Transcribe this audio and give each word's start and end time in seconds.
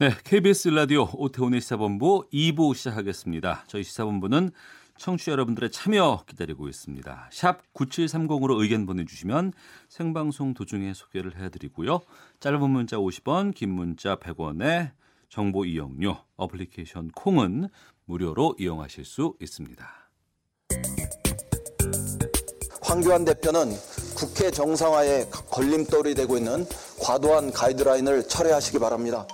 네, 0.00 0.08
KBS 0.24 0.68
라디오 0.68 1.10
오태훈의 1.12 1.60
시사본부 1.60 2.24
2부 2.32 2.74
시작하겠습니다. 2.74 3.64
저희 3.66 3.84
시사본부는 3.84 4.50
청취자 4.96 5.32
여러분들의 5.32 5.70
참여 5.70 6.24
기다리고 6.26 6.70
있습니다. 6.70 7.28
샵 7.30 7.60
9730으로 7.74 8.62
의견 8.62 8.86
보내주시면 8.86 9.52
생방송 9.90 10.54
도중에 10.54 10.94
소개를 10.94 11.38
해드리고요. 11.38 12.00
짧은 12.40 12.70
문자 12.70 12.96
50원, 12.96 13.54
긴 13.54 13.72
문자 13.72 14.16
100원에 14.16 14.92
정보 15.28 15.66
이용료, 15.66 16.16
어플리케이션 16.36 17.10
콩은 17.10 17.68
무료로 18.06 18.56
이용하실 18.58 19.04
수 19.04 19.34
있습니다. 19.38 19.86
황교안 22.80 23.26
대표는 23.26 23.68
국회 24.16 24.50
정상화에 24.50 25.26
걸림돌이 25.50 26.14
되고 26.14 26.38
있는 26.38 26.64
과도한 27.02 27.52
가이드라인을 27.52 28.26
철회하시기 28.28 28.78
바랍니다. 28.78 29.26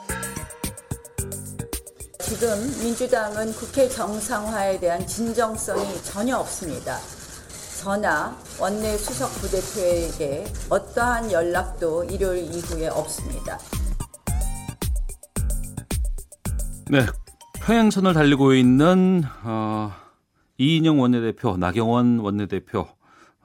지금 2.28 2.58
민주당은 2.82 3.52
국회 3.52 3.88
정상화에 3.88 4.80
대한 4.80 5.06
진정성이 5.06 5.84
전혀 6.02 6.36
없습니다. 6.36 6.98
저나 7.80 8.36
원내 8.60 8.96
수석 8.96 9.28
부대표에게 9.40 10.44
어떠한 10.68 11.30
연락도 11.30 12.02
일요일 12.02 12.52
이후에 12.52 12.88
없습니다. 12.88 13.58
네, 16.90 17.06
평행선을 17.64 18.12
달리고 18.12 18.54
있는 18.54 19.22
어, 19.44 19.92
이인영 20.58 21.00
원내대표, 21.00 21.56
나경원 21.56 22.18
원내대표 22.18 22.88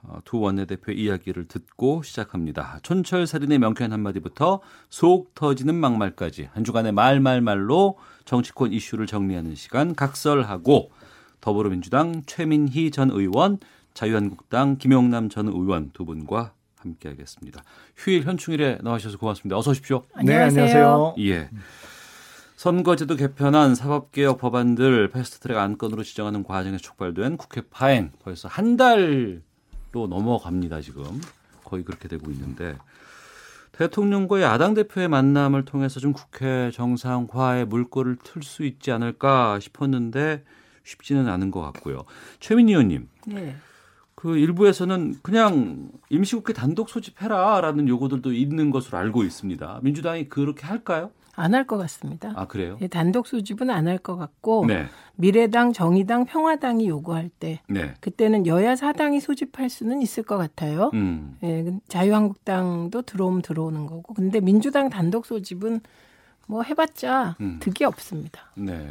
어, 0.02 0.18
두 0.24 0.40
원내대표 0.40 0.90
이야기를 0.90 1.46
듣고 1.46 2.02
시작합니다. 2.02 2.80
촌철살인의 2.82 3.60
명쾌한 3.60 3.92
한마디부터 3.92 4.60
속 4.90 5.34
터지는 5.36 5.76
막말까지 5.76 6.48
한 6.52 6.64
주간의 6.64 6.90
말말말로 6.90 7.96
정치권 8.24 8.72
이슈를 8.72 9.06
정리하는 9.06 9.54
시간 9.54 9.94
각설하고 9.94 10.90
더불어민주당 11.40 12.22
최민희 12.26 12.90
전 12.90 13.10
의원, 13.10 13.58
자유한국당 13.94 14.78
김용남 14.78 15.28
전 15.28 15.48
의원 15.48 15.90
두 15.92 16.04
분과 16.04 16.52
함께하겠습니다. 16.76 17.62
휴일 17.96 18.22
현충일에 18.24 18.78
나와주셔서 18.82 19.18
고맙습니다. 19.18 19.56
어서 19.56 19.70
오십시오. 19.70 20.04
네 20.24 20.34
안녕하세요. 20.34 21.14
예. 21.20 21.50
선거제도 22.56 23.16
개편안 23.16 23.74
사법개혁 23.74 24.38
법안들 24.38 25.10
패스트트랙 25.10 25.58
안건으로 25.58 26.04
지정하는 26.04 26.44
과정에서 26.44 26.80
촉발된 26.80 27.36
국회 27.36 27.62
파행 27.62 28.12
벌써 28.22 28.46
한 28.46 28.76
달로 28.76 29.40
넘어갑니다 29.92 30.80
지금 30.80 31.20
거의 31.64 31.82
그렇게 31.82 32.06
되고 32.06 32.30
있는데 32.30 32.76
대통령과 33.72 34.42
야당 34.42 34.74
대표의 34.74 35.08
만남을 35.08 35.64
통해서 35.64 35.98
좀 35.98 36.12
국회 36.12 36.70
정상화의 36.70 37.66
물꼬를 37.66 38.16
틀 38.22 38.42
수 38.42 38.64
있지 38.64 38.92
않을까 38.92 39.58
싶었는데 39.60 40.44
쉽지는 40.84 41.28
않은 41.28 41.50
것 41.50 41.60
같고요. 41.60 42.04
최민희 42.40 42.72
의원님, 42.72 43.08
네. 43.26 43.56
그 44.14 44.36
일부에서는 44.36 45.16
그냥 45.22 45.90
임시국회 46.10 46.52
단독 46.52 46.90
소집해라라는 46.90 47.88
요구들도 47.88 48.32
있는 48.32 48.70
것으로 48.70 48.98
알고 48.98 49.24
있습니다. 49.24 49.80
민주당이 49.82 50.28
그렇게 50.28 50.66
할까요? 50.66 51.10
안 51.34 51.54
할 51.54 51.66
것 51.66 51.78
같습니다. 51.78 52.32
아 52.36 52.46
그래요? 52.46 52.76
예, 52.82 52.88
단독 52.88 53.26
수집은 53.26 53.70
안 53.70 53.86
할 53.88 53.98
것 53.98 54.16
같고 54.16 54.66
네, 54.66 54.86
미래당, 55.16 55.72
정의당, 55.72 56.26
평화당이 56.26 56.86
요구할 56.88 57.30
때 57.30 57.60
네. 57.68 57.94
그때는 58.00 58.46
여야 58.46 58.76
사당이 58.76 59.20
소집할 59.20 59.70
수는 59.70 60.02
있을 60.02 60.22
것 60.24 60.36
같아요. 60.36 60.90
음. 60.94 61.38
예, 61.42 61.62
근- 61.62 61.80
자유한국당도 61.88 63.02
들어오면 63.02 63.42
들어오는 63.42 63.86
거고. 63.86 64.12
근데 64.14 64.40
민주당 64.40 64.90
단독 64.90 65.24
소집은 65.24 65.80
뭐 66.48 66.62
해봤자 66.62 67.36
음. 67.40 67.58
득이 67.60 67.84
없습니다. 67.84 68.50
네. 68.54 68.90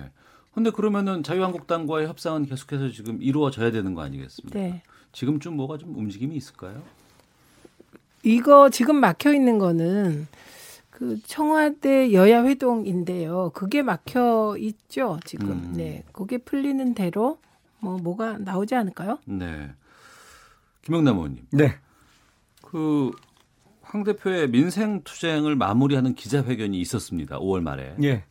근데 0.53 0.69
그러면은 0.72 1.22
자유한국당과의 1.24 2.07
협상은 2.07 2.46
계속해서 2.46 2.90
지금 2.90 3.19
이루어져야 3.22 3.72
되는 3.72 3.94
거 3.94 4.01
아니겠습니까? 4.01 4.59
네. 4.59 4.81
지금 5.13 5.40
좀 5.40 5.56
뭐가 5.57 5.78
좀 5.78 5.96
움직임이 5.96 6.35
있을까요? 6.35 6.81
이거 8.24 8.69
지금 8.69 8.97
막혀 8.97 9.34
있는 9.34 9.57
거는 9.59 10.28
그 11.01 11.19
청와대 11.25 12.13
여야 12.13 12.44
회동인데요. 12.44 13.50
그게 13.56 13.81
막혀 13.81 14.56
있죠, 14.59 15.19
지금. 15.25 15.50
음. 15.50 15.73
네. 15.75 16.03
그게 16.12 16.38
풀리는 16.38 16.94
대로 16.94 17.39
뭐 17.79 17.97
뭐가 17.97 18.38
나오지 18.38 18.75
않을까요? 18.75 19.17
네. 19.25 19.72
김영남 20.84 21.16
의원님. 21.17 21.47
네. 21.53 21.73
그 22.62 23.09
황 23.84 24.03
대표의 24.03 24.50
민생 24.51 25.01
투쟁을 25.03 25.56
마무리하는 25.56 26.13
기자회견이 26.13 26.79
있었습니다. 26.79 27.39
5월 27.39 27.62
말에. 27.62 27.95
예. 28.03 28.23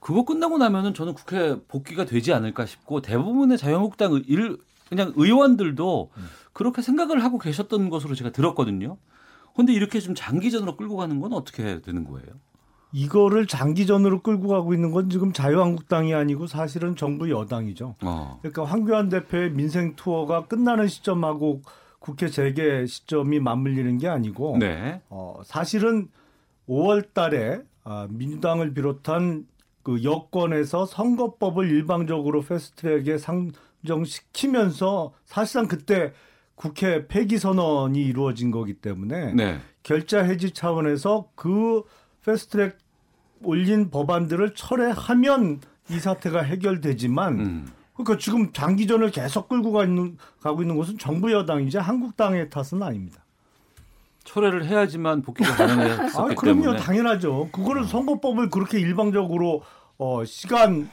그거 0.00 0.24
끝나고 0.24 0.58
나면은 0.58 0.92
저는 0.94 1.14
국회 1.14 1.58
복귀가 1.68 2.04
되지 2.04 2.32
않을까 2.34 2.66
싶고 2.66 3.00
대부분의 3.00 3.56
자유한국당 3.56 4.12
의- 4.14 4.24
일 4.26 4.58
그냥 4.90 5.12
의원들도 5.16 6.10
그렇게 6.52 6.82
생각을 6.82 7.22
하고 7.24 7.38
계셨던 7.38 7.88
것으로 7.88 8.14
제가 8.16 8.30
들었거든요. 8.30 8.98
근데 9.58 9.72
이렇게 9.72 9.98
좀 9.98 10.14
장기전으로 10.14 10.76
끌고 10.76 10.94
가는 10.94 11.18
건 11.20 11.32
어떻게 11.32 11.80
되는 11.80 12.04
거예요? 12.04 12.28
이거를 12.92 13.48
장기전으로 13.48 14.22
끌고 14.22 14.46
가고 14.46 14.72
있는 14.72 14.92
건 14.92 15.10
지금 15.10 15.32
자유한국당이 15.32 16.14
아니고 16.14 16.46
사실은 16.46 16.94
정부 16.94 17.28
여당이죠. 17.28 17.96
어. 18.02 18.38
그러니까 18.40 18.64
황교안 18.64 19.08
대표의 19.08 19.50
민생 19.50 19.96
투어가 19.96 20.46
끝나는 20.46 20.86
시점하고 20.86 21.62
국회 21.98 22.28
재개 22.28 22.86
시점이 22.86 23.40
맞물리는 23.40 23.98
게 23.98 24.06
아니고 24.06 24.58
네. 24.60 25.02
어, 25.08 25.40
사실은 25.44 26.06
5월 26.68 27.12
달에 27.12 27.60
아, 27.82 28.06
민주당을 28.08 28.74
비롯한 28.74 29.48
그 29.82 30.04
여권에서 30.04 30.86
선거법을 30.86 31.68
일방적으로 31.68 32.42
패스트트랙에 32.42 33.18
상정시키면서 33.18 35.14
사실상 35.24 35.66
그때 35.66 36.12
국회 36.58 37.06
폐기 37.06 37.38
선언이 37.38 38.02
이루어진 38.04 38.50
거기 38.50 38.74
때문에 38.74 39.32
네. 39.32 39.60
결자 39.84 40.24
해지 40.24 40.50
차원에서 40.50 41.28
그 41.36 41.84
패스트트랙 42.24 42.76
올린 43.44 43.90
법안들을 43.90 44.54
철회하면 44.56 45.60
이 45.88 46.00
사태가 46.00 46.42
해결되지만 46.42 47.38
음. 47.38 47.68
그러니까 47.94 48.18
지금 48.18 48.52
장기전을 48.52 49.12
계속 49.12 49.48
끌고 49.48 49.70
가 49.70 49.84
있는, 49.84 50.18
가고 50.40 50.62
있는 50.62 50.76
것은 50.76 50.98
정부 50.98 51.30
여당이지 51.32 51.78
한국당의 51.78 52.50
탓은 52.50 52.82
아닙니다. 52.82 53.24
철회를 54.24 54.66
해야지만 54.66 55.22
복귀가 55.22 55.54
가능했었기 55.54 56.32
아, 56.32 56.34
그럼요, 56.34 56.62
때문에. 56.62 56.80
당연하죠. 56.80 57.50
그거를 57.52 57.84
선거법을 57.84 58.50
그렇게 58.50 58.80
일방적으로 58.80 59.62
어, 59.96 60.24
시간 60.24 60.90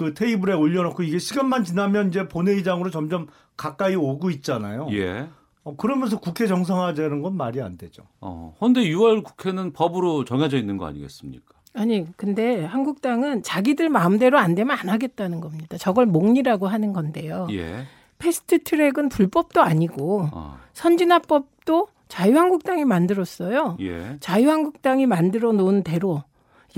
그 0.00 0.14
테이블에 0.14 0.54
올려놓고 0.54 1.02
이게 1.02 1.18
시간만 1.18 1.62
지나면 1.62 2.08
이제 2.08 2.26
본회의장으로 2.26 2.88
점점 2.88 3.26
가까이 3.58 3.94
오고 3.94 4.30
있잖아요. 4.30 4.88
예. 4.92 5.28
어, 5.62 5.76
그러면서 5.76 6.18
국회 6.18 6.46
정상화되는 6.46 7.20
건 7.20 7.36
말이 7.36 7.60
안 7.60 7.76
되죠. 7.76 8.04
어. 8.22 8.56
근데 8.58 8.80
6월 8.80 9.22
국회는 9.22 9.74
법으로 9.74 10.24
정해져 10.24 10.56
있는 10.56 10.78
거 10.78 10.86
아니겠습니까? 10.86 11.54
아니, 11.74 12.06
근데 12.16 12.64
한국당은 12.64 13.42
자기들 13.42 13.90
마음대로 13.90 14.38
안 14.38 14.54
되면 14.54 14.74
안 14.74 14.88
하겠다는 14.88 15.42
겁니다. 15.42 15.76
저걸 15.76 16.06
목리라고 16.06 16.66
하는 16.66 16.94
건데요. 16.94 17.46
예. 17.50 17.84
패스트 18.18 18.62
트랙은 18.62 19.10
불법도 19.10 19.60
아니고 19.60 20.30
어. 20.32 20.56
선진화법도 20.72 21.88
자유한국당이 22.08 22.86
만들었어요. 22.86 23.76
예. 23.80 24.16
자유한국당이 24.20 25.04
만들어 25.04 25.52
놓은 25.52 25.82
대로 25.82 26.24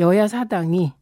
여야 0.00 0.26
사당이 0.26 0.92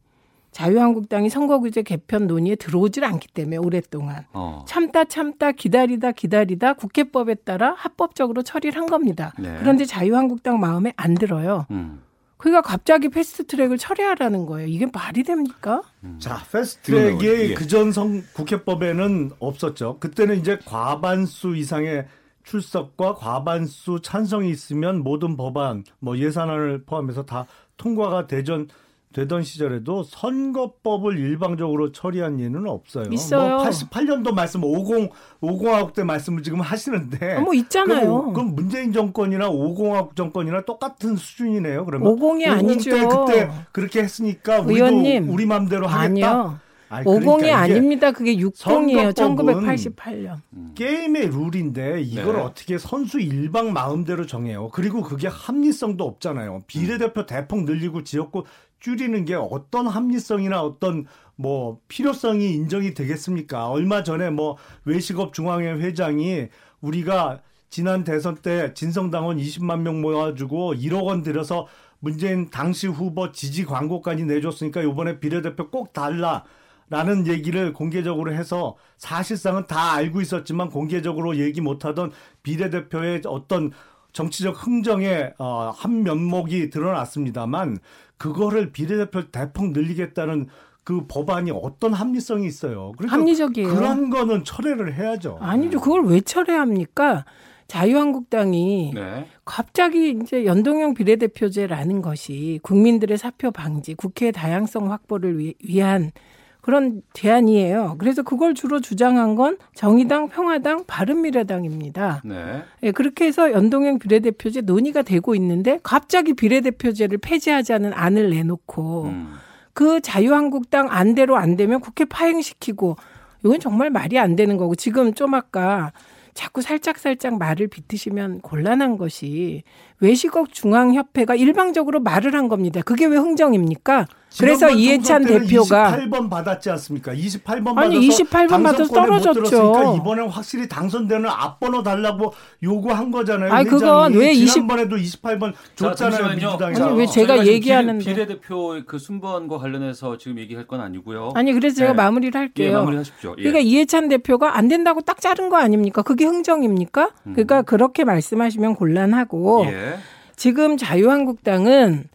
자유한국당이 0.51 1.29
선거구제 1.29 1.83
개편 1.83 2.27
논의에 2.27 2.55
들어오질 2.55 3.05
않기 3.05 3.29
때문에 3.29 3.57
오랫동안 3.57 4.25
어. 4.33 4.65
참다 4.67 5.05
참다 5.05 5.53
기다리다 5.53 6.11
기다리다 6.11 6.73
국회법에 6.73 7.35
따라 7.35 7.73
합법적으로 7.77 8.43
처리를 8.43 8.79
한 8.79 8.87
겁니다. 8.87 9.33
네. 9.39 9.55
그런데 9.59 9.85
자유한국당 9.85 10.59
마음에 10.59 10.93
안 10.97 11.13
들어요. 11.15 11.65
음. 11.71 12.01
그러니까 12.41 12.61
갑자기 12.61 13.07
패스트 13.07 13.45
트랙을 13.45 13.77
처리하라는 13.77 14.47
거예요. 14.47 14.67
이게 14.67 14.87
말이 14.91 15.21
됩니까? 15.21 15.83
자, 16.17 16.29
그러네요. 16.29 16.45
패스트 16.51 16.81
트랙이 16.81 17.51
예. 17.51 17.53
그전 17.53 17.91
성 17.91 18.23
국회법에는 18.33 19.31
없었죠. 19.37 19.99
그때는 19.99 20.39
이제 20.39 20.57
과반수 20.65 21.55
이상의 21.55 22.07
출석과 22.43 23.15
과반수 23.15 23.99
찬성이 24.01 24.49
있으면 24.49 25.03
모든 25.03 25.37
법안, 25.37 25.83
뭐 25.99 26.17
예산안을 26.17 26.83
포함해서 26.85 27.25
다 27.25 27.45
통과가 27.77 28.25
되전 28.25 28.67
되던 29.13 29.43
시절에도 29.43 30.03
선거법을 30.03 31.19
일방적으로 31.19 31.91
처리한 31.91 32.39
예는 32.39 32.67
없어요. 32.67 33.05
있어요. 33.11 33.57
뭐 33.57 33.65
88년도 33.65 34.33
말씀 34.33 34.63
5공 34.63 35.09
5공화국 35.41 35.93
때 35.93 36.03
말씀을 36.03 36.43
지금 36.43 36.61
하시는데 36.61 37.35
아, 37.35 37.41
뭐 37.41 37.53
있잖아요. 37.53 38.21
그럼, 38.21 38.33
그럼 38.33 38.55
문재인 38.55 38.93
정권이나 38.93 39.49
5공화국 39.49 40.15
정권이나 40.15 40.61
똑같은 40.61 41.15
수준이네요. 41.15 41.85
그러면 41.85 42.15
5공이 42.15 42.41
5공 42.41 42.47
아니죠. 42.47 42.91
때 42.91 43.07
그때 43.07 43.51
그렇게 43.71 44.03
했으니까 44.03 44.61
우리도 44.61 44.71
의원님, 44.73 45.29
우리 45.29 45.45
맘대로 45.45 45.87
하겠다. 45.87 46.07
아니요. 46.07 46.59
아니, 46.91 47.05
50이 47.05 47.23
그러니까 47.23 47.57
아닙니다. 47.57 48.11
그게 48.11 48.35
60이에요. 48.35 49.15
선거법은 49.15 49.63
1988년. 49.63 50.41
게임의 50.75 51.29
룰인데 51.29 52.01
이걸 52.01 52.35
네. 52.35 52.41
어떻게 52.41 52.77
선수 52.77 53.21
일방 53.21 53.71
마음대로 53.71 54.25
정해요. 54.25 54.67
그리고 54.73 55.01
그게 55.01 55.29
합리성도 55.29 56.03
없잖아요. 56.03 56.63
비례대표 56.67 57.25
대폭 57.25 57.63
늘리고 57.63 58.03
지역구 58.03 58.43
줄이는 58.81 59.23
게 59.25 59.35
어떤 59.35 59.87
합리성이나 59.87 60.61
어떤 60.61 61.05
뭐 61.35 61.79
필요성이 61.87 62.53
인정이 62.53 62.93
되겠습니까? 62.93 63.69
얼마 63.69 64.03
전에 64.03 64.29
뭐 64.29 64.57
외식업 64.83 65.33
중앙회 65.33 65.73
회장이 65.73 66.47
우리가 66.81 67.41
지난 67.69 68.03
대선 68.03 68.35
때 68.35 68.73
진성당원 68.73 69.37
20만 69.37 69.81
명 69.81 70.01
모아주고 70.01 70.75
1억 70.75 71.05
원 71.05 71.21
들여서 71.21 71.67
문재인 71.99 72.49
당시 72.49 72.87
후보 72.87 73.31
지지 73.31 73.63
광고까지 73.63 74.25
내줬으니까 74.25 74.81
이번에 74.81 75.19
비례대표 75.19 75.69
꼭 75.69 75.93
달라. 75.93 76.43
라는 76.89 77.25
얘기를 77.25 77.71
공개적으로 77.71 78.33
해서 78.33 78.75
사실상은 78.97 79.65
다 79.65 79.93
알고 79.93 80.19
있었지만 80.19 80.69
공개적으로 80.69 81.37
얘기 81.37 81.61
못하던 81.61 82.11
비례대표의 82.43 83.21
어떤 83.27 83.71
정치적 84.11 84.65
흥정의 84.65 85.33
어, 85.37 85.71
한 85.73 86.03
면목이 86.03 86.69
드러났습니다만 86.69 87.79
그거를 88.21 88.71
비례대표 88.71 89.29
대폭 89.31 89.71
늘리겠다는 89.71 90.47
그 90.83 91.05
법안이 91.07 91.51
어떤 91.51 91.93
합리성이 91.93 92.45
있어요. 92.47 92.91
그러니까 92.97 93.17
합리적이에요. 93.17 93.67
그런 93.67 94.09
거는 94.09 94.43
철회를 94.43 94.93
해야죠. 94.93 95.37
아니죠. 95.41 95.79
그걸 95.79 96.05
왜 96.05 96.21
철회합니까? 96.21 97.25
자유한국당이 97.67 98.91
네. 98.93 99.27
갑자기 99.45 100.11
이제 100.21 100.45
연동형 100.45 100.93
비례대표제라는 100.93 102.01
것이 102.01 102.59
국민들의 102.63 103.17
사표 103.17 103.51
방지, 103.51 103.93
국회 103.95 104.31
다양성 104.31 104.91
확보를 104.91 105.39
위- 105.39 105.55
위한 105.63 106.11
그런 106.61 107.01
대안이에요. 107.13 107.95
그래서 107.97 108.21
그걸 108.21 108.53
주로 108.53 108.79
주장한 108.79 109.35
건 109.35 109.57
정의당, 109.73 110.29
평화당, 110.29 110.85
바른미래당입니다. 110.85 112.21
네. 112.23 112.63
예, 112.83 112.91
그렇게 112.91 113.25
해서 113.25 113.51
연동형 113.51 113.99
비례대표제 113.99 114.61
논의가 114.61 115.01
되고 115.01 115.33
있는데 115.35 115.79
갑자기 115.81 116.33
비례대표제를 116.33 117.17
폐지하자는 117.17 117.93
안을 117.93 118.29
내놓고 118.29 119.05
음. 119.05 119.33
그 119.73 120.01
자유한국당 120.01 120.87
안대로 120.91 121.35
안 121.37 121.55
되면 121.57 121.79
국회 121.79 122.05
파행시키고 122.05 122.95
이건 123.43 123.59
정말 123.59 123.89
말이 123.89 124.19
안 124.19 124.35
되는 124.35 124.57
거고 124.57 124.75
지금 124.75 125.13
좀 125.13 125.33
아까 125.33 125.91
자꾸 126.33 126.61
살짝살짝 126.61 127.37
말을 127.37 127.67
비트시면 127.67 128.41
곤란한 128.41 128.97
것이 128.97 129.63
외식업 129.99 130.53
중앙협회가 130.53 131.35
일방적으로 131.35 131.99
말을 131.99 132.35
한 132.35 132.47
겁니다. 132.47 132.81
그게 132.83 133.05
왜 133.05 133.17
흥정입니까? 133.17 134.05
그래서 134.39 134.69
이해찬 134.69 135.25
대표가 135.25 135.97
28번 135.97 136.29
받았지 136.29 136.69
않습니까? 136.71 137.13
28번 137.13 137.77
아니, 137.77 137.95
받아서 137.95 138.23
28번 138.23 138.63
받아서 138.63 138.93
떨어졌죠. 138.93 139.33
들었으니까 139.33 139.95
이번엔 139.95 140.29
확실히 140.29 140.69
당선되는 140.69 141.29
앞번호 141.29 141.83
달라고 141.83 142.33
요구한 142.63 143.11
거잖아요. 143.11 143.51
아니, 143.51 143.67
그건. 143.67 144.13
왜 144.13 144.31
20 144.31 144.53
지난번에도 144.53 144.95
28번 144.95 145.53
줬잖아요. 145.75 146.29
민주당이. 146.29 146.81
아니, 146.81 146.97
왜 146.99 147.05
제가 147.05 147.45
얘기하는데. 147.45 148.03
비례, 148.03 148.13
비례대표 148.25 148.81
그 148.85 148.97
순번과 148.97 149.57
관련해서 149.57 150.17
지금 150.17 150.39
얘기할 150.39 150.67
건 150.67 150.81
아니고요. 150.81 151.31
아니 151.35 151.53
그래서 151.53 151.75
제가 151.77 151.91
네. 151.91 151.97
마무리를 151.97 152.33
예, 152.33 152.39
할게요. 152.39 152.77
마무리하십시오. 152.79 153.35
예. 153.37 153.43
그러니까 153.43 153.59
이해찬 153.59 154.09
대표가 154.09 154.57
안 154.57 154.67
된다고 154.67 155.01
딱 155.01 155.19
자른 155.19 155.49
거 155.49 155.57
아닙니까? 155.57 156.01
그게 156.01 156.25
흥정입니까? 156.25 157.11
그러니까 157.23 157.61
그렇게 157.61 158.03
말씀하시면 158.03 158.75
곤란하고 158.75 159.65
예. 159.67 159.97
지금 160.35 160.77
자유한국당은 160.77 162.05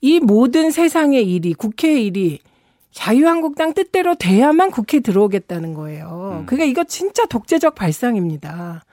이 0.00 0.20
모든 0.20 0.70
세상의 0.70 1.30
일이 1.30 1.54
국회 1.54 2.00
일이 2.00 2.38
자유한국당 2.92 3.74
뜻대로 3.74 4.14
돼야만 4.14 4.70
국회 4.70 5.00
들어오겠다는 5.00 5.74
거예요. 5.74 6.40
음. 6.40 6.46
그러니까 6.46 6.64
이거 6.64 6.84
진짜 6.84 7.26
독재적 7.26 7.74
발상입니다. 7.74 8.84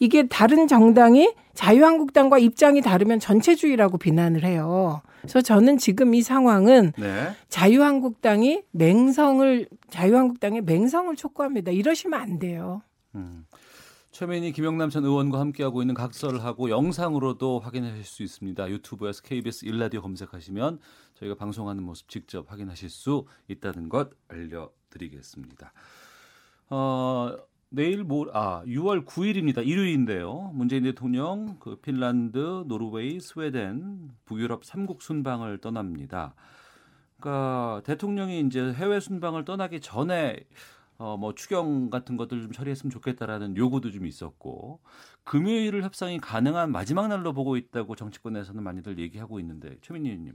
이게 0.00 0.26
다른 0.26 0.66
정당이 0.66 1.32
자유한국당과 1.54 2.38
입장이 2.38 2.82
다르면 2.82 3.20
전체주의라고 3.20 3.96
비난을 3.96 4.44
해요. 4.44 5.00
그래서 5.20 5.40
저는 5.40 5.78
지금 5.78 6.14
이 6.14 6.20
상황은 6.20 6.92
네. 6.98 7.28
자유한국당이 7.48 8.62
맹성을 8.72 9.66
자유한국당의 9.88 10.62
맹성을 10.62 11.14
촉구합니다. 11.16 11.70
이러시면 11.70 12.20
안 12.20 12.38
돼요. 12.38 12.82
음. 13.14 13.46
최민희 14.14 14.52
김영남 14.52 14.90
전 14.90 15.04
의원과 15.04 15.40
함께하고 15.40 15.82
있는 15.82 15.92
각설을 15.92 16.44
하고 16.44 16.70
영상으로도 16.70 17.58
확인하실 17.58 18.04
수 18.04 18.22
있습니다. 18.22 18.70
유튜브에서 18.70 19.20
KBS 19.22 19.64
일라디오 19.64 20.02
검색하시면 20.02 20.78
저희가 21.14 21.34
방송하는 21.34 21.82
모습 21.82 22.08
직접 22.08 22.48
확인하실 22.48 22.90
수 22.90 23.26
있다는 23.48 23.88
것 23.88 24.10
알려드리겠습니다. 24.28 25.72
어, 26.70 27.36
내일 27.70 28.04
모, 28.04 28.28
아 28.32 28.62
6월 28.66 29.04
9일입니다. 29.04 29.66
일요일인데요. 29.66 30.52
문재인 30.54 30.84
대통령 30.84 31.56
그 31.58 31.80
핀란드, 31.80 32.62
노르웨이, 32.68 33.18
스웨덴, 33.18 34.12
북유럽 34.26 34.62
3국 34.62 35.00
순방을 35.00 35.58
떠납니다. 35.58 36.36
그러니까 37.18 37.82
대통령이 37.84 38.42
이제 38.42 38.72
해외 38.74 39.00
순방을 39.00 39.44
떠나기 39.44 39.80
전에 39.80 40.36
어, 40.96 41.16
뭐 41.16 41.34
추경 41.34 41.90
같은 41.90 42.16
것들 42.16 42.42
좀 42.42 42.52
처리했으면 42.52 42.90
좋겠다라는 42.90 43.56
요구도 43.56 43.90
좀 43.90 44.06
있었고 44.06 44.80
금요일을 45.24 45.82
협상이 45.82 46.18
가능한 46.18 46.70
마지막 46.70 47.08
날로 47.08 47.32
보고 47.32 47.56
있다고 47.56 47.96
정치권에서는 47.96 48.62
많이들 48.62 48.98
얘기하고 48.98 49.40
있는데 49.40 49.76
최민희 49.80 50.10
의원님. 50.10 50.34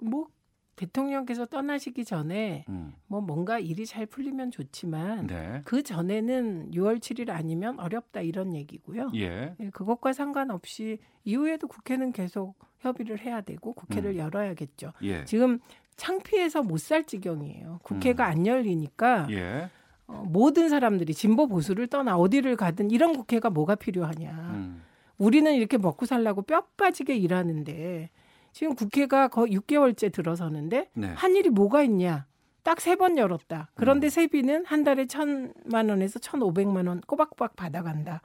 뭐 0.00 0.28
대통령께서 0.76 1.46
떠나시기 1.46 2.04
전에 2.04 2.64
음. 2.68 2.94
뭐 3.06 3.20
뭔가 3.20 3.58
일이 3.58 3.84
잘 3.86 4.06
풀리면 4.06 4.50
좋지만 4.50 5.26
네. 5.26 5.62
그 5.64 5.82
전에는 5.82 6.70
6월 6.72 6.98
7일 6.98 7.30
아니면 7.30 7.78
어렵다 7.78 8.20
이런 8.22 8.54
얘기고요. 8.54 9.10
예. 9.14 9.54
예, 9.60 9.70
그것과 9.70 10.12
상관없이 10.12 10.98
이후에도 11.24 11.68
국회는 11.68 12.12
계속 12.12 12.56
협의를 12.78 13.20
해야 13.20 13.40
되고 13.42 13.74
국회를 13.74 14.12
음. 14.12 14.16
열어야겠죠. 14.16 14.92
예. 15.02 15.24
지금 15.24 15.60
창피해서 15.96 16.62
못 16.62 16.78
살 16.78 17.04
지경이에요. 17.04 17.80
국회가 17.82 18.26
음. 18.26 18.30
안 18.30 18.46
열리니까 18.46 19.26
예. 19.30 19.68
어, 20.06 20.24
모든 20.26 20.68
사람들이 20.68 21.14
진보 21.14 21.46
보수를 21.46 21.86
떠나 21.86 22.16
어디를 22.16 22.56
가든 22.56 22.90
이런 22.90 23.16
국회가 23.16 23.50
뭐가 23.50 23.74
필요하냐. 23.76 24.30
음. 24.54 24.82
우리는 25.18 25.52
이렇게 25.54 25.78
먹고 25.78 26.06
살라고 26.06 26.42
뼈 26.42 26.62
빠지게 26.76 27.14
일하는데 27.16 28.10
지금 28.52 28.74
국회가 28.74 29.28
거의 29.28 29.52
6개월째 29.56 30.12
들어서는데 30.12 30.90
네. 30.94 31.06
한 31.14 31.36
일이 31.36 31.48
뭐가 31.50 31.82
있냐? 31.84 32.26
딱 32.64 32.78
세 32.80 32.94
번 32.96 33.16
열었다. 33.18 33.68
음. 33.70 33.74
그런데 33.74 34.08
세비는 34.10 34.66
한 34.66 34.84
달에 34.84 35.06
천만 35.06 35.88
원에서 35.88 36.18
천오백만 36.18 36.86
원 36.86 37.00
꼬박꼬박 37.00 37.56
받아간다. 37.56 38.22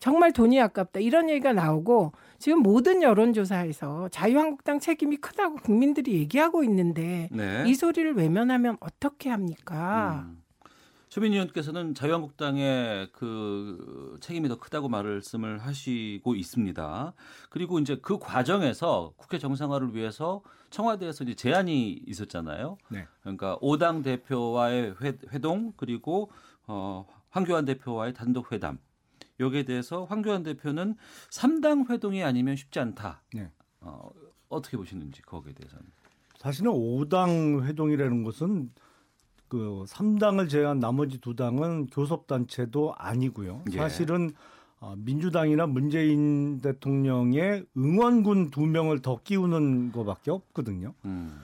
정말 0.00 0.32
돈이 0.32 0.58
아깝다. 0.60 0.98
이런 1.00 1.28
얘기가 1.28 1.52
나오고 1.52 2.12
지금 2.38 2.62
모든 2.62 3.02
여론조사에서 3.02 4.08
자유한국당 4.08 4.80
책임이 4.80 5.18
크다고 5.18 5.56
국민들이 5.56 6.14
얘기하고 6.14 6.64
있는데 6.64 7.28
네. 7.30 7.64
이 7.66 7.74
소리를 7.74 8.14
외면하면 8.14 8.78
어떻게 8.80 9.28
합니까? 9.28 10.24
음. 10.26 10.42
최민희 11.10 11.36
의원께서는 11.36 11.94
자유한국당의 11.94 13.08
그 13.12 14.16
책임이 14.20 14.48
더 14.48 14.58
크다고 14.58 14.88
말씀을 14.88 15.58
하시고 15.58 16.36
있습니다. 16.36 17.12
그리고 17.50 17.80
이제 17.80 17.98
그 18.00 18.18
과정에서 18.18 19.12
국회 19.16 19.38
정상화를 19.38 19.94
위해서 19.94 20.40
청와대에서 20.70 21.24
이제 21.24 21.34
제안이 21.34 22.04
있었잖아요. 22.06 22.78
네. 22.90 23.06
그러니까 23.22 23.58
오당 23.60 24.02
대표와의 24.02 24.94
회, 25.02 25.18
회동 25.32 25.72
그리고 25.76 26.30
어, 26.68 27.04
황교안 27.30 27.64
대표와의 27.64 28.14
단독 28.14 28.52
회담. 28.52 28.78
여기에 29.40 29.64
대해서 29.64 30.04
황교안 30.04 30.42
대표는 30.42 30.96
삼당 31.30 31.86
회동이 31.90 32.22
아니면 32.22 32.56
쉽지 32.56 32.78
않다. 32.78 33.22
네. 33.34 33.50
어, 33.80 34.10
어떻게 34.48 34.76
보시는지 34.76 35.22
거기에 35.22 35.52
대해서는. 35.54 35.84
사실은 36.38 36.70
5당 36.72 37.64
회동이라는 37.64 38.22
것은 38.22 38.70
그 39.48 39.84
3당을 39.88 40.48
제외한 40.48 40.78
나머지 40.78 41.18
두 41.18 41.34
당은 41.34 41.88
교섭단체도 41.88 42.94
아니고요. 42.96 43.64
예. 43.72 43.76
사실은 43.78 44.30
어, 44.78 44.94
민주당이나 44.96 45.66
문재인 45.66 46.60
대통령의 46.60 47.66
응원군 47.76 48.50
두 48.50 48.62
명을 48.62 49.02
더 49.02 49.20
끼우는 49.22 49.92
것밖에 49.92 50.30
없거든요. 50.30 50.94
음. 51.04 51.38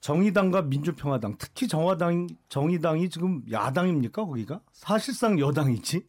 정의당과 0.00 0.62
민주평화당, 0.62 1.36
특히 1.38 1.68
정화당, 1.68 2.26
정의당이 2.48 3.08
지금 3.08 3.42
야당입니까 3.52 4.24
거기가? 4.24 4.60
사실상 4.72 5.38
여당이지. 5.38 6.04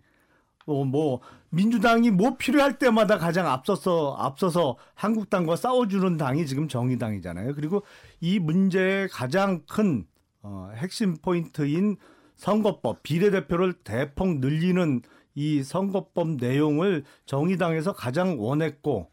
어, 0.65 0.83
뭐 0.85 1.19
민주당이 1.49 2.11
뭐 2.11 2.37
필요할 2.37 2.79
때마다 2.79 3.17
가장 3.17 3.47
앞서서 3.47 4.15
앞서서 4.17 4.77
한국당과 4.95 5.55
싸워주는 5.55 6.17
당이 6.17 6.45
지금 6.45 6.67
정의당이잖아요. 6.67 7.53
그리고 7.55 7.83
이 8.21 8.39
문제의 8.39 9.09
가장 9.09 9.61
큰 9.69 10.05
어, 10.41 10.71
핵심 10.75 11.17
포인트인 11.17 11.97
선거법 12.35 13.03
비례대표를 13.03 13.73
대폭 13.83 14.39
늘리는 14.39 15.01
이 15.35 15.63
선거법 15.63 16.35
내용을 16.35 17.03
정의당에서 17.25 17.93
가장 17.93 18.39
원했고 18.39 19.09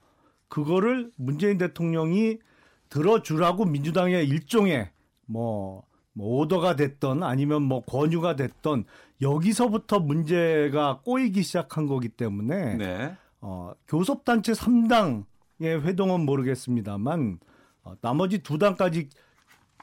그거를 0.48 1.10
문재인 1.16 1.58
대통령이 1.58 2.38
들어주라고 2.88 3.64
민주당의 3.64 4.26
일종의 4.26 4.90
뭐, 5.26 5.84
뭐 6.12 6.40
오더가 6.40 6.76
됐던 6.76 7.22
아니면 7.22 7.62
뭐 7.62 7.82
권유가 7.82 8.36
됐던 8.36 8.84
여기서부터 9.22 10.00
문제가 10.00 11.00
꼬이기 11.04 11.42
시작한 11.42 11.86
거기 11.86 12.08
때문에 12.08 12.76
네. 12.76 13.16
어, 13.40 13.72
교섭단체 13.88 14.52
3당의 14.52 15.82
회동은 15.82 16.26
모르겠습니다만 16.26 17.38
어, 17.82 17.94
나머지 18.00 18.42
두 18.42 18.58
당까지 18.58 19.08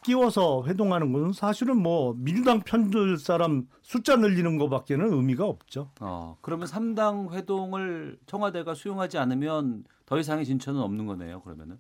끼워서 0.03 0.63
회동하는 0.65 1.11
것은 1.11 1.33
사실은 1.33 1.81
뭐 1.81 2.13
민주당 2.17 2.61
편들 2.61 3.17
사람 3.17 3.67
숫자 3.81 4.15
늘리는 4.15 4.57
것밖에는 4.57 5.11
의미가 5.11 5.45
없죠. 5.45 5.91
어, 5.99 6.37
그러면 6.41 6.67
3당 6.67 7.33
회동을 7.33 8.17
청와대가 8.25 8.73
수용하지 8.73 9.17
않으면 9.17 9.83
더 10.05 10.17
이상의 10.17 10.45
진전은 10.45 10.79
없는 10.79 11.05
거네요. 11.07 11.41
그러면은. 11.41 11.79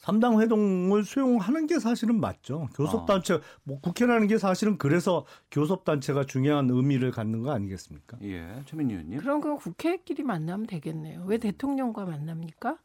3당 0.00 0.40
회동을 0.40 1.04
수용하는 1.04 1.66
게 1.66 1.78
사실은 1.78 2.20
맞죠. 2.20 2.68
교섭단체, 2.74 3.40
뭐 3.64 3.80
국회라는 3.80 4.28
게 4.28 4.38
사실은 4.38 4.78
그래서 4.78 5.26
교섭단체가 5.50 6.24
중요한 6.24 6.70
의미를 6.70 7.10
갖는 7.10 7.42
거 7.42 7.52
아니겠습니까? 7.52 8.16
예, 8.22 8.62
최민희 8.66 8.94
의원님. 8.94 9.20
그럼 9.20 9.40
그 9.40 9.56
국회끼리 9.56 10.22
만나면 10.22 10.66
되겠네요. 10.66 11.24
왜 11.26 11.36
대통령과 11.36 12.06
만납니까? 12.06 12.78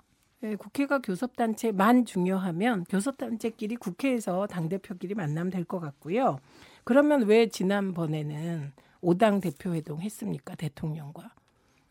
예, 0.43 0.55
국회가 0.55 0.99
교섭단체만 0.99 2.05
중요하면 2.05 2.83
교섭단체끼리 2.89 3.77
국회에서 3.77 4.47
당대표끼리 4.47 5.15
만나면 5.15 5.51
될 5.51 5.63
것 5.65 5.79
같고요. 5.79 6.39
그러면 6.83 7.23
왜 7.23 7.47
지난번에는 7.47 8.73
5당 9.01 9.41
대표 9.41 9.73
회동 9.73 10.01
했습니까? 10.01 10.55
대통령과. 10.55 11.33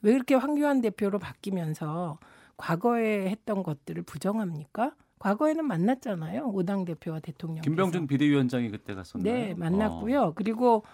왜 0.02 0.12
그렇게 0.12 0.34
황교안 0.34 0.82
대표로 0.82 1.18
바뀌면서 1.18 2.18
과거에 2.58 3.30
했던 3.30 3.62
것들을 3.62 4.02
부정합니까? 4.02 4.92
과거에는 5.24 5.64
만났잖아요. 5.64 6.52
5당 6.52 6.84
대표와 6.84 7.20
대통령. 7.20 7.62
김병준 7.62 8.06
비대위원장이 8.06 8.68
그때 8.68 8.94
갔었나요? 8.94 9.32
네, 9.32 9.54
만났고요. 9.54 10.34
그리고 10.34 10.84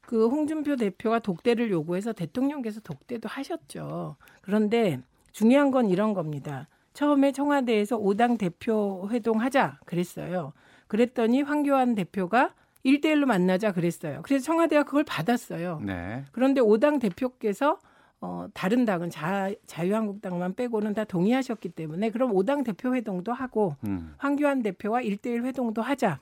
그 0.00 0.26
홍준표 0.26 0.76
대표가 0.76 1.18
독대를 1.18 1.70
요구해서 1.70 2.14
대통령께서 2.14 2.80
독대도 2.80 3.28
하셨죠. 3.28 4.16
그런데 4.40 5.02
중요한 5.32 5.70
건 5.70 5.90
이런 5.90 6.14
겁니다. 6.14 6.66
처음에 6.94 7.32
청와대에서 7.32 7.98
5당 7.98 8.38
대표 8.38 9.06
회동하자 9.10 9.80
그랬어요. 9.84 10.54
그랬더니 10.86 11.42
황교안 11.42 11.94
대표가 11.94 12.54
1대1로 12.86 13.26
만나자 13.26 13.72
그랬어요. 13.72 14.20
그래서 14.22 14.46
청와대가 14.46 14.82
그걸 14.84 15.04
받았어요. 15.04 15.72
어, 15.72 15.84
네. 15.84 16.24
그런데 16.32 16.62
5당 16.62 17.02
대표께서 17.02 17.78
어, 18.22 18.46
다른 18.54 18.84
당은 18.84 19.10
자, 19.10 19.50
자유한국당만 19.66 20.54
빼고는 20.54 20.94
다 20.94 21.02
동의하셨기 21.02 21.70
때문에 21.70 22.10
그럼 22.10 22.32
5당 22.32 22.64
대표 22.64 22.94
회동도 22.94 23.32
하고 23.32 23.74
음. 23.84 24.14
황교안 24.16 24.62
대표와 24.62 25.02
1대1 25.02 25.44
회동도 25.44 25.82
하자. 25.82 26.20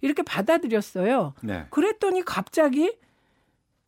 이렇게 0.00 0.22
받아들였어요. 0.22 1.34
네. 1.42 1.66
그랬더니 1.68 2.24
갑자기 2.24 2.96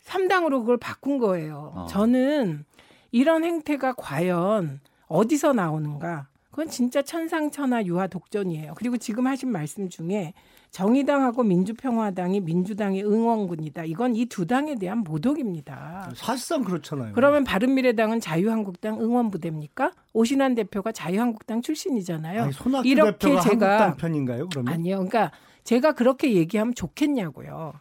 3당으로 0.05 0.61
그걸 0.61 0.77
바꾼 0.77 1.17
거예요. 1.17 1.73
어. 1.75 1.87
저는 1.87 2.67
이런 3.11 3.45
행태가 3.45 3.95
과연 3.95 4.81
어디서 5.07 5.55
나오는가? 5.55 6.29
그건 6.51 6.69
진짜 6.69 7.01
천상천하 7.01 7.83
유화 7.87 8.07
독전이에요. 8.07 8.75
그리고 8.77 8.99
지금 8.99 9.27
하신 9.27 9.51
말씀 9.51 9.89
중에 9.89 10.35
정의당하고 10.79 11.45
민주평화당이 11.45 12.41
민주당의 12.41 13.05
응원군이다. 13.05 13.85
이건 13.85 14.17
이 14.17 14.27
두 14.27 14.45
당에 14.45 14.75
대한 14.75 14.99
모독입니다. 15.05 16.11
사실상 16.17 16.65
그렇잖아요. 16.65 17.13
그러면 17.15 17.45
바른미래당은 17.45 18.19
자유한국당 18.19 19.01
응원부대입니까? 19.01 19.93
오신환 20.15 20.57
대표가 20.57 20.91
자유한국당 20.91 21.63
출신이잖아요. 21.63 22.43
아니, 22.43 22.53
손학규 22.53 22.89
이렇게 22.89 23.13
대표가 23.13 23.41
제가- 23.43 23.51
한국당 23.51 23.97
편인가요? 23.99 24.49
그러면 24.49 24.75
아니요. 24.75 24.97
그러니까 24.97 25.31
제가 25.63 25.93
그렇게 25.93 26.35
얘기하면 26.35 26.75
좋겠냐고요. 26.75 27.75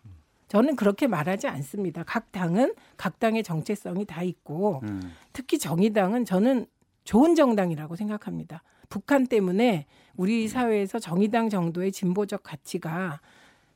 저는 0.50 0.76
그렇게 0.76 1.08
말하지 1.08 1.48
않습니다. 1.48 2.04
각 2.06 2.32
당은 2.32 2.76
각 2.96 3.18
당의 3.18 3.42
정체성이 3.42 4.06
다 4.06 4.22
있고 4.22 4.82
음. 4.84 5.02
특히 5.34 5.58
정의당은 5.58 6.26
저는 6.26 6.68
좋은 7.06 7.34
정당이라고 7.34 7.96
생각합니다. 7.96 8.62
북한 8.88 9.26
때문에 9.26 9.88
우리 10.16 10.48
사회에서 10.48 11.00
정의당 11.00 11.50
정도의 11.50 11.92
진보적 11.92 12.44
가치가 12.44 13.20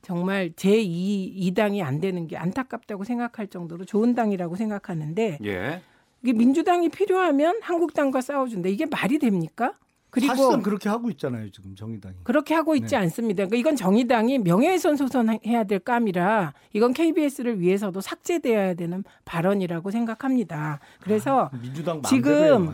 정말 0.02 0.50
제2 0.50 0.84
이당이 0.86 1.82
안 1.82 2.00
되는 2.00 2.26
게 2.28 2.36
안타깝다고 2.36 3.04
생각할 3.04 3.48
정도로 3.48 3.84
좋은 3.84 4.14
당이라고 4.14 4.56
생각하는데 4.56 5.38
예. 5.44 5.82
이게 6.22 6.32
민주당이 6.32 6.88
필요하면 6.88 7.58
한국당과 7.62 8.20
싸워준다. 8.20 8.68
이게 8.68 8.86
말이 8.86 9.18
됩니까? 9.18 9.74
그리고 10.10 10.34
사실상 10.34 10.62
그렇게 10.62 10.88
하고 10.88 11.10
있잖아요. 11.10 11.50
지금 11.50 11.74
정의당이. 11.74 12.14
그렇게 12.24 12.54
하고 12.54 12.74
있지 12.74 12.90
네. 12.90 12.96
않습니다. 12.96 13.44
그러니까 13.44 13.56
이건 13.58 13.76
정의당이 13.76 14.38
명예훼손 14.38 14.96
소송해야 14.96 15.64
될 15.64 15.80
감이라 15.80 16.54
이건 16.72 16.94
KBS를 16.94 17.60
위해서도 17.60 18.00
삭제되어야 18.00 18.74
되는 18.74 19.04
발언이라고 19.26 19.90
생각합니다. 19.90 20.80
그래서 21.02 21.50
아, 21.52 21.58
민주당 21.60 22.00
지금. 22.02 22.72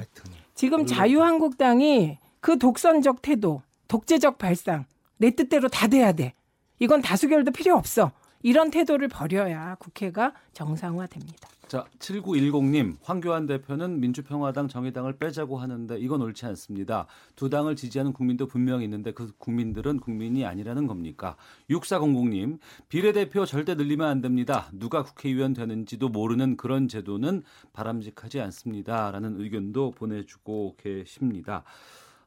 지금 0.55 0.79
물론. 0.83 0.87
자유한국당이 0.87 2.19
그 2.45 2.59
독선적 2.59 3.23
태도, 3.23 3.63
독재적 3.89 4.37
발상, 4.37 4.85
내 5.17 5.31
뜻대로 5.31 5.67
다 5.69 5.89
돼야 5.89 6.13
돼. 6.13 6.35
이건 6.79 7.01
다수결도 7.01 7.53
필요 7.53 7.75
없어. 7.75 8.13
이런 8.43 8.71
태도를 8.71 9.09
버려야 9.09 9.77
국회가 9.77 10.35
정상화됩니다. 10.53 11.49
자, 11.69 11.87
7910님, 11.99 12.99
황교안 13.01 13.47
대표는 13.47 13.99
민주평화당 13.99 14.69
정의당을 14.69 15.17
빼자고 15.17 15.57
하는데 15.57 15.99
이건 15.99 16.21
옳지 16.21 16.45
않습니다. 16.45 17.07
두 17.35 17.49
당을 17.49 17.77
지지하는 17.77 18.13
국민도 18.13 18.47
분명히 18.47 18.85
있는데 18.85 19.13
그 19.13 19.33
국민들은 19.39 20.01
국민이 20.01 20.45
아니라는 20.45 20.87
겁니까? 20.87 21.37
6400님, 21.71 22.59
비례대표 22.91 23.47
절대 23.47 23.75
늘리면 23.75 24.07
안 24.07 24.21
됩니다. 24.21 24.69
누가 24.75 25.03
국회의원 25.03 25.55
되는지도 25.55 26.11
모르는 26.11 26.59
그런 26.59 26.89
제도는 26.89 27.43
바람직하지 27.73 28.43
않습니다. 28.43 29.11
라는 29.13 29.41
의견도 29.41 29.93
보내주고 29.93 30.77
계십니다. 30.77 31.65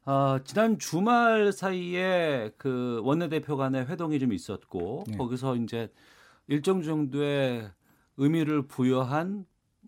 아, 0.10 0.40
지난 0.46 0.80
주말 0.80 1.52
사이에 1.52 2.54
그 2.58 3.02
원내대표 3.04 3.58
간의 3.58 3.88
회동이 3.88 4.20
좀 4.20 4.32
있었고 4.32 5.04
네. 5.06 5.18
거기서 5.18 5.58
이제 5.58 5.92
일정 6.48 6.82
정도의 6.82 7.70
의미를 8.16 8.62
부여한 8.68 9.46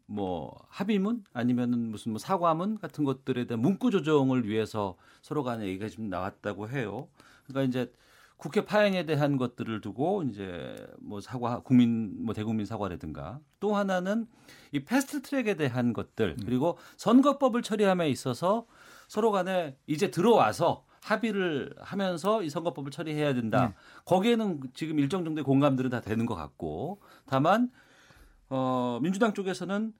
뭐 0.08 0.54
합의문 0.68 1.24
아니면은 1.32 1.92
무슨 1.92 2.12
뭐 2.12 2.20
사과문 2.20 2.80
같은 2.80 3.06
것들에 3.06 3.48
대한 3.48 3.62
문구 3.62 3.92
조정을 3.92 4.46
위해서 4.46 4.98
서로 5.22 5.44
간에 5.44 5.66
얘기가 5.68 5.88
좀 5.88 6.10
나왔다고 6.10 6.68
해요. 6.68 7.08
그러니까 7.48 7.70
이제 7.70 7.94
국회 8.36 8.66
파행에 8.66 9.06
대한 9.06 9.38
것들을 9.38 9.80
두고 9.80 10.24
이제 10.24 10.76
뭐 11.00 11.22
사과 11.22 11.62
국민 11.62 12.26
뭐 12.26 12.34
대국민 12.34 12.66
사과라든가 12.66 13.40
또 13.62 13.74
하나는 13.74 14.28
이 14.74 14.84
패스트 14.84 15.22
트랙에 15.22 15.56
대한 15.56 15.94
것들 15.94 16.36
그리고 16.46 16.78
선거법을 16.98 17.62
처리함에 17.62 18.10
있어서 18.10 18.66
서로 19.10 19.32
간에 19.32 19.76
이제 19.88 20.12
들어와서 20.12 20.86
합의를 21.02 21.74
하면서 21.82 22.44
이 22.44 22.50
선거법을 22.50 22.92
처리해야 22.92 23.34
된다. 23.34 23.74
거기에는 24.06 24.62
지금 24.76 25.00
일정 25.00 25.24
정도의 25.26 25.44
공감들은 25.44 25.90
다 25.90 26.00
되는 26.00 26.26
것 26.28 26.36
같고 26.36 27.02
다만 27.26 27.72
어, 28.50 29.00
민주당 29.02 29.34
쪽에서는 29.34 29.94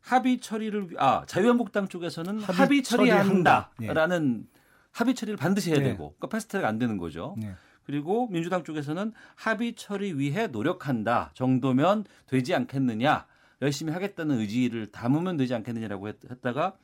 합의 0.00 0.40
처리를 0.40 0.90
위- 0.90 0.94
아 0.98 1.24
자유한국당 1.26 1.86
쪽에서는 1.88 2.40
합의 2.40 2.56
합의, 2.56 2.82
처리한다. 2.82 3.70
처리한다라는 3.76 4.48
합의 4.90 5.14
처리를 5.14 5.36
반드시 5.36 5.70
해야 5.70 5.78
네. 5.78 5.84
되고 5.90 6.14
그러니까 6.18 6.28
패스트트랙 6.28 6.64
안 6.64 6.78
되는 6.78 6.96
거죠. 6.98 7.36
네. 7.38 7.54
그리고 7.84 8.26
민주당 8.28 8.64
쪽에서는 8.64 9.12
합의 9.36 9.74
처리 9.74 10.12
위해 10.18 10.48
노력한다 10.48 11.30
정도면 11.34 12.04
되지 12.26 12.54
않겠느냐 12.54 13.26
열심히 13.62 13.92
하겠다는 13.92 14.38
의지를 14.40 14.86
담으면 14.90 15.36
되지 15.36 15.54
않겠느냐라고 15.54 16.08
했, 16.08 16.16
했다가 16.30 16.74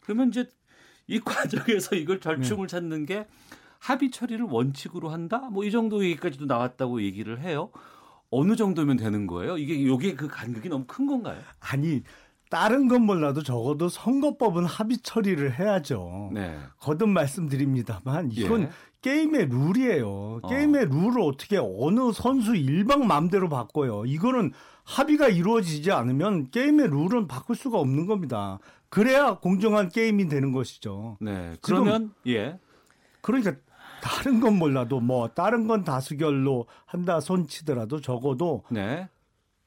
그러면 0.00 0.28
이제 0.28 0.48
이 1.08 1.20
과정에서 1.20 1.96
이걸 1.96 2.20
절충을 2.20 2.66
찾는 2.68 3.06
게 3.06 3.26
합의 3.78 4.10
처리를 4.10 4.46
원칙으로 4.48 5.08
한다 5.10 5.38
뭐 5.50 5.64
이 5.64 5.70
정도 5.70 6.04
얘기까지도 6.04 6.46
나왔다고 6.46 7.02
얘기를 7.02 7.40
해요. 7.40 7.70
어느 8.30 8.56
정도면 8.56 8.96
되는 8.96 9.26
거예요? 9.26 9.56
이게 9.56 9.86
요게 9.86 10.14
그 10.14 10.26
간극이 10.28 10.68
너무 10.68 10.84
큰 10.86 11.06
건가요? 11.06 11.38
아니 11.60 12.02
다른 12.50 12.88
건 12.88 13.02
몰라도 13.02 13.42
적어도 13.42 13.88
선거법은 13.88 14.64
합의 14.64 14.98
처리를 14.98 15.58
해야죠. 15.58 16.30
네. 16.32 16.56
거듭 16.78 17.08
말씀드립니다만 17.08 18.30
이건 18.32 18.62
예. 18.62 18.70
게임의 19.02 19.48
룰이에요. 19.48 20.40
어. 20.42 20.48
게임의 20.48 20.86
룰을 20.86 21.20
어떻게 21.20 21.58
어느 21.58 22.12
선수 22.12 22.56
일방 22.56 23.06
마음대로 23.06 23.48
바꿔요. 23.48 24.04
이거는 24.06 24.52
합의가 24.86 25.28
이루어지지 25.28 25.90
않으면 25.90 26.50
게임의 26.50 26.88
룰은 26.88 27.26
바꿀 27.26 27.56
수가 27.56 27.78
없는 27.78 28.06
겁니다. 28.06 28.58
그래야 28.88 29.34
공정한 29.34 29.88
게임이 29.88 30.28
되는 30.28 30.52
것이죠. 30.52 31.18
네. 31.20 31.56
그러면 31.60 32.14
예. 32.26 32.58
그러니까 33.20 33.54
다른 34.00 34.40
건 34.40 34.56
몰라도 34.56 35.00
뭐 35.00 35.28
다른 35.28 35.66
건 35.66 35.82
다수결로 35.82 36.66
한다 36.84 37.20
손치더라도 37.20 38.00
적어도 38.00 38.62
네. 38.70 39.08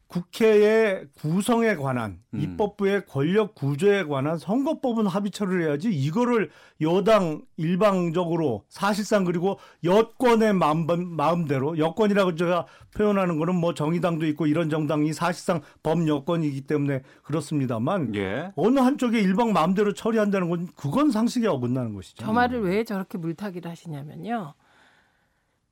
국회의 0.10 1.06
구성에 1.20 1.76
관한 1.76 2.20
음. 2.34 2.40
입법부의 2.40 3.06
권력 3.06 3.54
구조에 3.54 4.06
관한 4.06 4.40
선거법은 4.40 5.06
합의 5.06 5.30
처리를 5.30 5.68
해야지 5.68 5.92
이거를 5.92 6.50
여당 6.82 7.44
일방적으로 7.58 8.66
사실상 8.70 9.24
그리고 9.24 9.60
여권의 9.84 10.54
마음, 10.54 10.88
마음 11.16 11.46
대로 11.46 11.78
여권이라고 11.78 12.34
제가 12.36 12.66
표현하는 12.98 13.38
거는 13.38 13.54
뭐 13.54 13.76
정의당도 13.76 14.26
있고 14.28 14.48
이런 14.48 14.72
정당이 14.72 15.14
사실상 15.14 15.62
범여권이기 15.84 16.62
때문에 16.62 17.04
그렇습니다만 17.22 18.16
예. 18.16 18.52
어느 18.56 18.80
한쪽의 18.80 19.22
일방 19.22 19.54
마음대로 19.54 19.94
처리한다는 19.94 20.50
건 20.50 20.68
그건 20.76 21.12
상식에 21.12 21.46
어긋나는 21.46 21.94
것이죠. 21.94 22.26
저 22.26 22.34
말을 22.34 22.62
왜 22.62 22.84
저렇게 22.84 23.20
물타기를 23.20 23.70
하시냐면요. 23.70 24.56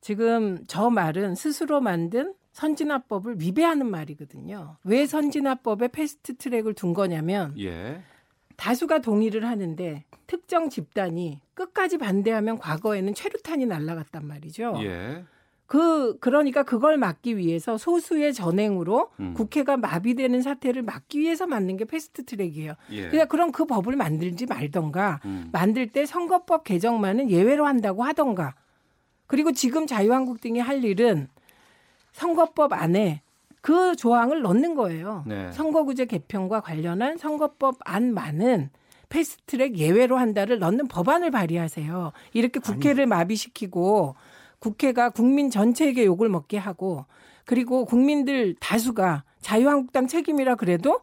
지금 0.00 0.64
저 0.68 0.90
말은 0.90 1.34
스스로 1.34 1.80
만든 1.80 2.34
선진화법을 2.58 3.40
위배하는 3.40 3.88
말이거든요. 3.88 4.78
왜 4.82 5.06
선진화법에 5.06 5.88
패스트 5.88 6.36
트랙을 6.36 6.74
둔 6.74 6.92
거냐면 6.92 7.54
예. 7.60 8.02
다수가 8.56 8.98
동의를 8.98 9.46
하는데 9.46 10.04
특정 10.26 10.68
집단이 10.68 11.40
끝까지 11.54 11.98
반대하면 11.98 12.58
과거에는 12.58 13.14
최루탄이 13.14 13.66
날아갔단 13.66 14.26
말이죠. 14.26 14.74
예. 14.82 15.24
그 15.66 16.18
그러니까 16.18 16.64
그걸 16.64 16.96
막기 16.96 17.36
위해서 17.36 17.78
소수의 17.78 18.34
전횡으로 18.34 19.12
음. 19.20 19.34
국회가 19.34 19.76
마비되는 19.76 20.42
사태를 20.42 20.82
막기 20.82 21.20
위해서 21.20 21.46
만든 21.46 21.76
게 21.76 21.84
패스트 21.84 22.24
트랙이에요. 22.24 22.72
예. 22.90 23.08
그냥 23.08 23.28
그럼 23.28 23.52
그 23.52 23.66
법을 23.66 23.94
만들지 23.94 24.46
말던가 24.46 25.20
음. 25.26 25.48
만들 25.52 25.86
때 25.92 26.06
선거법 26.06 26.64
개정만은 26.64 27.30
예외로 27.30 27.66
한다고 27.66 28.02
하던가. 28.02 28.56
그리고 29.28 29.52
지금 29.52 29.86
자유한국당이 29.86 30.58
할 30.58 30.82
일은 30.82 31.28
선거법 32.18 32.72
안에 32.72 33.22
그 33.60 33.94
조항을 33.94 34.42
넣는 34.42 34.74
거예요. 34.74 35.22
네. 35.26 35.52
선거구제 35.52 36.06
개편과 36.06 36.60
관련한 36.60 37.16
선거법 37.16 37.76
안만은 37.84 38.70
패스트트랙 39.08 39.78
예외로 39.78 40.18
한다를 40.18 40.58
넣는 40.58 40.88
법안을 40.88 41.30
발의하세요. 41.30 42.12
이렇게 42.32 42.58
국회를 42.58 43.06
마비시키고 43.06 44.16
국회가 44.58 45.10
국민 45.10 45.48
전체에게 45.50 46.04
욕을 46.04 46.28
먹게 46.28 46.58
하고 46.58 47.06
그리고 47.44 47.84
국민들 47.84 48.56
다수가 48.58 49.22
자유한국당 49.40 50.08
책임이라 50.08 50.56
그래도 50.56 51.00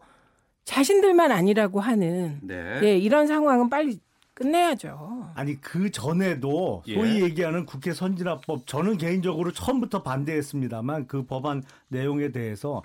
자신들만 0.64 1.32
아니라고 1.32 1.80
하는 1.80 2.40
네. 2.42 2.80
예, 2.82 2.98
이런 2.98 3.26
상황은 3.26 3.70
빨리 3.70 3.98
끝내야죠. 4.36 5.30
아니 5.34 5.58
그 5.60 5.90
전에도 5.90 6.82
예. 6.86 6.94
소위 6.94 7.22
얘기하는 7.22 7.64
국회 7.64 7.92
선진화법 7.92 8.66
저는 8.66 8.98
개인적으로 8.98 9.50
처음부터 9.50 10.02
반대했습니다만 10.02 11.06
그 11.06 11.24
법안 11.24 11.62
내용에 11.88 12.30
대해서 12.32 12.82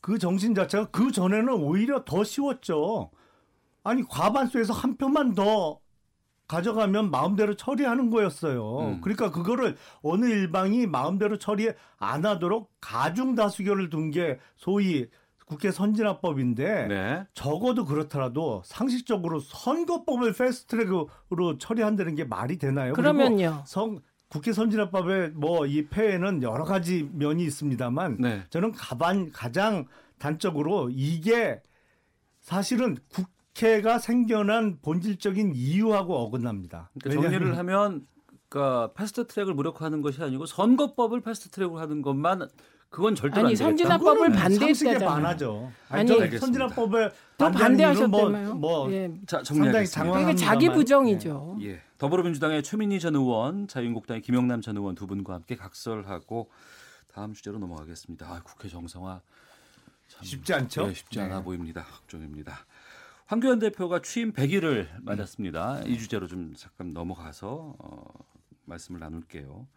그 0.00 0.18
정신 0.18 0.54
자체가 0.54 0.88
그 0.90 1.12
전에는 1.12 1.48
오히려 1.54 2.04
더 2.04 2.24
쉬웠죠. 2.24 3.10
아니 3.84 4.02
과반수에서 4.02 4.72
한 4.74 4.96
표만 4.96 5.34
더 5.34 5.78
가져가면 6.48 7.12
마음대로 7.12 7.54
처리하는 7.54 8.10
거였어요. 8.10 8.78
음. 8.80 9.00
그러니까 9.00 9.30
그거를 9.30 9.76
어느 10.02 10.26
일방이 10.26 10.88
마음대로 10.88 11.38
처리 11.38 11.70
안 11.98 12.26
하도록 12.26 12.68
가중 12.80 13.36
다수결을 13.36 13.90
둔 13.90 14.10
게 14.10 14.40
소위 14.56 15.06
국회 15.50 15.72
선진화법인데 15.72 16.86
네. 16.86 17.26
적어도 17.34 17.84
그렇더라도 17.84 18.62
상식적으로 18.64 19.40
선거법을 19.40 20.32
패스트트랙으로 20.32 21.58
처리한다는 21.58 22.14
게 22.14 22.22
말이 22.22 22.56
되나요? 22.56 22.92
그러면요. 22.92 23.64
성 23.66 23.98
국회 24.28 24.52
선진화법의 24.52 25.30
뭐 25.30 25.66
이 25.66 25.88
폐해는 25.88 26.44
여러 26.44 26.62
가지 26.62 27.10
면이 27.12 27.42
있습니다만 27.42 28.18
네. 28.20 28.44
저는 28.50 28.70
가반 28.70 29.32
가장 29.32 29.86
단적으로 30.20 30.88
이게 30.92 31.60
사실은 32.38 32.96
국회가 33.08 33.98
생겨난 33.98 34.78
본질적인 34.82 35.54
이유하고 35.56 36.14
어긋납니다. 36.14 36.92
그러니까 37.02 37.22
정리를 37.28 37.58
하면 37.58 38.06
그러니까 38.48 38.92
패스트 38.92 39.26
트랙을 39.26 39.54
무력화하는 39.54 40.00
것이 40.00 40.22
아니고 40.22 40.46
선거법을 40.46 41.22
패스트 41.22 41.50
트랙으로 41.50 41.80
하는 41.80 42.02
것만 42.02 42.48
그건 42.90 43.14
절대로 43.14 43.46
아니, 43.46 43.54
안 43.62 43.76
되겠다. 43.76 43.88
선진화- 43.88 43.98
법을 44.00 44.14
그거는 44.14 44.32
반대했다잖아요. 44.36 44.74
상식에 44.74 44.98
반하죠. 45.04 45.72
아니, 45.88 46.20
아니. 46.20 46.38
선진화법에 46.38 47.10
또 47.38 47.50
반대하셨다며요. 47.52 48.54
뭐, 48.56 48.86
뭐 48.88 48.92
예. 48.92 49.12
자, 49.26 49.42
상당히 49.44 49.86
정리하겠습니다. 49.86 50.02
장황- 50.02 50.12
그러니까 50.12 50.34
자기 50.34 50.66
합니다만. 50.66 50.76
부정이죠. 50.76 51.58
예. 51.62 51.80
더불어민주당의 51.98 52.62
최민희 52.64 52.98
전 52.98 53.14
의원, 53.14 53.68
자유한국당의 53.68 54.22
김영남 54.22 54.60
전 54.60 54.76
의원 54.76 54.96
두 54.96 55.06
분과 55.06 55.34
함께 55.34 55.54
각설하고 55.54 56.50
다음 57.14 57.32
주제로 57.32 57.58
넘어가겠습니다. 57.58 58.26
아, 58.26 58.42
국회 58.42 58.68
정상화 58.68 59.20
참 60.08 60.24
쉽지 60.24 60.52
않죠? 60.54 60.88
네, 60.88 60.94
쉽지 60.94 61.20
않아 61.20 61.38
네. 61.38 61.44
보입니다. 61.44 61.84
걱정입니다. 61.84 62.58
황교안 63.26 63.60
대표가 63.60 64.02
취임 64.02 64.32
100일을 64.32 64.88
맞았습니다. 65.02 65.82
이 65.86 65.96
주제로 65.96 66.26
좀 66.26 66.54
잠깐 66.56 66.92
넘어가서 66.92 67.76
어, 67.78 68.04
말씀을 68.64 68.98
나눌게요. 68.98 69.68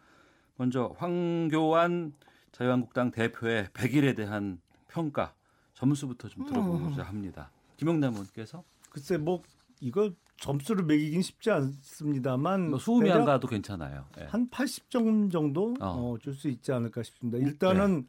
먼저 0.56 0.92
황교안 0.98 2.12
자유한국당 2.54 3.10
대표의 3.10 3.66
100일에 3.74 4.16
대한 4.16 4.60
평가 4.88 5.34
점수부터 5.74 6.28
좀 6.28 6.46
들어보고자 6.46 7.02
합니다. 7.02 7.50
김영남 7.76 8.12
의원께서 8.12 8.62
글쎄 8.90 9.16
뭐 9.16 9.42
이거 9.80 10.10
점수를 10.36 10.84
매기긴 10.84 11.22
쉽지 11.22 11.50
않습니다만 11.50 12.70
뭐 12.70 12.78
수음이 12.78 13.10
안 13.10 13.24
가도 13.24 13.48
괜찮아요. 13.48 14.06
예. 14.20 14.24
한 14.24 14.48
80점 14.50 15.30
정도 15.32 15.74
어. 15.80 15.86
어, 16.14 16.18
줄 16.18 16.34
수 16.34 16.48
있지 16.48 16.72
않을까 16.72 17.02
싶습니다. 17.02 17.38
일단은 17.38 18.06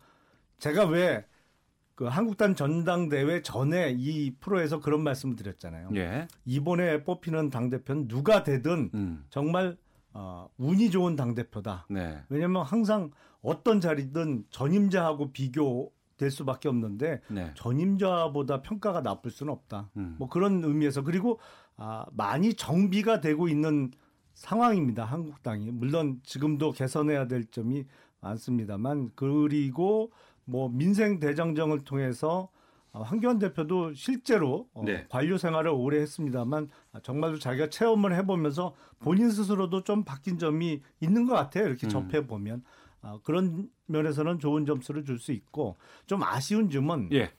제가 0.60 0.86
왜 0.86 1.26
그 1.96 2.04
한국당 2.06 2.56
전당대회 2.56 3.42
전에 3.42 3.96
이 3.98 4.36
프로에서 4.42 4.82
그런 4.82 5.02
말씀을 5.02 5.38
드렸잖아요. 5.38 5.90
예. 5.96 6.28
이번에 6.44 7.04
뽑히는 7.04 7.50
당 7.50 7.70
대표는 7.70 8.10
누가 8.10 8.44
되든 8.44 8.92
음. 8.94 9.24
정말 9.30 9.78
어, 10.18 10.48
운이 10.58 10.92
좋은 10.92 11.18
당 11.18 11.36
대표다. 11.36 11.88
네. 11.90 12.24
왜냐하면 12.30 12.64
항상 12.64 13.12
어떤 13.42 13.82
자리든 13.82 14.46
전임자하고 14.50 15.34
비교될 15.34 16.32
수밖에 16.32 16.70
없는데 16.70 17.22
네. 17.30 17.52
전임자보다 17.56 18.62
평가가 18.62 19.02
나쁠 19.02 19.30
수는 19.30 19.52
없다. 19.52 19.90
음. 19.98 20.16
뭐 20.18 20.30
그런 20.30 20.64
의미에서 20.64 21.04
그리고 21.04 21.40
아, 21.76 22.06
많이 22.14 22.54
정비가 22.54 23.20
되고 23.20 23.50
있는 23.50 23.92
상황입니다. 24.34 25.04
한국당이 25.04 25.72
물론 25.72 26.22
지금도 26.24 26.72
개선해야 26.72 27.28
될 27.28 27.46
점이 27.46 27.86
많습니다만 28.22 29.12
그리고 29.16 30.12
뭐 30.46 30.70
민생 30.70 31.20
대장정을 31.20 31.84
통해서 31.84 32.44
어, 32.44 32.55
황교안 33.02 33.40
대표도 33.40 33.94
실제로 33.94 34.68
어, 34.74 34.84
네. 34.86 35.06
관료 35.10 35.38
생활을 35.38 35.72
오래 35.72 36.00
했습니다만 36.00 36.70
아, 36.94 37.00
정말로 37.02 37.38
자기가 37.38 37.70
체험을 37.70 38.16
해보면서 38.16 38.74
본인 39.00 39.30
스스로도 39.30 39.84
좀 39.84 40.04
바뀐 40.04 40.38
점이 40.38 40.82
있는 41.00 41.26
것 41.26 41.34
같아요. 41.34 41.68
이렇게 41.68 41.88
음. 41.88 41.90
접해 41.90 42.28
보면 42.28 42.64
아, 43.02 43.20
그런 43.24 43.70
면에서는 43.88 44.40
좋은 44.40 44.66
점수를 44.66 45.04
줄 45.04 45.20
수 45.20 45.32
있고 45.32 45.78
좀 46.08 46.24
아쉬운 46.24 46.70
점은 46.70 47.10
예. 47.14 47.32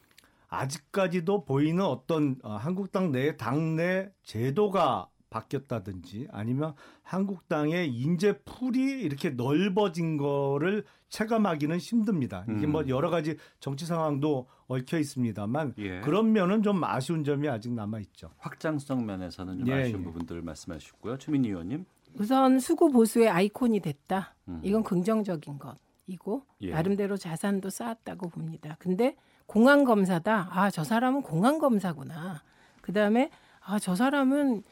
아직까지도 0.48 1.44
보이는 1.44 1.84
어떤 1.84 2.36
어, 2.42 2.52
한국당 2.52 3.10
내 3.12 3.36
당내 3.36 4.10
제도가 4.22 5.08
바뀌었다든지 5.30 6.28
아니면 6.30 6.74
한국당의 7.02 7.92
인재 7.92 8.38
풀이 8.44 9.02
이렇게 9.02 9.30
넓어진 9.30 10.16
거를 10.16 10.84
체감하기는 11.08 11.78
힘듭니다. 11.78 12.44
이게 12.48 12.66
음. 12.66 12.72
뭐 12.72 12.88
여러 12.88 13.10
가지 13.10 13.36
정치 13.60 13.86
상황도 13.86 14.46
얽혀 14.68 14.98
있습니다만 14.98 15.74
예. 15.78 16.00
그런 16.00 16.32
면은 16.32 16.62
좀 16.62 16.82
아쉬운 16.84 17.22
점이 17.24 17.48
아직 17.48 17.72
남아 17.72 18.00
있죠. 18.00 18.30
확장성 18.38 19.06
면에서는 19.06 19.58
좀 19.60 19.68
예, 19.68 19.82
아쉬운 19.82 20.00
예. 20.00 20.04
부분들을 20.04 20.42
말씀하셨고요. 20.42 21.18
최민희 21.18 21.48
의원님. 21.50 21.84
우선 22.18 22.58
수구 22.58 22.90
보수의 22.90 23.28
아이콘이 23.28 23.80
됐다. 23.80 24.34
음. 24.48 24.60
이건 24.64 24.82
긍정적인 24.82 25.58
것이고 25.58 26.46
예. 26.62 26.70
나름대로 26.70 27.16
자산도 27.16 27.70
쌓았다고 27.70 28.28
봅니다. 28.30 28.76
근데 28.78 29.16
공안 29.46 29.84
검사다. 29.84 30.48
아, 30.50 30.70
저 30.70 30.82
사람은 30.82 31.22
공안 31.22 31.58
검사구나. 31.58 32.42
그다음에 32.80 33.30
아, 33.60 33.78
저 33.78 33.94
사람은 33.94 34.62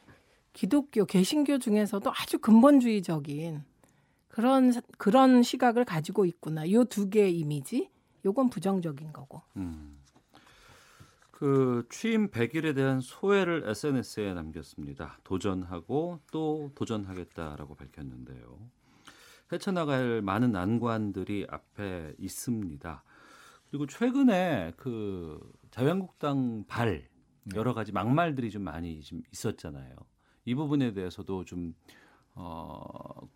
기독교 0.52 1.04
개신교 1.04 1.58
중에서도 1.58 2.10
아주 2.12 2.38
근본주의적인 2.38 3.62
그런 4.28 4.72
그런 4.98 5.42
시각을 5.42 5.84
가지고 5.84 6.24
있구나. 6.24 6.70
요 6.72 6.84
두 6.84 7.08
개의 7.10 7.38
이미지. 7.38 7.90
요건 8.24 8.50
부정적인 8.50 9.12
거고. 9.12 9.42
음. 9.56 9.98
그 11.30 11.86
취임 11.90 12.30
100일에 12.30 12.74
대한 12.74 13.00
소회를 13.00 13.64
SNS에 13.68 14.34
남겼습니다. 14.34 15.18
도전하고 15.24 16.20
또 16.30 16.70
도전하겠다라고 16.74 17.74
밝혔는데요. 17.74 18.58
헤쳐나갈 19.52 20.22
많은 20.22 20.52
난관들이 20.52 21.46
앞에 21.50 22.14
있습니다. 22.18 23.02
그리고 23.68 23.86
최근에 23.86 24.74
그 24.76 25.40
자유한국당 25.70 26.64
발 26.68 27.08
여러 27.54 27.74
가지 27.74 27.92
막말들이 27.92 28.50
좀 28.50 28.62
많이 28.62 29.02
좀 29.02 29.22
있었잖아요. 29.32 29.96
이 30.44 30.54
부분에 30.54 30.92
대해서도 30.92 31.44
좀 31.44 31.74
어, 32.34 33.28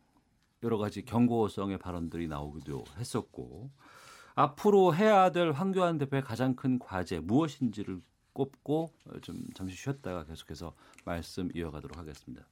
여러 0.62 0.79
가지 0.79 1.05
경고성의 1.05 1.79
발언들이 1.79 2.29
나오기도 2.29 2.85
했었고 2.96 3.70
앞으로 4.38 4.94
해야 4.94 5.33
될 5.33 5.51
황교안 5.51 5.98
대표의 5.98 6.22
가장 6.22 6.55
큰 6.55 6.79
과제 6.79 7.18
무엇인지를 7.18 8.01
꼽고 8.33 8.92
좀 9.20 9.42
잠시 9.55 9.74
쉬었다가 9.74 10.24
계속해서 10.24 10.74
말씀 11.05 11.51
이어가도록 11.53 11.98
하겠습니다. 11.98 12.46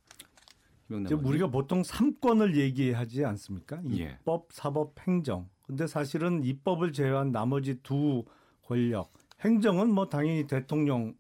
우리가 0.90 1.48
보통 1.48 1.82
3권을 1.82 2.56
얘기하지 2.56 3.24
않습니까? 3.24 3.80
예. 3.92 4.18
입법, 4.20 4.48
사법, 4.52 4.98
행정. 5.06 5.48
근데 5.62 5.86
사실은 5.86 6.42
입법을 6.42 6.92
제외한 6.92 7.30
나머지 7.30 7.80
두 7.82 8.24
권력, 8.62 9.12
행정은 9.40 9.92
뭐 9.92 10.08
당연히 10.08 10.48
대통령을 10.48 11.14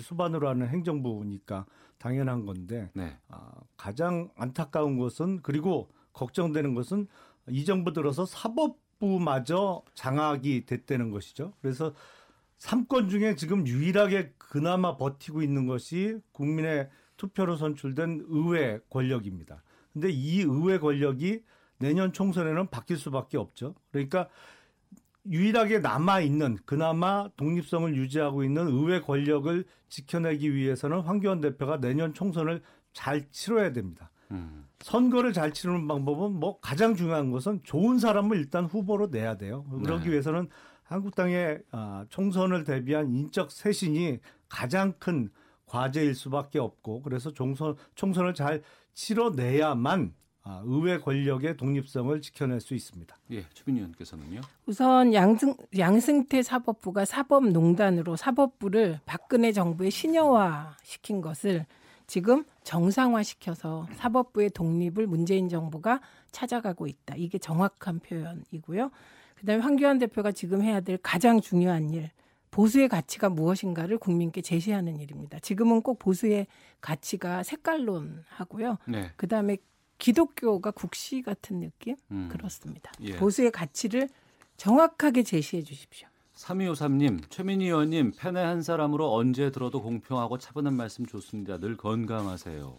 수반으로 0.00 0.48
하는 0.48 0.68
행정부니까 0.68 1.66
당연한 1.98 2.44
건데 2.44 2.90
네. 2.94 3.16
아, 3.28 3.52
가장 3.76 4.30
안타까운 4.36 4.98
것은 4.98 5.42
그리고 5.42 5.90
걱정되는 6.12 6.74
것은 6.74 7.06
이 7.50 7.64
정부 7.64 7.92
들어서 7.92 8.24
사법 8.26 8.78
부마저 8.98 9.82
장악이 9.94 10.66
됐다는 10.66 11.10
것이죠. 11.10 11.52
그래서 11.60 11.94
3권 12.58 13.08
중에 13.08 13.36
지금 13.36 13.66
유일하게 13.66 14.34
그나마 14.36 14.96
버티고 14.96 15.42
있는 15.42 15.66
것이 15.66 16.18
국민의 16.32 16.90
투표로 17.16 17.56
선출된 17.56 18.26
의회 18.28 18.80
권력입니다. 18.90 19.62
근데 19.92 20.10
이 20.10 20.40
의회 20.40 20.78
권력이 20.78 21.42
내년 21.78 22.12
총선에는 22.12 22.68
바뀔 22.68 22.96
수밖에 22.96 23.36
없죠. 23.38 23.74
그러니까 23.90 24.28
유일하게 25.30 25.80
남아 25.80 26.20
있는 26.20 26.56
그나마 26.64 27.28
독립성을 27.36 27.94
유지하고 27.96 28.44
있는 28.44 28.68
의회 28.68 29.00
권력을 29.00 29.64
지켜내기 29.88 30.54
위해서는 30.54 31.00
황교안 31.00 31.40
대표가 31.40 31.80
내년 31.80 32.14
총선을 32.14 32.62
잘 32.92 33.30
치러야 33.30 33.72
됩니다. 33.72 34.10
음. 34.30 34.67
선거를 34.80 35.32
잘 35.32 35.52
치르는 35.52 35.88
방법은 35.88 36.32
뭐 36.32 36.60
가장 36.60 36.94
중요한 36.94 37.30
것은 37.30 37.60
좋은 37.64 37.98
사람을 37.98 38.36
일단 38.36 38.64
후보로 38.64 39.08
내야 39.08 39.36
돼요. 39.36 39.64
그러기 39.82 40.04
네. 40.04 40.12
위해서는 40.12 40.48
한국당의 40.84 41.60
아, 41.70 42.06
총선을 42.08 42.64
대비한 42.64 43.14
인적 43.14 43.50
쇄신이 43.50 44.18
가장 44.48 44.94
큰 44.98 45.30
과제일 45.66 46.14
수밖에 46.14 46.58
없고 46.58 47.02
그래서 47.02 47.32
총선 47.32 47.76
총선을 47.94 48.34
잘 48.34 48.62
치러내야만 48.94 50.14
아, 50.44 50.62
의회 50.64 50.98
권력의 50.98 51.58
독립성을 51.58 52.18
지켜낼 52.22 52.60
수 52.60 52.74
있습니다. 52.74 53.14
예, 53.32 53.44
최빈 53.52 53.76
의원께서는요. 53.76 54.40
우선 54.64 55.12
양승, 55.12 55.54
양승태 55.76 56.42
사법부가 56.42 57.04
사법농단으로 57.04 58.16
사법부를 58.16 59.00
박근혜 59.04 59.52
정부의 59.52 59.90
신여화 59.90 60.76
시킨 60.82 61.20
것을 61.20 61.66
지금 62.08 62.44
정상화 62.64 63.22
시켜서 63.22 63.86
사법부의 63.94 64.50
독립을 64.50 65.06
문재인 65.06 65.48
정부가 65.48 66.00
찾아가고 66.32 66.86
있다. 66.86 67.14
이게 67.16 67.38
정확한 67.38 68.00
표현이고요. 68.00 68.90
그다음에 69.36 69.62
황교안 69.62 69.98
대표가 69.98 70.32
지금 70.32 70.62
해야 70.62 70.80
될 70.80 70.98
가장 70.98 71.40
중요한 71.40 71.90
일, 71.90 72.10
보수의 72.50 72.88
가치가 72.88 73.28
무엇인가를 73.28 73.98
국민께 73.98 74.40
제시하는 74.40 74.98
일입니다. 74.98 75.38
지금은 75.38 75.82
꼭 75.82 75.98
보수의 75.98 76.46
가치가 76.80 77.42
색깔론 77.42 78.24
하고요. 78.28 78.78
네. 78.86 79.12
그다음에 79.16 79.58
기독교가 79.98 80.70
국시 80.70 81.22
같은 81.22 81.60
느낌 81.60 81.94
음. 82.10 82.28
그렇습니다. 82.32 82.90
예. 83.02 83.16
보수의 83.16 83.50
가치를 83.50 84.08
정확하게 84.56 85.24
제시해 85.24 85.62
주십시오. 85.62 86.07
3253님, 86.38 87.28
최민희 87.30 87.66
의원님, 87.66 88.12
팬의 88.16 88.44
한 88.44 88.62
사람으로 88.62 89.12
언제 89.12 89.50
들어도 89.50 89.82
공평하고 89.82 90.38
차분한 90.38 90.74
말씀 90.74 91.04
좋습니다. 91.04 91.58
늘 91.58 91.76
건강하세요. 91.76 92.78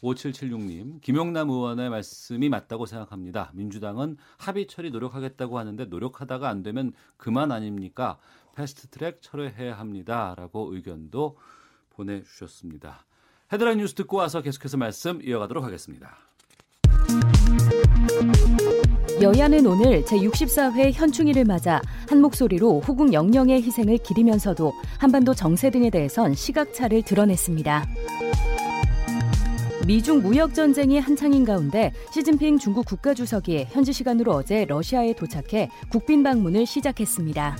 5776님, 0.00 1.00
김용남 1.02 1.50
의원의 1.50 1.90
말씀이 1.90 2.48
맞다고 2.48 2.86
생각합니다. 2.86 3.50
민주당은 3.52 4.16
합의 4.38 4.66
처리 4.66 4.90
노력하겠다고 4.90 5.58
하는데 5.58 5.84
노력하다가 5.84 6.48
안 6.48 6.62
되면 6.62 6.92
그만 7.16 7.52
아닙니까? 7.52 8.18
패스트 8.54 8.88
트랙 8.88 9.20
철회해야 9.20 9.78
합니다. 9.78 10.34
라고 10.38 10.72
의견도 10.72 11.36
보내주셨습니다. 11.90 13.04
헤드라인 13.52 13.78
뉴스 13.78 13.94
듣고 13.94 14.18
와서 14.18 14.40
계속해서 14.40 14.76
말씀 14.76 15.20
이어가도록 15.22 15.64
하겠습니다. 15.64 16.16
여야는 19.20 19.66
오늘 19.66 20.02
제64회 20.04 20.92
현충일을 20.92 21.44
맞아 21.44 21.82
한 22.08 22.20
목소리로 22.22 22.80
호국 22.80 23.12
영령의 23.12 23.62
희생을 23.62 23.98
기리면서도 23.98 24.72
한반도 24.98 25.34
정세 25.34 25.70
등에 25.70 25.90
대해선 25.90 26.34
시각차를 26.34 27.02
드러냈습니다. 27.02 27.86
미중 29.86 30.22
무역 30.22 30.54
전쟁이 30.54 30.98
한창인 30.98 31.44
가운데 31.44 31.92
시진핑 32.12 32.58
중국 32.58 32.86
국가주석이 32.86 33.66
현지 33.70 33.92
시간으로 33.92 34.32
어제 34.32 34.64
러시아에 34.64 35.14
도착해 35.14 35.68
국빈 35.90 36.22
방문을 36.22 36.64
시작했습니다. 36.64 37.56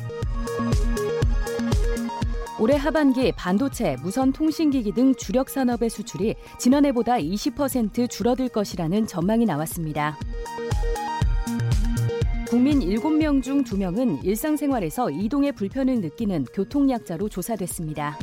올해 2.60 2.76
하반기 2.76 3.32
반도체, 3.32 3.96
무선 4.02 4.34
통신기기 4.34 4.92
등 4.92 5.14
주력 5.14 5.48
산업의 5.48 5.88
수출이 5.88 6.34
지난해보다 6.58 7.14
20% 7.14 8.10
줄어들 8.10 8.50
것이라는 8.50 9.06
전망이 9.06 9.46
나왔습니다. 9.46 10.18
국민 12.50 12.80
7명 12.80 13.42
중 13.42 13.64
2명은 13.64 14.22
일상생활에서 14.22 15.10
이동의 15.10 15.52
불편을 15.52 16.02
느끼는 16.02 16.44
교통약자로 16.52 17.30
조사됐습니다. 17.30 18.18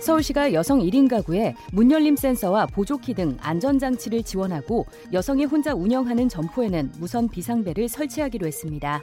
서울시가 0.00 0.54
여성 0.54 0.78
1인 0.78 1.10
가구에 1.10 1.54
문열림 1.72 2.16
센서와 2.16 2.68
보조키 2.68 3.12
등 3.12 3.36
안전장치를 3.42 4.22
지원하고 4.22 4.86
여성이 5.12 5.44
혼자 5.44 5.74
운영하는 5.74 6.30
점포에는 6.30 6.92
무선 6.98 7.28
비상벨을 7.28 7.90
설치하기로 7.90 8.46
했습니다. 8.46 9.02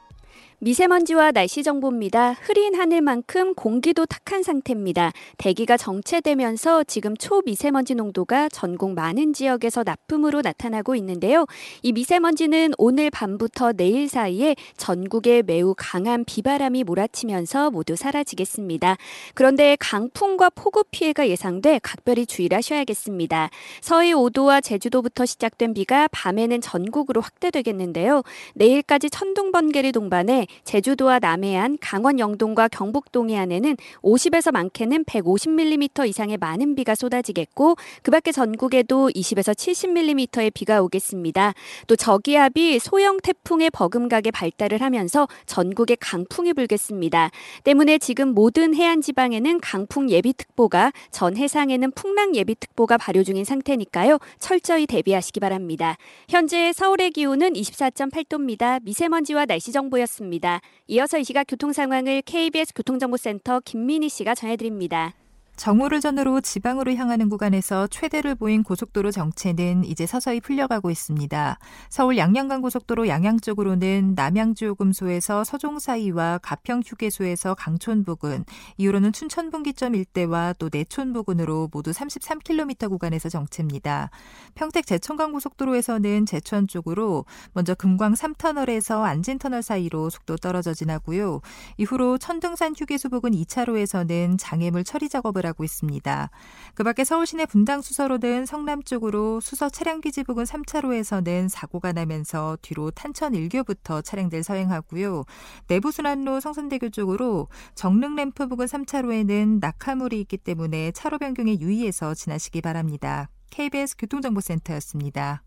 미세먼지와 0.63 1.31
날씨 1.31 1.63
정보입니다. 1.63 2.33
흐린 2.33 2.75
하늘만큼 2.75 3.55
공기도 3.55 4.05
탁한 4.05 4.43
상태입니다. 4.43 5.11
대기가 5.39 5.75
정체되면서 5.75 6.83
지금 6.83 7.17
초미세먼지 7.17 7.95
농도가 7.95 8.47
전국 8.47 8.93
많은 8.93 9.33
지역에서 9.33 9.81
나쁨으로 9.83 10.41
나타나고 10.41 10.93
있는데요. 10.97 11.47
이 11.81 11.91
미세먼지는 11.91 12.73
오늘 12.77 13.09
밤부터 13.09 13.73
내일 13.73 14.07
사이에 14.07 14.55
전국에 14.77 15.41
매우 15.41 15.73
강한 15.75 16.23
비바람이 16.25 16.83
몰아치면서 16.83 17.71
모두 17.71 17.95
사라지겠습니다. 17.95 18.97
그런데 19.33 19.75
강풍과 19.79 20.51
폭우 20.51 20.83
피해가 20.91 21.27
예상돼 21.27 21.79
각별히 21.81 22.27
주의를 22.27 22.57
하셔야겠습니다. 22.57 23.49
서해 23.81 24.11
5도와 24.11 24.63
제주도부터 24.63 25.25
시작된 25.25 25.73
비가 25.73 26.07
밤에는 26.11 26.61
전국으로 26.61 27.19
확대되겠는데요. 27.19 28.21
내일까지 28.53 29.09
천둥 29.09 29.51
번개를 29.51 29.91
동반해 29.91 30.45
제주도와 30.63 31.19
남해안, 31.19 31.77
강원 31.81 32.19
영동과 32.19 32.67
경북 32.67 33.11
동해안에는 33.11 33.77
50에서 34.01 34.51
많게는 34.51 35.05
150mm 35.05 36.07
이상의 36.07 36.37
많은 36.37 36.75
비가 36.75 36.95
쏟아지겠고 36.95 37.75
그 38.03 38.11
밖에 38.11 38.31
전국에도 38.31 39.09
20에서 39.09 39.53
70mm의 39.53 40.53
비가 40.53 40.81
오겠습니다. 40.81 41.53
또 41.87 41.95
저기압이 41.95 42.79
소형 42.79 43.19
태풍의 43.21 43.69
버금가게 43.71 44.31
발달을 44.31 44.81
하면서 44.81 45.27
전국에 45.45 45.95
강풍이 45.99 46.53
불겠습니다. 46.53 47.31
때문에 47.63 47.97
지금 47.97 48.29
모든 48.29 48.75
해안 48.75 49.01
지방에는 49.01 49.59
강풍 49.61 50.09
예비특보가 50.09 50.91
전 51.11 51.37
해상에는 51.37 51.91
풍랑 51.91 52.35
예비특보가 52.35 52.97
발효 52.97 53.23
중인 53.23 53.45
상태니까요. 53.45 54.19
철저히 54.39 54.85
대비하시기 54.87 55.39
바랍니다. 55.39 55.97
현재 56.29 56.71
서울의 56.73 57.11
기온은 57.11 57.53
24.8도입니다. 57.53 58.81
미세먼지와 58.83 59.45
날씨 59.45 59.71
정보였습니다. 59.71 60.40
이어서 60.87 61.17
이 61.17 61.23
시각 61.23 61.45
교통 61.47 61.73
상황을 61.73 62.21
KBS 62.23 62.73
교통정보센터 62.73 63.61
김민희 63.61 64.09
씨가 64.09 64.35
전해드립니다. 64.35 65.13
정오를 65.57 66.01
전후로 66.01 66.41
지방으로 66.41 66.95
향하는 66.95 67.29
구간에서 67.29 67.85
최대를 67.87 68.33
보인 68.33 68.63
고속도로 68.63 69.11
정체는 69.11 69.83
이제 69.85 70.07
서서히 70.07 70.41
풀려가고 70.41 70.89
있습니다. 70.89 71.59
서울 71.89 72.17
양양간 72.17 72.61
고속도로 72.61 73.07
양양 73.07 73.39
쪽으로는 73.41 74.13
남양주요금소에서 74.15 75.43
서종 75.43 75.77
사이와 75.77 76.39
가평 76.39 76.81
휴게소에서 76.83 77.53
강촌 77.53 78.03
부근, 78.03 78.43
이후로는 78.77 79.13
춘천 79.13 79.51
분기점 79.51 79.93
일대와 79.93 80.53
또 80.57 80.69
내촌 80.69 81.13
부근으로 81.13 81.69
모두 81.71 81.91
33km 81.91 82.89
구간에서 82.89 83.29
정체입니다. 83.29 84.09
평택 84.55 84.87
제천간 84.87 85.31
고속도로에서는 85.31 86.25
제천 86.25 86.67
쪽으로 86.67 87.25
먼저 87.53 87.75
금광 87.75 88.13
3터널에서 88.13 89.03
안진터널 89.03 89.61
사이로 89.61 90.09
속도 90.09 90.37
떨어져 90.37 90.73
지나고요. 90.73 91.41
이후로 91.77 92.17
천등산 92.17 92.73
휴게소 92.75 93.09
부근 93.09 93.31
2차로에서는 93.31 94.37
장애물 94.39 94.83
처리 94.83 95.07
작업을 95.07 95.40
작업을 95.41 95.45
하고 95.45 95.63
있습니다. 95.63 96.29
그 96.75 96.83
밖에 96.83 97.03
서울시내 97.03 97.45
분당 97.47 97.81
수서로 97.81 98.19
등 98.19 98.45
성남 98.45 98.83
쪽으로 98.83 99.41
수서 99.41 99.69
차량 99.69 99.99
기지 100.01 100.23
부근 100.23 100.45
3차로에서는 100.45 101.49
사고가 101.49 101.91
나면서 101.91 102.57
뒤로 102.61 102.91
탄천 102.91 103.33
1교부터 103.33 104.03
차량들 104.03 104.43
서행하고요. 104.43 105.25
내부순환로 105.67 106.39
성산대교 106.39 106.89
쪽으로 106.89 107.47
정릉 107.75 108.15
램프 108.15 108.47
부근 108.47 108.67
3차로에는 108.67 109.59
낙하물이 109.59 110.19
있기 110.21 110.37
때문에 110.37 110.91
차로 110.91 111.17
변경에 111.17 111.59
유의해서 111.59 112.13
지나시기 112.13 112.61
바랍니다. 112.61 113.29
KBS 113.49 113.97
교통정보센터였습니다. 113.97 115.43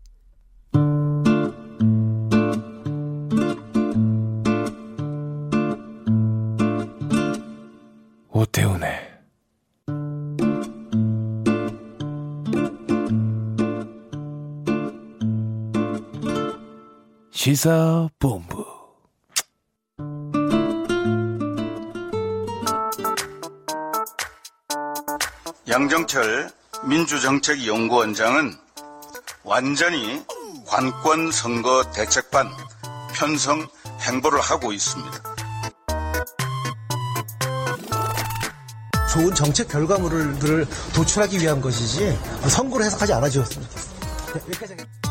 오태훈의 8.29 9.04
시사본부 17.45 18.65
양정철 25.69 26.49
민주정책연구원장은 26.85 28.51
완전히 29.43 30.25
관권 30.65 31.31
선거 31.31 31.83
대책반 31.91 32.49
편성 33.13 33.67
행보를 33.99 34.41
하고 34.41 34.73
있습니다. 34.73 35.11
좋은 39.13 39.35
정책 39.35 39.67
결과물을 39.67 40.65
도출하기 40.95 41.39
위한 41.41 41.61
것이지 41.61 42.17
선거로 42.49 42.83
해석하지 42.85 43.13
않아주셨으면 43.13 43.69
좋겠습니다. 43.69 44.35
여기까지 44.47 44.73
하겠습니다. 44.73 45.04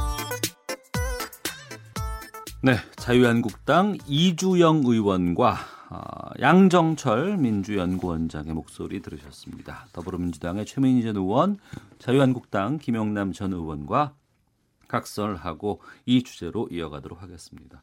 네, 2.64 2.76
자유한국당 2.96 3.98
이주영 4.06 4.84
의원과 4.86 5.56
어, 5.90 6.30
양정철 6.40 7.36
민주연구원장의 7.36 8.54
목소리 8.54 9.02
들으셨습니다. 9.02 9.84
더불어민주당의 9.92 10.64
최민희 10.64 11.02
전 11.02 11.14
의원, 11.18 11.58
자유한국당 11.98 12.78
김영남 12.78 13.32
전 13.32 13.52
의원과 13.52 14.14
각설하고 14.88 15.82
이 16.06 16.22
주제로 16.22 16.66
이어가도록 16.70 17.22
하겠습니다. 17.22 17.82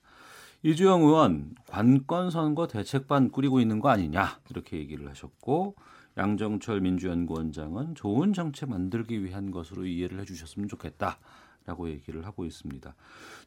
이주영 0.63 1.03
의원 1.03 1.53
관건 1.67 2.31
선거 2.31 2.65
대책반 2.65 3.29
꾸리고 3.29 3.59
있는 3.59 3.81
거 3.81 3.89
아니냐 3.89 4.39
이렇게 4.49 4.77
얘기를 4.77 5.07
하셨고 5.07 5.75
양정철 6.17 6.81
민주연구원장은 6.81 7.93
좋은 7.93 8.33
정책 8.33 8.69
만들기 8.69 9.23
위한 9.23 9.51
것으로 9.51 9.85
이해를 9.85 10.19
해주셨으면 10.21 10.67
좋겠다 10.69 11.19
라고 11.65 11.89
얘기를 11.89 12.25
하고 12.25 12.45
있습니다. 12.45 12.95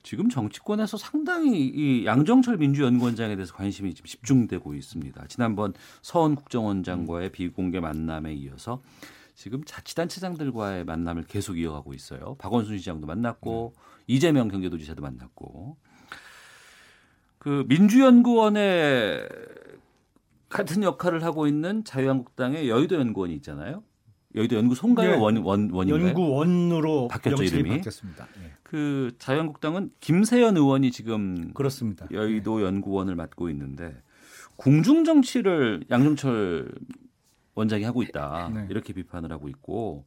지금 0.03 0.29
정치권에서 0.29 0.97
상당히 0.97 1.67
이 1.67 2.07
양정철 2.07 2.59
민주연구원장에 2.59 3.35
대해서 3.35 3.55
관심이 3.55 3.93
지금 3.95 4.07
집중되고 4.07 4.75
있습니다. 4.75 5.27
지난번 5.29 5.75
서원 6.01 6.37
국정원장과의 6.37 7.33
비공개 7.33 7.81
만남에 7.81 8.33
이어서 8.35 8.83
지금 9.35 9.65
자치단체장들과의 9.65 10.85
만남을 10.85 11.25
계속 11.25 11.59
이어가고 11.59 11.93
있어요. 11.93 12.37
박원순 12.39 12.79
시장도 12.79 13.07
만났고 13.07 13.75
이재명 14.07 14.49
경기도지사도 14.49 15.03
만났고 15.03 15.77
그 17.39 17.65
민주연구원의 17.69 19.29
같은 20.49 20.85
역할을 20.85 21.25
하고 21.25 21.49
있는 21.49 21.83
자유한국당의 21.83 22.69
여의도 22.69 22.95
연구원이 22.95 23.35
있잖아요. 23.35 23.83
여의도 24.35 24.57
연구소인가요? 24.57 25.11
네. 25.13 25.17
원, 25.17 25.37
원, 25.39 25.71
원인가요? 25.71 26.09
연구원으로 26.09 27.09
바뀌었죠, 27.09 27.43
이름이? 27.45 27.71
바뀌었습니다. 27.71 28.27
예. 28.43 28.53
그 28.63 29.13
자유한국당은 29.19 29.91
김세연 30.01 30.57
의원이 30.57 30.91
지금 30.91 31.53
그렇습니다. 31.55 32.07
여의도 32.11 32.63
연구원을 32.63 33.15
맡고 33.15 33.49
있는데 33.51 33.97
궁중 34.57 35.05
정치를 35.05 35.85
양정철 35.91 36.73
원장이 37.55 37.85
하고 37.85 38.03
있다 38.03 38.51
네. 38.53 38.67
이렇게 38.69 38.93
비판을 38.93 39.31
하고 39.31 39.49
있고 39.49 40.05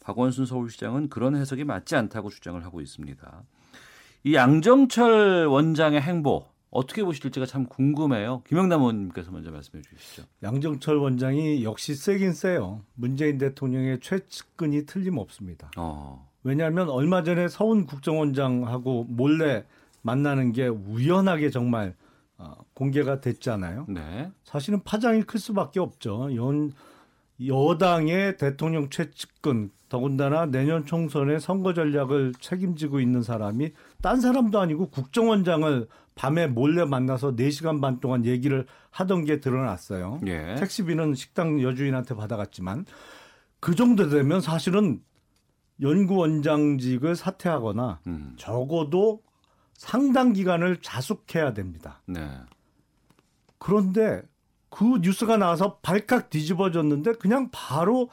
박원순 0.00 0.44
서울시장은 0.46 1.08
그런 1.08 1.36
해석이 1.36 1.64
맞지 1.64 1.96
않다고 1.96 2.28
주장을 2.28 2.62
하고 2.62 2.80
있습니다. 2.80 3.42
이 4.24 4.34
양정철 4.34 5.46
원장의 5.46 6.02
행보 6.02 6.51
어떻게 6.72 7.04
보실지가 7.04 7.44
참 7.46 7.66
궁금해요. 7.66 8.42
김영남 8.48 8.80
의원님께서 8.80 9.30
먼저 9.30 9.50
말씀해 9.50 9.82
주시죠. 9.82 10.24
양정철 10.42 10.96
원장이 10.96 11.64
역시 11.64 11.94
세긴 11.94 12.32
세요. 12.32 12.80
문재인 12.94 13.36
대통령의 13.36 14.00
최측근이 14.00 14.86
틀림없습니다. 14.86 15.70
어. 15.76 16.28
왜냐하면 16.42 16.88
얼마 16.88 17.22
전에 17.22 17.48
서훈 17.48 17.84
국정원장하고 17.84 19.04
몰래 19.04 19.64
만나는 20.00 20.52
게 20.52 20.66
우연하게 20.66 21.50
정말 21.50 21.94
어, 22.38 22.56
공개가 22.72 23.20
됐잖아요. 23.20 23.86
네. 23.88 24.32
사실은 24.42 24.82
파장이 24.82 25.24
클 25.24 25.38
수밖에 25.38 25.78
없죠. 25.78 26.34
연, 26.34 26.72
여당의 27.46 28.38
대통령 28.38 28.88
최측근 28.88 29.70
더군다나 29.90 30.46
내년 30.46 30.86
총선의 30.86 31.38
선거 31.38 31.74
전략을 31.74 32.32
책임지고 32.40 33.00
있는 33.00 33.22
사람이 33.22 33.72
딴 34.02 34.20
사람도 34.20 34.60
아니고 34.60 34.90
국정원장을 34.90 35.86
밤에 36.14 36.46
몰래 36.46 36.84
만나서 36.84 37.36
4시간 37.36 37.80
반 37.80 38.00
동안 38.00 38.26
얘기를 38.26 38.66
하던 38.90 39.24
게 39.24 39.40
드러났어요. 39.40 40.20
예. 40.26 40.56
택시비는 40.56 41.14
식당 41.14 41.62
여주인한테 41.62 42.14
받아갔지만 42.14 42.84
그 43.60 43.74
정도 43.74 44.08
되면 44.10 44.40
사실은 44.40 45.00
연구원장직을 45.80 47.16
사퇴하거나 47.16 48.00
음. 48.06 48.34
적어도 48.36 49.22
상당 49.72 50.32
기간을 50.32 50.78
자숙해야 50.82 51.54
됩니다. 51.54 52.02
네. 52.06 52.28
그런데 53.58 54.22
그 54.68 54.98
뉴스가 55.00 55.36
나와서 55.36 55.78
발칵 55.82 56.30
뒤집어졌는데 56.30 57.14
그냥 57.14 57.48
바로 57.52 58.10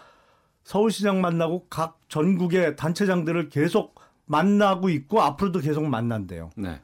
서울시장 0.64 1.22
만나고 1.22 1.68
각 1.70 2.00
전국의 2.10 2.76
단체장들을 2.76 3.50
계속 3.50 3.99
만나고 4.30 4.90
있고 4.90 5.22
앞으로도 5.22 5.60
계속 5.60 5.86
만난대요. 5.86 6.52
네. 6.56 6.80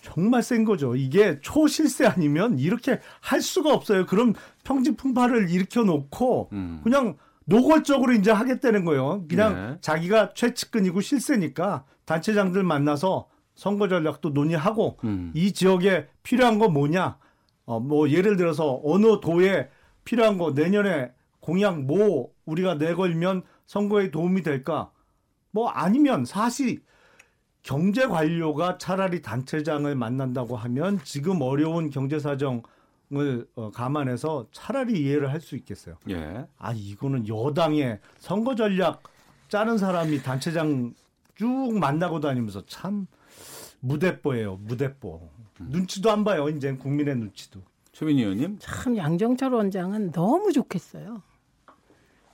정말 0.00 0.42
센 0.42 0.64
거죠. 0.64 0.96
이게 0.96 1.38
초실세 1.40 2.06
아니면 2.06 2.58
이렇게 2.58 2.98
할 3.20 3.42
수가 3.42 3.74
없어요. 3.74 4.06
그럼 4.06 4.32
평진풍파를 4.64 5.50
일으켜 5.50 5.84
놓고 5.84 6.48
음. 6.52 6.80
그냥 6.82 7.16
노골적으로 7.44 8.14
이제 8.14 8.30
하겠다는 8.30 8.86
거예요. 8.86 9.24
그냥 9.28 9.54
네. 9.54 9.78
자기가 9.82 10.32
최측근이고 10.32 11.00
실세니까 11.02 11.84
단체장들 12.06 12.62
만나서 12.62 13.28
선거 13.54 13.88
전략도 13.88 14.30
논의하고 14.30 14.98
음. 15.04 15.32
이 15.34 15.52
지역에 15.52 16.06
필요한 16.22 16.58
거 16.58 16.68
뭐냐? 16.68 17.18
어, 17.66 17.80
뭐 17.80 18.08
예를 18.08 18.36
들어서 18.38 18.80
어느 18.82 19.20
도에 19.20 19.68
필요한 20.04 20.38
거 20.38 20.52
내년에 20.52 21.12
공약 21.40 21.82
뭐 21.82 22.30
우리가 22.46 22.74
내걸면 22.74 23.42
선거에 23.66 24.10
도움이 24.10 24.42
될까? 24.42 24.90
뭐 25.50 25.68
아니면 25.68 26.24
사실 26.24 26.82
경제 27.62 28.06
관료가 28.06 28.78
차라리 28.78 29.20
단체장을 29.22 29.92
만난다고 29.94 30.56
하면 30.56 31.00
지금 31.04 31.42
어려운 31.42 31.90
경제 31.90 32.18
사정을 32.18 32.62
어, 33.56 33.70
감안해서 33.72 34.46
차라리 34.52 35.00
이해를 35.02 35.30
할 35.32 35.40
수 35.40 35.56
있겠어요. 35.56 35.96
예. 36.10 36.46
아 36.58 36.72
이거는 36.72 37.26
여당의 37.28 38.00
선거 38.18 38.54
전략 38.54 39.02
짜는 39.48 39.78
사람이 39.78 40.22
단체장 40.22 40.94
쭉 41.34 41.78
만나고 41.78 42.20
다니면서 42.20 42.64
참 42.66 43.06
무대뽀예요. 43.80 44.56
무대뽀. 44.62 45.28
눈치도 45.60 46.10
안 46.10 46.24
봐요. 46.24 46.48
이제 46.48 46.72
국민의 46.74 47.16
눈치도. 47.16 47.60
최민희 47.92 48.22
의원님. 48.22 48.58
참 48.60 48.96
양정철 48.96 49.52
원장은 49.52 50.12
너무 50.12 50.52
좋겠어요. 50.52 51.22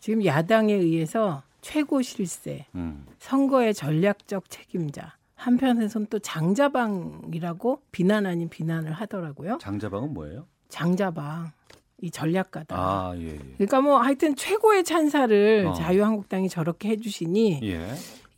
지금 0.01 0.25
야당에 0.25 0.75
의해서 0.75 1.43
최고 1.65 2.03
실세, 2.03 2.67
음. 2.75 3.07
선거의 3.19 3.73
전략적 3.73 4.51
책임자, 4.51 5.15
한편에선 5.35 6.09
또 6.11 6.19
장자방이라고 6.19 7.81
비난 7.91 8.27
아닌 8.27 8.51
비난을 8.51 8.93
하더라고요. 8.93 9.57
장자방은 9.63 10.13
뭐예요? 10.13 10.47
장자방, 10.69 11.53
이 12.03 12.11
전략가다. 12.11 12.77
아, 12.77 13.15
예, 13.17 13.29
예. 13.29 13.39
그러니까 13.55 13.81
뭐 13.81 13.99
하여튼 13.99 14.37
최고의 14.37 14.85
찬사를 14.85 15.67
어. 15.69 15.73
자유한국당이 15.73 16.51
저렇게 16.51 16.91
해주시니 16.91 17.61
예. 17.63 17.89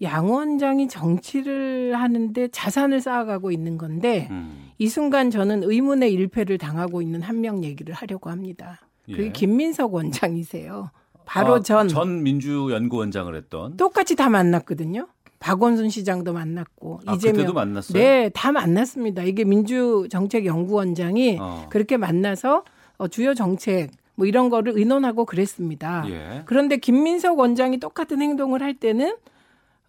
양 0.03 0.31
원장이 0.31 0.87
정치를 0.89 1.97
하는데 1.97 2.49
자산을 2.49 3.01
쌓아가고 3.01 3.51
있는 3.51 3.77
건데 3.77 4.29
음. 4.31 4.71
이 4.79 4.87
순간 4.87 5.31
저는 5.31 5.65
의문의 5.65 6.13
일패를 6.13 6.59
당하고 6.59 7.03
있는 7.03 7.23
한 7.23 7.41
명 7.41 7.65
얘기를 7.65 7.93
하려고 7.93 8.31
합니다. 8.31 8.79
그게 9.07 9.27
예. 9.27 9.33
김민석 9.33 9.95
원장이세요. 9.95 10.91
바로 11.27 11.57
아, 11.57 11.61
전 11.61 11.89
전 11.89 12.23
민주연구원장을 12.23 13.35
했던. 13.35 13.77
똑같이 13.77 14.17
다 14.17 14.31
만났거든요. 14.31 15.09
박원순 15.39 15.91
시장도 15.91 16.33
만났고 16.33 17.01
아, 17.05 17.13
이재명 17.15 17.35
그때도 17.37 17.53
만났어요? 17.53 17.93
네, 18.03 18.31
다 18.31 18.53
만났습니다. 18.53 19.23
이게 19.23 19.45
민주정책연구원장이 19.45 21.39
어. 21.41 21.67
그렇게 21.69 21.97
만나서 21.97 22.65
어, 22.99 23.09
주요 23.09 23.35
정책 23.35 23.91
뭐 24.15 24.27
이런 24.27 24.49
거를 24.49 24.73
의논하고 24.77 25.27
그랬습니다. 25.27 26.05
예. 26.09 26.43
그런데 26.47 26.79
김민석 26.79 27.39
원장이 27.39 27.79
똑같은 27.81 28.23
행동을 28.23 28.63
할 28.63 28.73
때는 28.75 29.17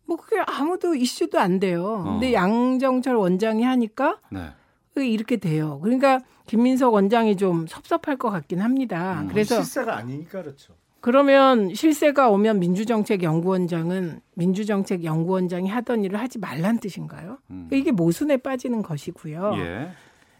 뭐 0.06 0.18
그게 0.18 0.42
아무도 0.46 0.96
이슈도 0.96 1.40
안 1.40 1.60
돼요. 1.60 2.04
근데 2.06 2.32
어. 2.32 2.34
양정철 2.34 3.16
원장이 3.16 3.64
하니까 3.64 4.18
네. 4.30 4.50
이렇게 4.98 5.38
돼요. 5.38 5.80
그러니까 5.82 6.20
김민석 6.46 6.94
원장이 6.94 7.38
좀 7.38 7.68
섭섭할 7.68 8.18
것 8.18 8.32
같긴 8.32 8.60
합니다. 8.62 9.22
음, 9.22 9.28
그래서 9.30 9.56
실세가 9.56 9.96
아니니까 9.96 10.42
그렇죠. 10.42 10.74
그러면 11.00 11.74
실세가 11.74 12.30
오면 12.30 12.60
민주정책연구원장은 12.60 14.20
민주정책연구원장이 14.36 15.70
하던 15.70 16.04
일을 16.04 16.20
하지 16.20 16.40
말란 16.40 16.80
뜻인가요? 16.80 17.38
음. 17.52 17.70
이게 17.72 17.92
모순에 17.92 18.38
빠지는 18.38 18.82
것이고요. 18.82 19.54
예. 19.58 19.90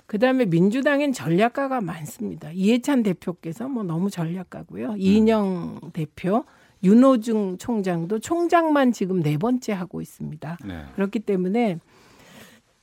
그다음에 0.08 0.46
민주당엔 0.46 1.12
전략가가 1.12 1.82
많습니다. 1.82 2.50
이해찬 2.52 3.04
대표께서 3.04 3.68
뭐 3.68 3.84
너무 3.84 4.10
전략가고요. 4.10 4.92
음. 4.92 4.96
이인영 4.98 5.92
대표, 5.94 6.46
윤호중 6.84 7.58
총장도 7.58 8.20
총장만 8.20 8.94
지금 8.94 9.22
네 9.22 9.38
번째 9.38 9.74
하고 9.74 10.02
있습니다. 10.02 10.58
네. 10.66 10.86
그렇기 10.96 11.20
때문에 11.20 11.80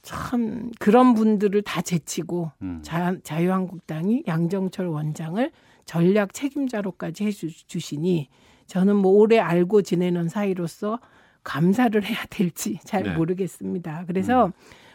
참 0.02 0.70
그런 0.78 1.14
분들을 1.14 1.62
다 1.62 1.80
제치고 1.80 2.52
음. 2.60 2.80
자, 2.82 3.16
자유한국당이 3.22 4.24
양정철 4.26 4.86
원장을 4.86 5.50
전략 5.84 6.32
책임자로까지 6.32 7.24
해주시니 7.24 8.28
저는 8.66 8.96
뭐 8.96 9.12
오래 9.12 9.38
알고 9.38 9.82
지내는 9.82 10.28
사이로서 10.28 10.98
감사를 11.42 12.02
해야 12.02 12.24
될지 12.30 12.78
잘 12.84 13.02
네. 13.02 13.14
모르겠습니다. 13.14 14.04
그래서 14.06 14.52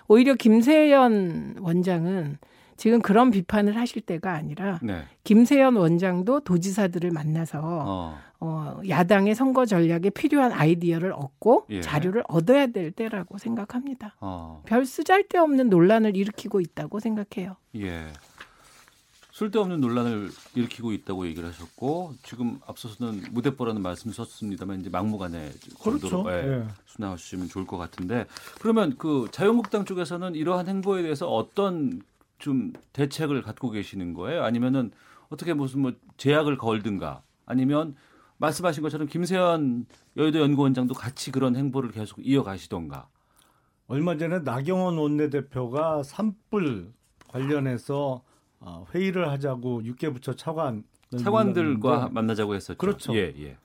오히려 0.07 0.33
김세연 0.33 1.57
원장은 1.59 2.39
지금 2.75 3.01
그런 3.01 3.29
비판을 3.29 3.75
하실 3.75 4.01
때가 4.01 4.33
아니라 4.33 4.79
네. 4.81 5.03
김세연 5.25 5.75
원장도 5.75 6.39
도지사들을 6.41 7.11
만나서 7.11 7.59
어. 7.61 8.17
어, 8.39 8.79
야당의 8.87 9.35
선거 9.35 9.65
전략에 9.65 10.09
필요한 10.09 10.53
아이디어를 10.53 11.11
얻고 11.11 11.65
예. 11.71 11.81
자료를 11.81 12.23
얻어야 12.29 12.67
될 12.67 12.91
때라고 12.91 13.37
생각합니다. 13.37 14.15
어. 14.21 14.63
별 14.65 14.85
쓰잘데없는 14.85 15.69
논란을 15.69 16.15
일으키고 16.15 16.61
있다고 16.61 17.01
생각해요. 17.01 17.57
예. 17.75 18.07
쓸데없는 19.39 19.79
논란을 19.79 20.31
일으키고 20.53 20.91
있다고 20.91 21.25
얘기를 21.25 21.47
하셨고 21.47 22.13
지금 22.23 22.59
앞서서는 22.67 23.23
무대뽀라는 23.31 23.81
말씀 23.81 24.11
썼습니다만 24.11 24.81
이제 24.81 24.89
막무가내 24.89 25.51
정도로 25.51 26.23
그렇죠. 26.23 26.25
예, 26.29 26.59
예. 26.59 26.67
순화하시면 26.87 27.47
좋을 27.47 27.65
것 27.65 27.77
같은데 27.77 28.25
그러면 28.59 28.97
그 28.97 29.29
자유한국당 29.31 29.85
쪽에서는 29.85 30.35
이러한 30.35 30.67
행보에 30.67 31.03
대해서 31.03 31.29
어떤 31.29 32.01
좀 32.37 32.73
대책을 32.91 33.41
갖고 33.41 33.69
계시는 33.69 34.13
거예요? 34.13 34.43
아니면은 34.43 34.91
어떻게 35.29 35.53
무슨 35.53 35.83
뭐 35.83 35.93
제약을 36.17 36.57
걸든가 36.57 37.21
아니면 37.45 37.95
말씀하신 38.39 38.83
것처럼 38.83 39.07
김세현 39.07 39.85
여의도 40.17 40.41
연구원장도 40.41 40.93
같이 40.95 41.31
그런 41.31 41.55
행보를 41.55 41.91
계속 41.91 42.19
이어가시던가 42.25 43.07
얼마 43.87 44.17
전에 44.17 44.39
나경원 44.39 44.97
원내대표가 44.97 46.03
산불 46.03 46.91
관련해서 47.29 48.21
어, 48.61 48.85
회의를 48.93 49.29
하자고 49.29 49.83
육계부처 49.85 50.35
차관 50.35 50.83
차관들과 51.17 52.09
만나자고 52.11 52.55
했었죠. 52.55 52.77
그렇죠. 52.77 53.15
예, 53.15 53.33
예. 53.39 53.57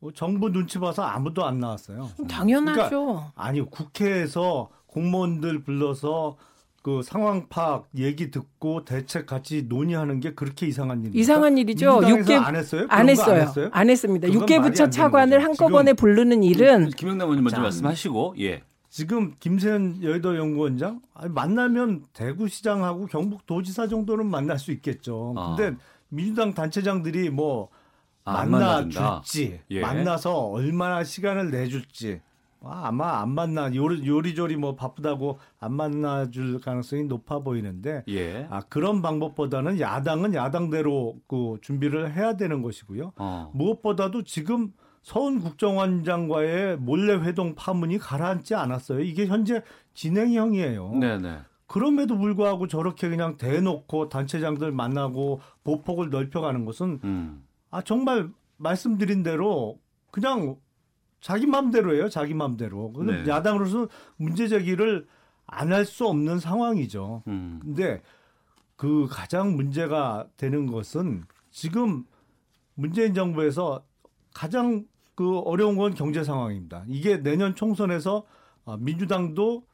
어, 0.00 0.10
정부 0.14 0.50
눈치 0.50 0.78
봐서 0.78 1.02
아무도 1.02 1.44
안 1.44 1.58
나왔어요. 1.58 2.10
당연하죠. 2.28 2.88
그러니까 2.90 3.32
아니 3.34 3.60
국회에서 3.62 4.68
공무원들 4.86 5.62
불러서 5.62 6.36
그 6.82 7.00
상황 7.02 7.48
파악 7.48 7.88
얘기 7.96 8.30
듣고 8.32 8.84
대책 8.84 9.26
같이 9.26 9.62
논의하는 9.68 10.18
게 10.18 10.34
그렇게 10.34 10.66
이상한 10.66 10.98
일입니까? 11.00 11.20
이상한 11.20 11.56
일이죠. 11.56 12.00
민주당에서 12.00 12.20
육개 12.20 12.34
안 12.34 12.56
했어요? 12.56 12.80
안 12.82 12.86
그런 12.88 13.06
거안 13.06 13.06
했어요. 13.06 13.40
했어요? 13.40 13.68
안 13.72 13.90
했습니다. 13.90 14.32
육개 14.32 14.60
부처 14.60 14.84
안 14.84 14.90
차관을. 14.90 15.44
한꺼번에 15.44 15.92
부르는 15.92 16.42
일은 16.42 16.90
김영남 16.90 17.26
의원님 17.28 17.44
먼저 17.44 17.56
자, 17.56 17.62
말씀하시고 17.62 18.34
예. 18.40 18.62
지금 18.92 19.32
김세현 19.40 20.02
여의도 20.02 20.36
연구원장 20.36 21.00
만나면 21.30 22.04
대구시장하고 22.12 23.06
경북도지사 23.06 23.88
정도는 23.88 24.26
만날 24.26 24.58
수 24.58 24.70
있겠죠. 24.70 25.32
아. 25.34 25.56
근데 25.56 25.78
민주당 26.10 26.52
단체장들이 26.52 27.30
뭐 27.30 27.70
아, 28.22 28.40
안 28.40 28.50
만나준다. 28.50 29.00
만나 29.00 29.22
줄지 29.22 29.60
예. 29.70 29.80
만나서 29.80 30.36
얼마나 30.36 31.04
시간을 31.04 31.50
내줄지 31.50 32.20
아, 32.62 32.88
아마 32.88 33.22
안 33.22 33.30
만나 33.30 33.74
요리, 33.74 34.06
요리조리 34.06 34.56
뭐 34.56 34.76
바쁘다고 34.76 35.38
안 35.58 35.72
만나줄 35.72 36.60
가능성이 36.60 37.04
높아 37.04 37.38
보이는데 37.38 38.04
예. 38.08 38.46
아, 38.50 38.60
그런 38.68 39.00
방법보다는 39.00 39.80
야당은 39.80 40.34
야당대로 40.34 41.16
그 41.28 41.56
준비를 41.62 42.12
해야 42.12 42.36
되는 42.36 42.60
것이고요. 42.60 43.14
어. 43.16 43.50
무엇보다도 43.54 44.24
지금 44.24 44.74
서훈 45.02 45.40
국정원장과의 45.40 46.78
몰래 46.78 47.14
회동 47.14 47.54
파문이 47.54 47.98
가라앉지 47.98 48.54
않았어요. 48.54 49.00
이게 49.00 49.26
현재 49.26 49.62
진행형이에요. 49.94 50.94
네네. 50.94 51.38
그럼에도 51.66 52.18
불구하고 52.18 52.66
저렇게 52.68 53.08
그냥 53.08 53.36
대놓고 53.36 54.08
단체장들 54.08 54.72
만나고 54.72 55.40
보폭을 55.64 56.10
넓혀가는 56.10 56.64
것은 56.64 57.00
음. 57.02 57.44
아 57.70 57.82
정말 57.82 58.30
말씀드린 58.58 59.22
대로 59.22 59.80
그냥 60.10 60.56
자기 61.20 61.46
맘대로예요. 61.46 62.08
자기 62.08 62.34
맘대로. 62.34 62.92
근데 62.92 63.22
네. 63.22 63.30
야당으로서 63.30 63.88
문제 64.16 64.48
제기를 64.48 65.06
안 65.46 65.72
할 65.72 65.84
수 65.84 66.06
없는 66.06 66.38
상황이죠. 66.38 67.22
음. 67.26 67.60
근데 67.62 68.02
그 68.76 69.06
가장 69.10 69.54
문제가 69.56 70.26
되는 70.36 70.66
것은 70.66 71.24
지금 71.50 72.04
문재인 72.74 73.14
정부에서 73.14 73.84
가장 74.34 74.84
그 75.14 75.38
어려운 75.40 75.76
건 75.76 75.94
경제 75.94 76.24
상황입니다. 76.24 76.84
이게 76.88 77.22
내년 77.22 77.54
총선에서 77.54 78.24
어, 78.64 78.76
민주당도 78.76 79.64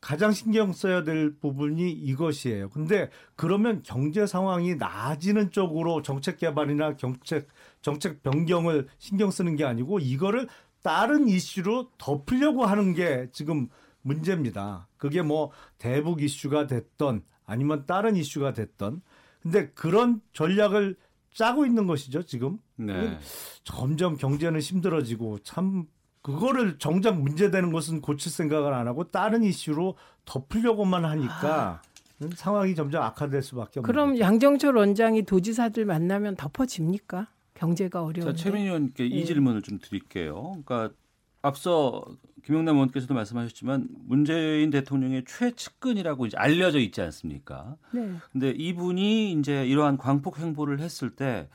가장 0.00 0.32
신경 0.32 0.72
써야 0.72 1.02
될 1.02 1.36
부분이 1.38 1.90
이것이에요. 1.90 2.70
근데 2.70 3.10
그러면 3.34 3.82
경제 3.82 4.26
상황이 4.26 4.76
나아지는 4.76 5.50
쪽으로 5.50 6.02
정책 6.02 6.38
개발이나 6.38 6.96
정책 6.96 7.48
정책 7.82 8.22
변경을 8.22 8.86
신경 8.98 9.30
쓰는 9.30 9.56
게 9.56 9.64
아니고 9.64 9.98
이거를 9.98 10.46
다른 10.82 11.28
이슈로 11.28 11.90
덮으려고 11.98 12.64
하는 12.64 12.94
게 12.94 13.28
지금 13.32 13.68
문제입니다. 14.02 14.88
그게 14.96 15.22
뭐 15.22 15.50
대북 15.78 16.22
이슈가 16.22 16.66
됐던 16.66 17.22
아니면 17.44 17.84
다른 17.86 18.14
이슈가 18.14 18.52
됐던 18.52 19.02
근데 19.42 19.70
그런 19.70 20.20
전략을 20.32 20.96
짜고 21.32 21.66
있는 21.66 21.86
것이죠, 21.86 22.22
지금. 22.22 22.58
네. 22.76 23.18
점점 23.64 24.16
경제는 24.16 24.60
힘들어지고 24.60 25.38
참 25.40 25.86
그거를 26.22 26.78
정작 26.78 27.20
문제되는 27.20 27.72
것은 27.72 28.00
고칠 28.00 28.30
생각을 28.30 28.74
안 28.74 28.88
하고 28.88 29.04
다른 29.04 29.44
이슈로 29.44 29.96
덮으려고만 30.24 31.04
하니까 31.04 31.80
상황이 32.34 32.74
점점 32.74 33.02
악화될 33.02 33.42
수밖에 33.42 33.80
없는 33.80 33.82
그럼 33.82 34.18
양정철 34.18 34.76
원장이 34.76 35.22
도지사들 35.22 35.84
만나면 35.84 36.36
덮어집니까? 36.36 37.28
경제가 37.54 38.00
자, 38.00 38.04
어려운데. 38.04 38.34
최민희 38.34 38.66
의원께 38.66 39.06
이 39.06 39.20
예. 39.20 39.24
질문을 39.24 39.62
좀 39.62 39.78
드릴게요. 39.78 40.60
그러니까 40.64 40.90
앞서 41.42 42.04
김용남 42.44 42.76
의원께서도 42.76 43.14
말씀하셨지만 43.14 43.88
문재인 44.06 44.70
대통령의 44.70 45.24
최측근이라고 45.26 46.26
이제 46.26 46.36
알려져 46.36 46.78
있지 46.78 47.00
않습니까? 47.02 47.76
네. 47.92 48.10
근데 48.32 48.50
이분이 48.50 49.32
이제 49.32 49.66
이러한 49.66 49.98
광폭 49.98 50.38
행보를 50.38 50.80
했을 50.80 51.10
때 51.10 51.48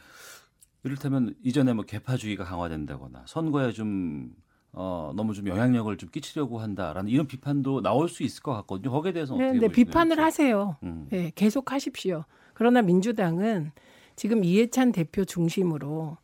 이를테면 0.83 1.35
이전에 1.43 1.73
뭐 1.73 1.85
개파주의가 1.85 2.43
강화된다거나 2.43 3.23
선거에 3.25 3.71
좀 3.71 4.33
어, 4.71 5.13
너무 5.15 5.33
좀 5.33 5.47
영향력을 5.47 5.95
좀 5.97 6.09
끼치려고 6.09 6.59
한다라는 6.59 7.09
이런 7.09 7.27
비판도 7.27 7.81
나올 7.81 8.09
수 8.09 8.23
있을 8.23 8.41
것 8.41 8.53
같거든요. 8.53 8.91
거기에 8.91 9.13
대해서 9.13 9.35
네, 9.35 9.49
보시나요? 9.49 9.69
비판을 9.69 10.19
하세요. 10.19 10.77
음. 10.83 11.07
네, 11.09 11.31
계속 11.35 11.71
하십시오. 11.71 12.25
그러나 12.53 12.81
민주당은 12.81 13.71
지금 14.15 14.43
이해찬 14.43 14.91
대표 14.91 15.25
중심으로 15.25 16.17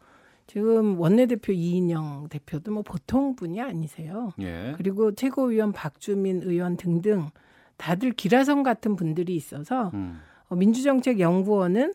지금 0.50 1.00
원내대표 1.00 1.54
이인영 1.54 2.28
대표도 2.30 2.72
뭐 2.72 2.82
보통 2.82 3.36
분이 3.36 3.62
아니세요. 3.62 4.34
예. 4.42 4.74
그리고 4.78 5.14
최고위원 5.14 5.74
박주민 5.74 6.42
의원 6.44 6.76
등등 6.76 7.30
다들 7.78 8.14
기라성 8.14 8.64
같은 8.64 8.96
분들이 8.96 9.36
있어서 9.36 9.92
음. 9.94 10.20
어, 10.48 10.56
민주정책연구원은 10.56 11.94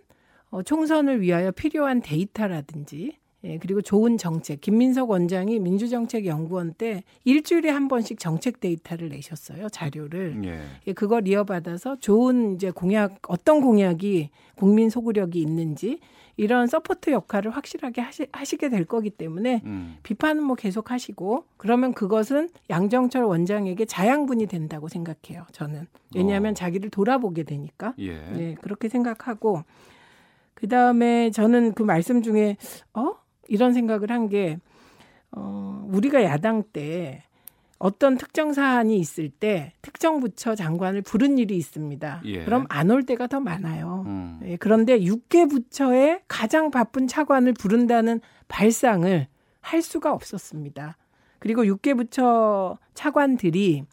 어, 0.50 0.62
총선을 0.62 1.20
위하여 1.20 1.50
필요한 1.50 2.00
데이터라든지 2.00 3.18
예, 3.42 3.58
그리고 3.58 3.82
좋은 3.82 4.16
정책. 4.18 4.60
김민석 4.60 5.10
원장이 5.10 5.58
민주정책연구원 5.58 6.74
때 6.74 7.02
일주일에 7.24 7.70
한 7.70 7.88
번씩 7.88 8.20
정책 8.20 8.60
데이터를 8.60 9.08
내셨어요. 9.08 9.68
자료를. 9.68 10.42
예. 10.44 10.60
예, 10.86 10.92
그걸 10.92 11.26
이어받아서 11.26 11.96
좋은 11.96 12.54
이제 12.54 12.70
공약 12.70 13.18
어떤 13.28 13.60
공약이 13.60 14.30
국민 14.54 14.90
소구력이 14.90 15.40
있는지 15.40 15.98
이런 16.36 16.66
support 16.66 17.10
역할을 17.10 17.50
확실하게 17.52 18.00
하시, 18.00 18.26
하시 18.32 18.56
게 18.56 18.68
될 18.68 18.84
거기 18.84 19.10
때문에 19.10 19.62
음. 19.64 19.96
비판은 20.02 20.42
뭐 20.42 20.56
계속 20.56 20.90
하시고 20.90 21.44
그러면 21.56 21.94
그것은 21.94 22.48
양정철 22.70 23.24
원장에게 23.24 23.84
자양분이 23.84 24.46
된다고 24.46 24.88
생각해요. 24.88 25.46
저는 25.52 25.86
왜냐하면 26.14 26.50
어. 26.52 26.54
자기를 26.54 26.90
돌아보게 26.90 27.44
되니까. 27.44 27.94
예. 27.98 28.14
네, 28.32 28.54
그렇게 28.60 28.88
생각하고 28.88 29.62
그 30.54 30.68
다음에 30.68 31.30
저는 31.30 31.74
그 31.74 31.82
말씀 31.82 32.22
중에 32.22 32.56
어 32.94 33.14
이런 33.48 33.72
생각을 33.72 34.10
한 34.10 34.28
게 34.28 34.58
어, 35.36 35.84
우리가 35.90 36.22
야당 36.24 36.62
때 36.72 37.24
어떤 37.78 38.16
특정 38.16 38.52
사안이 38.52 38.96
있을 38.98 39.28
때 39.28 39.72
특정 39.82 40.20
부처 40.20 40.54
장관을 40.54 41.02
부른 41.02 41.38
일이 41.38 41.56
있습니다. 41.56 42.22
예. 42.24 42.44
그럼 42.44 42.66
안 42.68 42.90
올 42.90 43.02
때가 43.02 43.26
더 43.26 43.40
많아요. 43.40 44.04
음. 44.06 44.40
예, 44.44 44.56
그런데 44.56 44.98
6개 45.00 45.50
부처의 45.50 46.20
가장 46.28 46.70
바쁜 46.70 47.06
차관을 47.06 47.52
부른다는 47.54 48.20
발상을 48.48 49.26
할 49.60 49.82
수가 49.82 50.12
없었습니다. 50.12 50.96
그리고 51.40 51.64
6개 51.64 51.96
부처 51.96 52.78
차관들이 52.94 53.84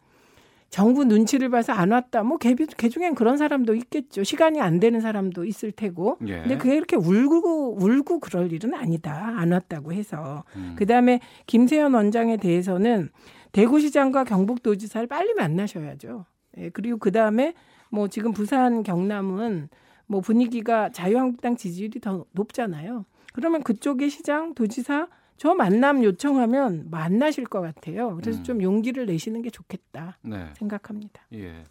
정부 0.70 1.04
눈치를 1.04 1.50
봐서 1.50 1.74
안 1.74 1.90
왔다. 1.90 2.22
뭐 2.22 2.38
개, 2.38 2.54
개 2.54 2.88
중엔 2.88 3.14
그런 3.14 3.36
사람도 3.36 3.74
있겠죠. 3.74 4.24
시간이 4.24 4.58
안 4.60 4.80
되는 4.80 5.00
사람도 5.00 5.44
있을 5.44 5.70
테고. 5.70 6.16
예. 6.26 6.38
근데 6.40 6.56
그게 6.56 6.76
이렇게 6.76 6.96
울고 6.96 7.76
울고 7.78 8.20
그럴 8.20 8.50
일은 8.52 8.72
아니다. 8.72 9.34
안 9.36 9.52
왔다고 9.52 9.92
해서. 9.92 10.44
음. 10.56 10.74
그 10.78 10.86
다음에 10.86 11.20
김세현 11.46 11.92
원장에 11.92 12.38
대해서는 12.38 13.10
대구시장과 13.52 14.24
경북도지사를 14.24 15.06
빨리 15.06 15.34
만나셔야죠. 15.34 16.24
예, 16.58 16.70
그리고 16.70 16.98
그 16.98 17.12
다음에 17.12 17.54
뭐 17.90 18.08
지금 18.08 18.32
부산 18.32 18.82
경남은 18.82 19.68
뭐 20.06 20.20
분위기가 20.20 20.90
자유한국당 20.90 21.56
지지율이 21.56 22.00
더 22.00 22.24
높잖아요. 22.32 23.04
그러면 23.32 23.62
그쪽의 23.62 24.10
시장, 24.10 24.54
도지사 24.54 25.08
저 25.36 25.54
만남 25.54 26.04
요청하면 26.04 26.90
만나실 26.90 27.46
것 27.46 27.60
같아요. 27.60 28.16
그래서 28.16 28.38
음. 28.40 28.44
좀 28.44 28.62
용기를 28.62 29.06
내시는 29.06 29.42
게 29.42 29.50
좋겠다 29.50 30.18
네. 30.22 30.52
생각합니다. 30.56 31.22
예. 31.32 31.64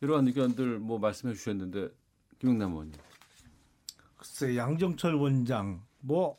이러한 0.00 0.26
의견들 0.28 0.78
뭐 0.78 0.98
말씀해 0.98 1.34
주셨는데 1.34 1.88
김영남 2.38 2.72
의원님. 2.72 2.94
글쎄 4.16 4.56
양정철 4.56 5.14
원장 5.14 5.82
뭐 6.00 6.38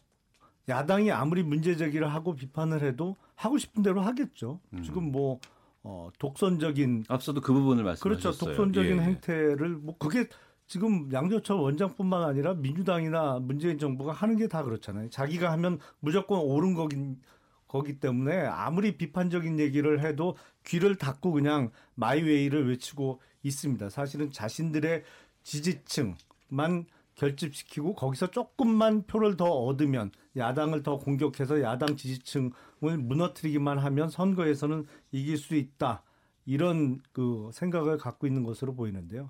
야당이 0.69 1.11
아무리 1.11 1.43
문제 1.43 1.75
제기를 1.75 2.13
하고 2.13 2.35
비판을 2.35 2.83
해도 2.83 3.15
하고 3.39 3.57
싶은 3.57 3.83
대로 3.83 4.01
하겠죠. 4.01 4.59
음. 4.73 4.83
지금 4.83 5.11
뭐 5.13 5.39
어, 5.81 6.09
독선적인 6.19 7.05
앞서도 7.07 7.39
그 7.39 7.53
부분을 7.53 7.85
말씀하셨어요. 7.85 8.33
그렇죠. 8.33 8.45
독선적인 8.45 8.91
예, 8.91 8.97
예. 8.97 9.01
행태를 9.01 9.69
뭐 9.77 9.97
그게 9.97 10.27
지금 10.67 11.09
양정철 11.11 11.57
원장뿐만 11.57 12.21
아니라 12.23 12.53
민주당이나 12.53 13.39
문재인 13.39 13.79
정부가 13.79 14.11
하는 14.11 14.35
게 14.35 14.47
다 14.47 14.63
그렇잖아요. 14.63 15.09
자기가 15.09 15.51
하면 15.53 15.79
무조건 16.01 16.39
옳은 16.41 16.73
거긴 16.73 17.17
거기 17.65 17.97
때문에 17.99 18.41
아무리 18.45 18.97
비판적인 18.97 19.57
얘기를 19.59 20.03
해도 20.03 20.35
귀를 20.65 20.97
닫고 20.97 21.31
그냥 21.31 21.71
마이웨이를 21.95 22.67
외치고 22.67 23.21
있습니다. 23.43 23.89
사실은 23.89 24.31
자신들의 24.31 25.03
지지층만 25.43 26.85
결집시키고 27.19 27.95
거기서 27.95 28.31
조금만 28.31 29.03
표를 29.05 29.35
더 29.35 29.45
얻으면 29.45 30.11
야당을 30.37 30.83
더 30.83 30.97
공격해서 30.97 31.61
야당 31.61 31.97
지지층을 31.97 32.97
무너뜨리기만 32.97 33.77
하면 33.77 34.09
선거에서는 34.09 34.85
이길 35.11 35.37
수 35.37 35.55
있다. 35.55 36.03
이런 36.45 36.99
그 37.11 37.49
생각을 37.53 37.97
갖고 37.97 38.25
있는 38.25 38.43
것으로 38.43 38.73
보이는데요. 38.73 39.29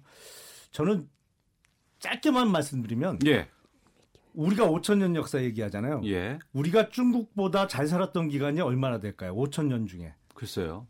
저는 0.72 1.10
짧게만 1.98 2.52
말씀드리면 2.52 3.20
예. 3.26 3.50
우리가 4.36 4.68
5천 4.68 5.00
년 5.00 5.16
역사 5.16 5.42
얘기하잖아요. 5.42 6.02
예. 6.06 6.38
우리가 6.54 6.90
중국보다 6.90 7.68
잘 7.68 7.88
살았던 7.88 8.30
기간이 8.30 8.62
얼마나 8.62 9.00
될까요? 9.00 9.36
5천 9.36 9.66
년 9.66 9.88
중에. 9.88 10.14
글쎄요. 10.36 10.88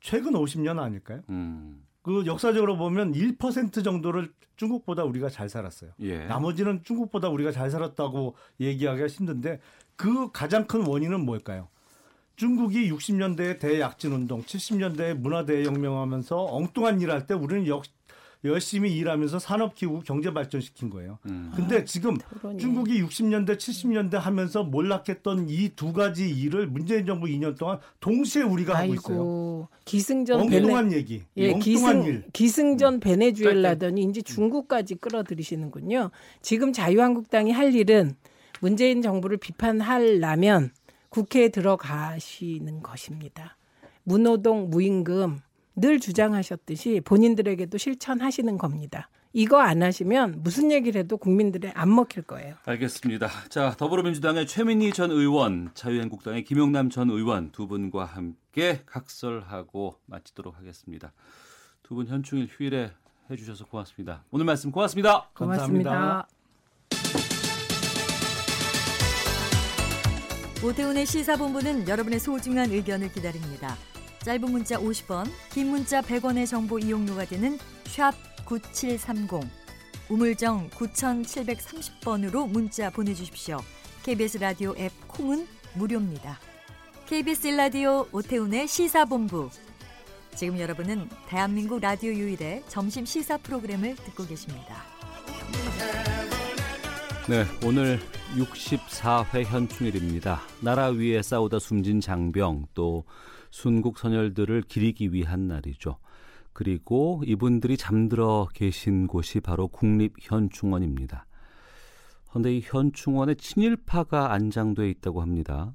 최근 0.00 0.32
50년 0.32 0.80
아닐까요? 0.80 1.22
음. 1.28 1.83
그 2.04 2.26
역사적으로 2.26 2.76
보면 2.76 3.14
1% 3.14 3.82
정도를 3.82 4.30
중국보다 4.56 5.04
우리가 5.04 5.30
잘 5.30 5.48
살았어요. 5.48 5.92
예. 6.00 6.26
나머지는 6.26 6.84
중국보다 6.84 7.30
우리가 7.30 7.50
잘 7.50 7.70
살았다고 7.70 8.36
얘기하기가 8.60 9.06
힘든데 9.06 9.58
그 9.96 10.30
가장 10.30 10.66
큰 10.66 10.86
원인은 10.86 11.24
뭘까요? 11.24 11.68
중국이 12.36 12.90
60년대에 12.92 13.58
대약진 13.58 14.12
운동, 14.12 14.42
70년대에 14.42 15.14
문화 15.14 15.46
대혁명하면서 15.46 16.44
엉뚱한 16.44 17.00
일할 17.00 17.26
때 17.26 17.32
우리는 17.32 17.66
역, 17.68 17.84
열심히 18.44 18.94
일하면서 18.96 19.38
산업 19.38 19.74
키우고 19.74 20.00
경제 20.00 20.32
발전시킨 20.32 20.90
거예요. 20.90 21.18
음. 21.26 21.50
근데 21.56 21.84
지금 21.84 22.16
토론이. 22.18 22.58
중국이 22.58 23.02
60년대, 23.02 23.56
70년대 23.56 24.12
하면서 24.16 24.62
몰락했던 24.62 25.48
이 25.48 25.70
두 25.74 25.92
가지 25.92 26.28
일을 26.30 26.66
문재인 26.66 27.06
정부 27.06 27.26
2년 27.26 27.56
동안 27.58 27.78
동시에 28.00 28.42
우리가 28.42 28.74
하고 28.78 28.94
있어요. 28.94 29.16
아이고 29.16 29.68
기승전 29.86 30.46
베네 30.48 30.56
엉뚱한 30.62 30.92
얘기, 30.92 31.22
예, 31.36 31.52
엉뚱한 31.54 31.60
기승, 31.62 32.04
일. 32.04 32.14
음. 32.16 32.24
기승전 32.32 33.00
베네수엘라더니 33.00 34.02
이제 34.04 34.20
중국까지 34.22 34.96
끌어들이시는군요. 34.96 36.10
지금 36.42 36.72
자유한국당이 36.72 37.50
할 37.50 37.74
일은 37.74 38.14
문재인 38.60 39.02
정부를 39.02 39.36
비판하려면 39.38 40.70
국회에 41.08 41.48
들어가시는 41.48 42.82
것입니다. 42.82 43.56
무노동, 44.04 44.70
무임금 44.70 45.40
늘 45.76 45.98
주장하셨듯이 46.00 47.00
본인들에게도 47.04 47.78
실천하시는 47.78 48.58
겁니다. 48.58 49.08
이거 49.32 49.58
안 49.60 49.82
하시면 49.82 50.42
무슨 50.44 50.70
얘기를 50.70 51.00
해도 51.00 51.16
국민들의 51.16 51.72
안 51.74 51.92
먹힐 51.92 52.22
거예요. 52.22 52.54
알겠습니다. 52.66 53.28
자, 53.48 53.74
더불어민주당의 53.76 54.46
최민희 54.46 54.92
전 54.92 55.10
의원, 55.10 55.70
자유한국당의 55.74 56.44
김용남 56.44 56.88
전 56.90 57.10
의원 57.10 57.50
두 57.50 57.66
분과 57.66 58.04
함께 58.04 58.82
각설하고 58.86 59.96
마치도록 60.06 60.56
하겠습니다. 60.56 61.12
두 61.82 61.96
분 61.96 62.06
현충일 62.06 62.48
휴일에 62.50 62.92
해주셔서 63.30 63.66
고맙습니다. 63.66 64.24
오늘 64.30 64.46
말씀 64.46 64.70
고맙습니다. 64.70 65.28
고맙습니다. 65.34 66.28
오태훈의 70.64 71.04
시사본부는 71.04 71.88
여러분의 71.88 72.20
소중한 72.20 72.70
의견을 72.70 73.12
기다립니다. 73.12 73.76
짧은 74.24 74.50
문자 74.50 74.78
50원, 74.78 75.30
긴 75.52 75.68
문자 75.68 76.00
100원의 76.00 76.48
정보 76.48 76.78
이용료가 76.78 77.26
되는 77.26 77.58
샵 77.84 78.14
9730, 78.46 79.46
우물정 80.08 80.70
9730번으로 80.70 82.48
문자 82.48 82.88
보내주십시오. 82.88 83.58
KBS 84.02 84.38
라디오 84.38 84.74
앱 84.78 84.92
콩은 85.08 85.46
무료입니다. 85.74 86.40
KBS 87.04 87.48
라디오 87.48 88.06
오태훈의 88.12 88.66
시사본부. 88.66 89.50
지금 90.34 90.58
여러분은 90.58 91.06
대한민국 91.28 91.80
라디오 91.80 92.10
유일의 92.10 92.64
점심 92.68 93.04
시사 93.04 93.36
프로그램을 93.36 93.94
듣고 93.96 94.26
계십니다. 94.26 94.84
네, 97.28 97.44
오늘 97.62 98.00
64회 98.36 99.44
현충일입니다. 99.44 100.40
나라 100.60 100.86
위에 100.86 101.20
싸우다 101.20 101.58
숨진 101.58 102.00
장병 102.00 102.68
또 102.72 103.04
순국 103.54 103.98
선열들을 103.98 104.62
기리기 104.62 105.12
위한 105.12 105.46
날이죠. 105.46 105.98
그리고 106.52 107.22
이분들이 107.24 107.76
잠들어 107.76 108.48
계신 108.52 109.06
곳이 109.06 109.38
바로 109.38 109.68
국립현충원입니다. 109.68 111.24
그런데 112.28 112.56
이 112.56 112.60
현충원에 112.60 113.36
친일파가 113.36 114.32
안장돼 114.32 114.90
있다고 114.90 115.22
합니다. 115.22 115.72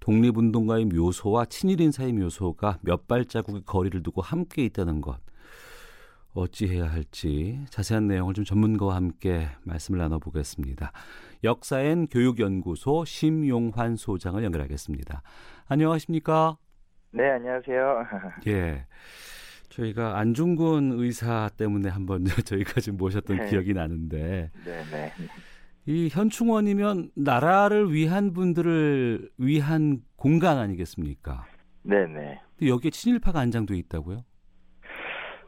독립운동가의 0.00 0.84
묘소와 0.84 1.46
친일인사의 1.46 2.12
묘소가 2.12 2.78
몇 2.82 3.08
발자국의 3.08 3.62
거리를 3.64 4.02
두고 4.02 4.20
함께 4.20 4.66
있다는 4.66 5.00
것. 5.00 5.18
어찌해야 6.34 6.92
할지 6.92 7.64
자세한 7.70 8.06
내용을 8.06 8.34
좀 8.34 8.44
전문가와 8.44 8.96
함께 8.96 9.48
말씀을 9.64 9.98
나눠보겠습니다. 9.98 10.92
역사엔 11.42 12.08
교육연구소 12.08 13.06
심용환 13.06 13.96
소장을 13.96 14.44
연결하겠습니다. 14.44 15.22
안녕하십니까? 15.68 16.58
네, 17.10 17.30
안녕하세요. 17.30 18.06
예. 18.48 18.84
저희가 19.70 20.18
안중근 20.18 20.92
의사 20.98 21.48
때문에 21.56 21.88
한번 21.88 22.24
저희가 22.44 22.80
좀 22.80 22.96
모셨던 22.96 23.36
네. 23.36 23.46
기억이 23.48 23.72
나는데 23.74 24.50
네, 24.64 24.82
네. 24.90 25.12
이 25.86 26.08
현충원이면 26.10 27.10
나라를 27.14 27.92
위한 27.92 28.32
분들을 28.32 29.30
위한 29.38 30.02
공간 30.16 30.58
아니겠습니까? 30.58 31.46
네, 31.82 32.06
네. 32.06 32.40
여기에 32.66 32.90
친일파가 32.90 33.40
안장돼 33.40 33.76
있다고요? 33.76 34.24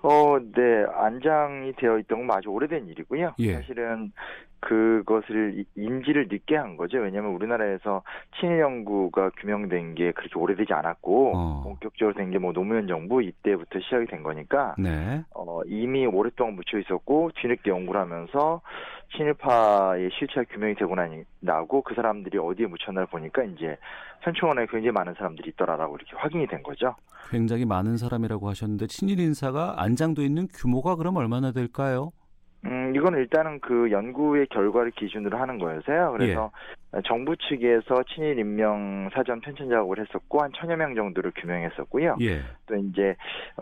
어, 0.02 0.38
네, 0.38 0.84
안장이 0.94 1.74
되어 1.76 1.98
있던 1.98 2.26
건 2.26 2.38
아주 2.38 2.48
오래된 2.48 2.86
일이고요. 2.88 3.34
예. 3.40 3.54
사실은 3.54 4.12
그것을 4.61 5.58
이- 5.58 5.64
인지를 5.80 6.28
늦게 6.30 6.56
한 6.56 6.76
거죠. 6.76 6.98
왜냐하면 6.98 7.32
우리나라에서 7.32 8.02
친일 8.38 8.61
연구가 8.61 9.30
규명된 9.40 9.94
게 9.94 10.12
그렇게 10.12 10.38
오래되지 10.38 10.72
않았고 10.72 11.32
어. 11.34 11.62
본격적으로 11.64 12.14
된 12.14 12.30
게 12.30 12.38
뭐 12.38 12.52
노무현 12.52 12.86
정부 12.86 13.22
이때부터 13.22 13.80
시작이 13.80 14.06
된 14.06 14.22
거니까 14.22 14.74
네. 14.78 15.22
어, 15.34 15.61
이미 15.66 16.06
오랫동안 16.06 16.54
묻혀 16.54 16.78
있었고 16.78 17.30
뒤늦게 17.40 17.70
연구를 17.70 18.00
하면서 18.00 18.61
친일파의 19.16 20.11
실체가 20.18 20.44
규명이 20.50 20.74
되고 20.76 20.94
나니 20.94 21.22
나고 21.40 21.82
그 21.82 21.94
사람들이 21.94 22.38
어디에 22.38 22.66
묻혔나를 22.66 23.06
보니까 23.08 23.42
이제 23.44 23.76
현충원에 24.22 24.66
굉장히 24.66 24.92
많은 24.92 25.14
사람들이 25.14 25.50
있더라라고 25.50 25.96
이렇게 25.96 26.12
확인이 26.16 26.46
된 26.46 26.62
거죠. 26.62 26.94
굉장히 27.30 27.64
많은 27.64 27.96
사람이라고 27.96 28.48
하셨는데 28.48 28.86
친일 28.86 29.18
인사가 29.20 29.74
안장돼 29.82 30.22
있는 30.24 30.46
규모가 30.52 30.96
그럼 30.96 31.16
얼마나 31.16 31.52
될까요? 31.52 32.12
음, 32.66 32.92
이건 32.94 33.14
일단은 33.14 33.61
그 33.61 33.90
연구의 33.90 34.46
결과를 34.48 34.90
기준으로 34.90 35.38
하는 35.38 35.58
거여서요. 35.58 36.12
그래서 36.12 36.50
정부 37.06 37.36
측에서 37.36 38.02
친일 38.12 38.38
인명 38.38 39.08
사전 39.14 39.40
편찬 39.40 39.68
작업을 39.70 40.00
했었고 40.00 40.42
한 40.42 40.50
천여 40.52 40.76
명 40.76 40.94
정도를 40.94 41.32
규명했었고요. 41.36 42.16
예. 42.20 42.42
또 42.66 42.74
이제 42.76 43.14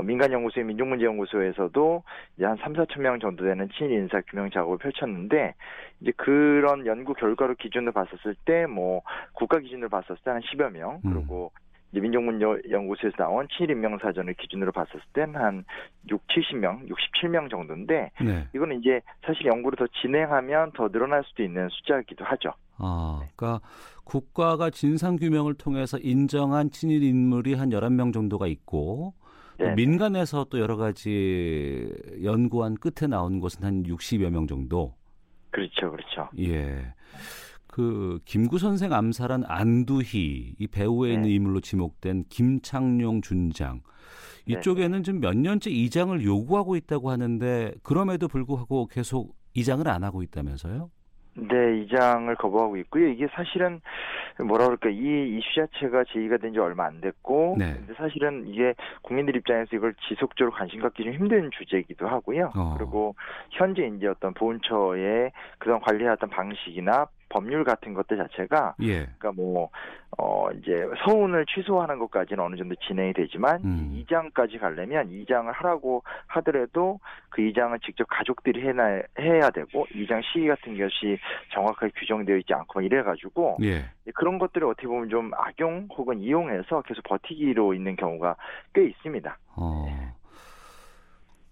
민간 0.03 0.32
연구소의 0.32 0.64
민족문제 0.66 1.05
연구소에서도 1.05 2.03
이제 2.36 2.44
한 2.46 2.57
3, 2.57 2.72
4천 2.72 3.01
명 3.03 3.20
정도 3.20 3.44
되는 3.44 3.68
친일 3.76 3.99
인사 3.99 4.20
규명 4.22 4.51
작업을 4.51 4.78
펼쳤는데 4.78 5.55
이제 6.01 6.12
그런 6.16 6.86
연구 6.86 7.14
결과로 7.14 7.55
기준으로 7.55 7.92
봤었을 7.92 8.34
때 8.44 8.66
뭐 8.66 9.03
국가 9.32 9.59
기준으로 9.59 9.88
봤었을 9.90 10.16
때 10.24 10.30
한 10.30 10.40
10여 10.40 10.70
명 10.72 11.01
그리고 11.03 11.53
이제 11.53 11.68
민족문제연구소에서 11.93 13.16
나온 13.16 13.47
친일 13.57 13.70
인명 13.72 13.99
사전을 13.99 14.34
기준으로 14.34 14.72
봤었을 14.72 15.01
땐 15.12 15.34
한 15.34 15.64
6, 16.11 16.26
70명, 16.26 16.89
67명 16.89 17.51
정도인데 17.51 18.11
네. 18.20 18.49
이거는 18.55 18.80
이제 18.80 19.01
사실 19.24 19.47
연구를 19.47 19.76
더 19.76 19.86
진행하면 20.01 20.72
더 20.72 20.89
늘어날 20.89 21.22
수도 21.24 21.43
있는 21.43 21.68
숫자이기도 21.70 22.24
하죠. 22.24 22.53
아, 22.78 23.20
그러니까 23.36 23.61
국가가 24.05 24.70
진상 24.70 25.16
규명을 25.16 25.55
통해서 25.55 25.99
인정한 25.99 26.70
친일 26.70 27.03
인물이 27.03 27.55
한 27.55 27.70
11명 27.70 28.12
정도가 28.12 28.47
있고 28.47 29.14
또 29.59 29.64
네. 29.64 29.74
민간에서 29.74 30.45
또 30.45 30.61
여러 30.61 30.76
가지 30.76 31.93
연구한 32.22 32.76
끝에 32.76 33.09
나온 33.09 33.41
것은 33.41 33.64
한 33.64 33.82
60여 33.82 34.30
명 34.30 34.47
정도. 34.47 34.95
그렇죠. 35.51 35.91
그렇죠. 35.91 36.28
예. 36.39 36.95
그 37.69 38.19
김구 38.25 38.59
선생 38.59 38.93
암살한 38.93 39.45
안두희 39.47 40.55
이 40.59 40.66
배우에 40.66 41.12
있는 41.12 41.29
인물로 41.29 41.61
지목된 41.61 42.25
김창룡 42.29 43.21
준장 43.21 43.81
이쪽에는 44.47 45.03
지금 45.03 45.21
몇 45.21 45.37
년째 45.37 45.71
이장을 45.71 46.25
요구하고 46.25 46.77
있다고 46.77 47.11
하는데 47.11 47.75
그럼에도 47.83 48.27
불구하고 48.29 48.87
계속 48.87 49.37
이장을 49.55 49.87
안 49.87 50.03
하고 50.03 50.23
있다면서요? 50.23 50.91
네, 51.35 51.83
이장을 51.83 52.35
거부하고 52.35 52.77
있고요. 52.79 53.07
이게 53.09 53.29
사실은 53.33 53.81
뭐라 54.39 54.64
그럴까 54.64 54.89
이 54.89 55.37
이슈 55.39 55.55
자체가 55.55 56.05
제기가 56.12 56.39
된 56.39 56.53
지 56.53 56.59
얼마 56.59 56.87
안 56.87 57.01
됐고, 57.01 57.57
네. 57.59 57.75
근데 57.75 57.95
사실은 57.95 58.49
이게 58.49 58.75
국민들 59.03 59.37
입장에서 59.37 59.77
이걸 59.77 59.95
지속적으로 60.09 60.53
관심 60.53 60.81
갖기 60.81 61.05
좀 61.05 61.12
힘든 61.12 61.51
주제이기도 61.57 62.09
하고요. 62.09 62.51
어. 62.57 62.75
그리고 62.77 63.14
현재 63.51 63.87
이제 63.87 64.09
어떤 64.09 64.35
보훈처의 64.35 65.31
그동안 65.59 65.81
관리해왔던 65.83 66.31
방식이나 66.31 67.07
법률 67.29 67.64
같은 67.64 67.95
것들 67.95 68.16
자체가 68.16 68.74
예. 68.83 69.07
그러니까 69.18 69.33
뭐 69.33 69.70
어 70.16 70.51
이제 70.53 70.89
서운을 71.05 71.45
취소하는 71.47 71.99
것까지는 71.99 72.43
어느 72.43 72.57
정도 72.57 72.74
진행이 72.76 73.12
되지만 73.12 73.61
음. 73.62 73.91
이장까지 73.95 74.59
가려면 74.59 75.11
이장을 75.11 75.53
하라고 75.53 76.03
하더라도 76.29 76.99
그 77.29 77.43
이장은 77.43 77.79
직접 77.85 78.05
가족들이 78.09 78.66
해나, 78.66 79.03
해야 79.20 79.51
되고 79.51 79.87
이장 79.95 80.22
시기 80.22 80.49
같은 80.49 80.79
것이 80.79 81.18
정확하게 81.53 81.93
규정되어 81.95 82.39
있지 82.39 82.55
않고 82.55 82.81
막 82.81 82.85
이래 82.85 83.03
가지고 83.03 83.59
예. 83.62 83.85
그런 84.14 84.39
것들을 84.39 84.66
어떻게 84.66 84.87
보면 84.87 85.11
좀 85.11 85.31
악용 85.35 85.89
혹은 85.97 86.18
이용해서 86.20 86.83
계속 86.83 87.03
버티기로 87.05 87.74
있는 87.74 87.95
경우가 87.95 88.37
꽤 88.74 88.87
있습니다. 88.87 89.39
어. 89.57 89.87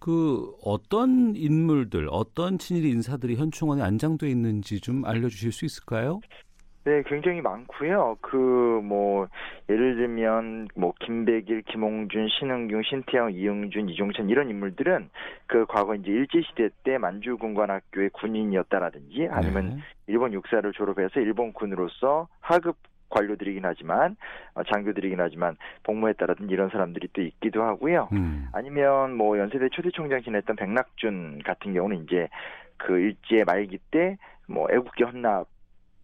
그 0.07 0.53
어떤 0.63 1.35
인물들, 1.35 2.07
어떤 2.09 2.59
친일 2.59 2.85
인사들이 2.85 3.35
현충원에 3.35 3.83
안장돼 3.83 4.29
있는지 4.29 4.81
좀 4.81 5.05
알려주실 5.05 5.51
수 5.51 5.65
있을까요? 5.65 6.21
네, 6.85 7.03
굉장히 7.09 7.41
많고요. 7.41 8.17
그 8.21 8.57
뭐 8.87 9.27
예를 9.69 9.97
들면 9.97 10.69
뭐 10.77 10.93
김백일, 11.01 11.63
김홍준, 11.63 12.29
신흥균, 12.29 12.83
신태영, 12.85 13.33
이영준, 13.33 13.89
이종찬 13.89 14.29
이런 14.31 14.49
인물들은 14.49 15.11
그 15.47 15.67
과거 15.67 15.95
이제 15.95 16.11
일제 16.11 16.41
시대 16.43 16.69
때 16.85 16.99
만주군관학교의 16.99 18.11
군인이었다라든지 18.11 19.29
아니면 19.31 19.77
네. 19.77 19.83
일본 20.07 20.33
육사를 20.33 20.71
졸업해서 20.73 21.21
일본 21.21 21.53
군으로서 21.53 22.29
하급 22.41 22.77
관료들이긴 23.09 23.65
하지만 23.65 24.17
어, 24.55 24.63
장교들이긴 24.63 25.21
하지만 25.21 25.57
복무했다라든지 25.83 26.53
이런 26.53 26.71
사람들이 26.71 27.09
또 27.13 27.23
있기도 27.23 27.63
하고요. 27.63 28.09
음. 28.13 28.49
아니면 28.53 29.15
뭐 29.15 29.39
연세대 29.39 29.69
초대총장 29.71 30.23
지냈던 30.23 30.57
백낙준 30.57 31.43
같은 31.45 31.75
경우는 31.75 32.05
이제 32.05 32.29
그 32.79 32.99
일제 32.99 33.45
말기 33.45 33.79
때 33.91 34.17
뭐 34.47 34.69
애국계 34.71 35.05
헌납 35.05 35.49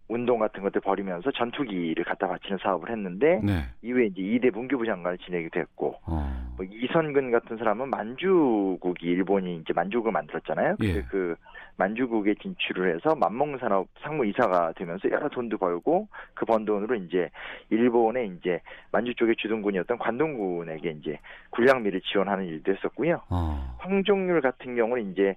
운동 0.08 0.38
같은 0.40 0.62
것들 0.62 0.80
벌이면서 0.82 1.30
전투기를 1.30 2.04
갖다 2.04 2.28
바치는 2.28 2.58
사업을 2.62 2.90
했는데 2.90 3.40
네. 3.42 3.64
이후에 3.80 4.06
이제 4.06 4.20
이대 4.20 4.50
문교부 4.50 4.84
장관을 4.84 5.16
지내기도 5.18 5.58
했고 5.58 5.96
어. 6.04 6.52
뭐 6.56 6.66
이선근 6.70 7.30
같은 7.30 7.56
사람은 7.56 7.88
만주국이 7.88 9.06
일본이 9.06 9.56
이제 9.56 9.72
만주국을 9.72 10.12
만들었잖아요. 10.12 10.76
근데 10.76 10.96
예. 10.98 11.02
그 11.08 11.36
만주국에 11.76 12.34
진출을 12.42 12.94
해서 12.94 13.14
만몽산업 13.16 13.88
상무이사가 14.02 14.72
되면서 14.76 15.10
여러 15.10 15.28
돈도 15.28 15.58
벌고 15.58 16.08
그 16.34 16.46
번 16.46 16.64
돈으로 16.64 16.96
이제 16.96 17.30
일본의 17.70 18.32
이제 18.36 18.60
만주 18.90 19.14
쪽의 19.14 19.36
주둔군이었던 19.36 19.98
관동군에게 19.98 20.90
이제 20.90 21.18
군량미를 21.50 22.00
지원하는 22.02 22.44
일도 22.46 22.72
했었고요. 22.72 23.22
어. 23.30 23.76
황종률 23.78 24.40
같은 24.40 24.76
경우는 24.76 25.12
이제 25.12 25.34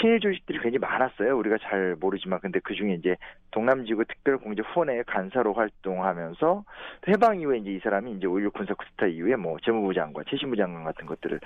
친일 0.00 0.20
조직들이 0.20 0.58
굉장히 0.60 0.78
많았어요. 0.78 1.36
우리가 1.36 1.58
잘 1.62 1.96
모르지만 2.00 2.40
근데 2.40 2.60
그 2.60 2.74
중에 2.74 2.94
이제 2.94 3.16
동남지구 3.54 4.04
특별공제 4.06 4.62
후원회 4.62 5.00
간사로 5.04 5.52
활동하면서 5.52 6.64
해방 7.06 7.40
이후에 7.40 7.58
이제 7.58 7.70
이 7.70 7.78
사람이 7.78 8.14
이제 8.14 8.26
5.16 8.26 8.52
군사 8.52 8.74
쿠데타 8.74 9.06
이후에 9.06 9.36
뭐 9.36 9.56
재무부 9.64 9.94
장관, 9.94 10.24
최신부 10.28 10.56
장관 10.56 10.82
같은 10.82 11.06
것들을 11.06 11.38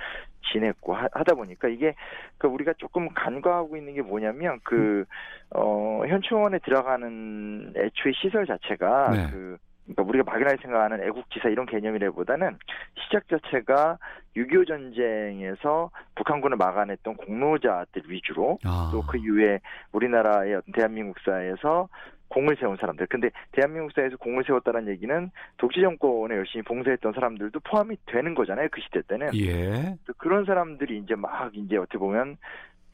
지냈고 0.51 0.95
하, 0.95 1.07
다 1.09 1.35
보니까 1.35 1.69
이게 1.69 1.95
그 2.39 2.49
우리가 2.49 2.73
조금 2.79 3.11
간과하고 3.11 3.77
있는 3.77 3.93
게 3.93 4.01
뭐냐면 4.01 4.59
그 4.65 5.05
어, 5.51 6.03
현충원에 6.09 6.61
들어가는 6.61 7.75
애초에 7.77 8.13
시설 8.15 8.47
자체가 8.47 9.11
네. 9.11 9.31
그 9.31 9.59
그러니까 9.89 10.03
우리가 10.03 10.25
막연하게 10.25 10.63
생각하는 10.63 11.03
애국지사 11.03 11.49
이런 11.49 11.67
개념이라보다는 11.67 12.59
시작 12.95 13.27
자체가 13.29 13.99
6.25 14.37 14.69
전쟁에서 14.69 15.91
북한군을 16.15 16.57
막아냈던 16.57 17.17
공로자들 17.17 18.03
위주로 18.09 18.59
아. 18.65 18.91
또그 18.93 19.19
이후에 19.19 19.61
우리나라의 19.93 20.57
어떤 20.57 20.73
대한민국사에서 20.73 21.89
공을 22.29 22.57
세운 22.61 22.77
사람들. 22.77 23.07
근데 23.07 23.31
대한민국사에서 23.53 24.19
공을 24.19 24.45
세웠다는 24.47 24.89
얘기는 24.89 25.31
독재 25.57 25.81
정권에 25.81 26.37
열심히 26.37 26.63
봉사했던 26.63 27.15
사람들도 27.15 27.59
포함이 27.61 27.97
되는 28.05 28.35
거잖아요. 28.35 28.69
그 28.71 28.83
시대 28.83 29.01
때는. 29.03 29.35
예. 29.35 29.97
또 30.07 30.13
그런 30.19 30.45
사람들이 30.45 30.99
이제 30.99 31.15
막 31.15 31.51
이제 31.55 31.79
어떻게 31.79 31.97
보면 31.97 32.37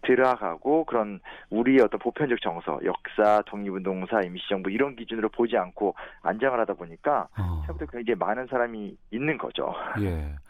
들어가고 0.07 0.85
그런 0.85 1.21
우리의 1.51 1.81
어떤 1.81 1.99
보편적 1.99 2.41
정서, 2.41 2.79
역사, 2.85 3.43
독립운동사, 3.47 4.23
임시정부 4.23 4.71
이런 4.71 4.97
기준으로 4.97 5.29
보지 5.31 5.57
않고 5.57 5.95
안장을 6.23 6.59
하다 6.59 6.75
보니까 6.75 7.29
어. 7.39 7.63
생각보다 7.67 7.91
굉장히 7.91 8.17
많은 8.19 8.47
사람이 8.47 8.97
있는 9.11 9.39
거죠. 9.39 9.73
예. 10.01 10.35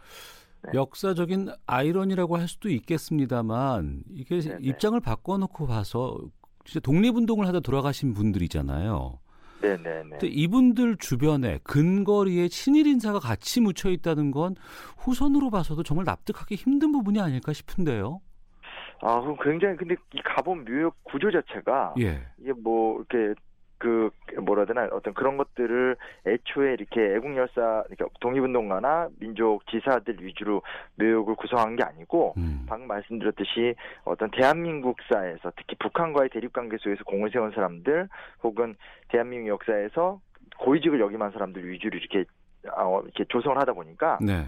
네. 0.65 0.71
역사적인 0.73 1.51
아이러니라고 1.67 2.39
할 2.39 2.49
수도 2.49 2.71
있겠습니다만 2.71 4.03
이게 4.11 4.41
입장을 4.61 4.99
바꿔놓고 4.99 5.67
봐서 5.67 6.19
진짜 6.65 6.81
독립운동을 6.81 7.47
하다 7.47 7.61
돌아가신 7.61 8.15
분들이잖아요. 8.15 9.19
네네네. 9.61 10.09
근데 10.11 10.27
이분들 10.27 10.97
주변에 10.99 11.59
근거리에 11.65 12.49
친일 12.49 12.87
인사가 12.87 13.19
같이 13.19 13.61
묻혀 13.61 13.91
있다는 13.91 14.31
건 14.31 14.57
후손으로 14.99 15.51
봐서도 15.51 15.83
정말 15.83 16.05
납득하기 16.05 16.55
힘든 16.55 16.93
부분이 16.93 17.21
아닐까 17.21 17.53
싶은데요. 17.53 18.21
아, 19.01 19.21
그럼 19.21 19.37
굉장히 19.43 19.77
근데 19.77 19.97
이 20.13 20.21
가본 20.23 20.65
묘역 20.65 20.97
구조 21.05 21.31
자체가 21.31 21.95
예. 22.01 22.21
이게 22.39 22.53
뭐 22.53 22.99
이렇게 22.99 23.35
그 23.79 24.09
뭐라 24.41 24.63
해야 24.63 24.67
되나 24.67 24.89
어떤 24.93 25.13
그런 25.13 25.37
것들을 25.37 25.97
애초에 26.27 26.73
이렇게 26.73 27.17
애국 27.17 27.37
열사 27.37 27.85
그러니까 27.87 28.07
독립운동가나 28.21 29.09
민족 29.19 29.67
지사들 29.67 30.25
위주로 30.25 30.63
묘역을 30.97 31.35
구성한 31.35 31.77
게 31.77 31.83
아니고 31.83 32.35
음. 32.39 32.65
방금 32.67 32.89
말씀드렸듯이 32.89 33.75
어떤 34.05 34.31
대한민국 34.31 34.97
사에서 35.13 35.53
특히 35.57 35.77
북한과의 35.79 36.31
대립 36.31 36.53
관계 36.55 36.79
속에서 36.79 37.05
공을 37.05 37.31
세운 37.31 37.51
사람들 37.51 38.09
혹은 38.43 38.75
대한민국 39.09 39.49
역사에서 39.49 40.21
고위직을 40.61 41.01
역임한 41.01 41.33
사람들 41.33 41.69
위주로 41.69 41.99
이렇게 41.99 42.25
어, 42.75 43.03
이렇게 43.05 43.25
조성을 43.25 43.59
하다 43.59 43.75
보니까 43.75 44.19
네. 44.23 44.47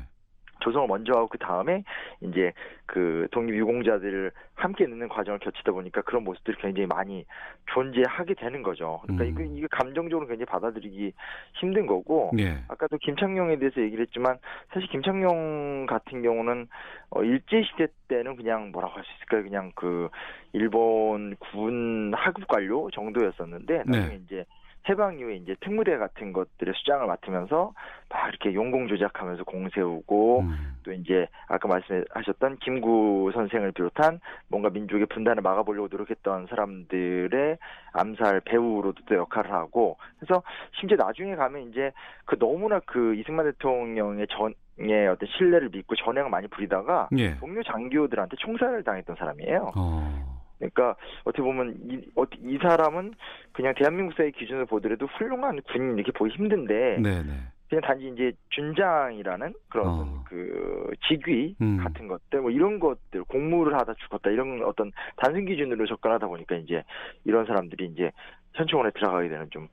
조성을 0.60 0.86
먼저 0.88 1.12
하고 1.12 1.28
그 1.28 1.38
다음에 1.38 1.82
이제 2.20 2.52
그 2.86 3.26
독립유공자들을 3.32 4.30
함께 4.54 4.86
넣는 4.86 5.08
과정을 5.08 5.38
거치다 5.40 5.72
보니까 5.72 6.02
그런 6.02 6.24
모습들이 6.24 6.56
굉장히 6.60 6.86
많이 6.86 7.24
존재하게 7.72 8.34
되는 8.34 8.62
거죠. 8.62 9.00
그러니까 9.02 9.24
음. 9.24 9.30
이거 9.30 9.42
이게 9.56 9.66
감정적으로 9.70 10.26
굉장히 10.26 10.46
받아들이기 10.46 11.12
힘든 11.54 11.86
거고 11.86 12.32
예. 12.38 12.58
아까도 12.68 12.96
김창룡에 12.98 13.58
대해서 13.58 13.80
얘기를 13.80 14.04
했지만 14.06 14.38
사실 14.72 14.88
김창룡 14.88 15.86
같은 15.86 16.22
경우는 16.22 16.68
어 17.10 17.22
일제 17.22 17.62
시대 17.62 17.86
때는 18.08 18.36
그냥 18.36 18.72
뭐라고 18.72 18.94
할 18.94 19.04
수 19.06 19.12
있을까요? 19.16 19.42
그냥 19.42 19.72
그 19.74 20.08
일본 20.52 21.36
군 21.36 22.12
하급 22.14 22.46
관료 22.48 22.90
정도였었는데 22.90 23.84
나중에 23.86 24.08
네. 24.08 24.20
이제 24.24 24.44
해방 24.88 25.18
이후에 25.18 25.36
이제 25.36 25.56
특무대 25.60 25.96
같은 25.96 26.32
것들의 26.32 26.74
수장을 26.76 27.06
맡으면서 27.06 27.72
막 28.08 28.28
이렇게 28.28 28.54
용공 28.54 28.86
조작하면서 28.88 29.44
공 29.44 29.68
세우고 29.70 30.44
또 30.84 30.92
이제 30.92 31.26
아까 31.48 31.66
말씀하셨던 31.66 32.58
김구 32.58 33.32
선생을 33.34 33.72
비롯한 33.72 34.20
뭔가 34.48 34.70
민족의 34.70 35.06
분단을 35.06 35.42
막아보려고 35.42 35.88
노력했던 35.90 36.46
사람들의 36.48 37.58
암살 37.92 38.42
배우로도 38.42 39.02
또 39.06 39.16
역할을 39.16 39.52
하고 39.52 39.96
그래서 40.18 40.42
심지어 40.78 40.96
나중에 40.96 41.34
가면 41.34 41.70
이제 41.70 41.90
그 42.24 42.38
너무나 42.38 42.80
그 42.80 43.14
이승만 43.16 43.46
대통령의 43.46 44.28
전의 44.28 45.08
어떤 45.08 45.28
신뢰를 45.36 45.70
믿고 45.70 45.96
전횡을 45.96 46.30
많이 46.30 46.46
부리다가 46.46 47.08
예. 47.18 47.36
동료 47.38 47.62
장교들한테 47.64 48.36
총살을 48.36 48.84
당했던 48.84 49.16
사람이에요. 49.16 49.72
어. 49.76 50.35
그러니까 50.58 50.96
어떻게 51.24 51.42
보면 51.42 51.76
이, 51.90 52.00
어, 52.16 52.24
이 52.42 52.58
사람은 52.58 53.14
그냥 53.52 53.74
대한민국 53.76 54.14
사회 54.16 54.30
기준으로 54.30 54.66
보더라도 54.66 55.06
훌륭한 55.06 55.60
군인 55.62 55.96
이렇게 55.96 56.12
보기 56.12 56.34
힘든데 56.34 56.98
네네. 57.02 57.32
그냥 57.68 57.82
단지 57.82 58.08
이제 58.08 58.32
준장이라는 58.50 59.54
그런 59.68 59.86
어. 59.86 60.24
그 60.28 60.90
직위 61.08 61.56
음. 61.60 61.78
같은 61.78 62.06
것들 62.06 62.40
뭐 62.40 62.50
이런 62.50 62.78
것들 62.78 63.24
공무를 63.24 63.74
하다 63.74 63.94
죽었다 63.94 64.30
이런 64.30 64.62
어떤 64.64 64.92
단순 65.16 65.46
기준으로 65.46 65.86
접근하다 65.86 66.28
보니까 66.28 66.56
이제 66.56 66.84
이런 67.24 67.44
사람들이 67.44 67.86
이제 67.86 68.12
현충원에 68.54 68.90
들어가게 68.92 69.28
되는 69.28 69.50
좀 69.50 69.68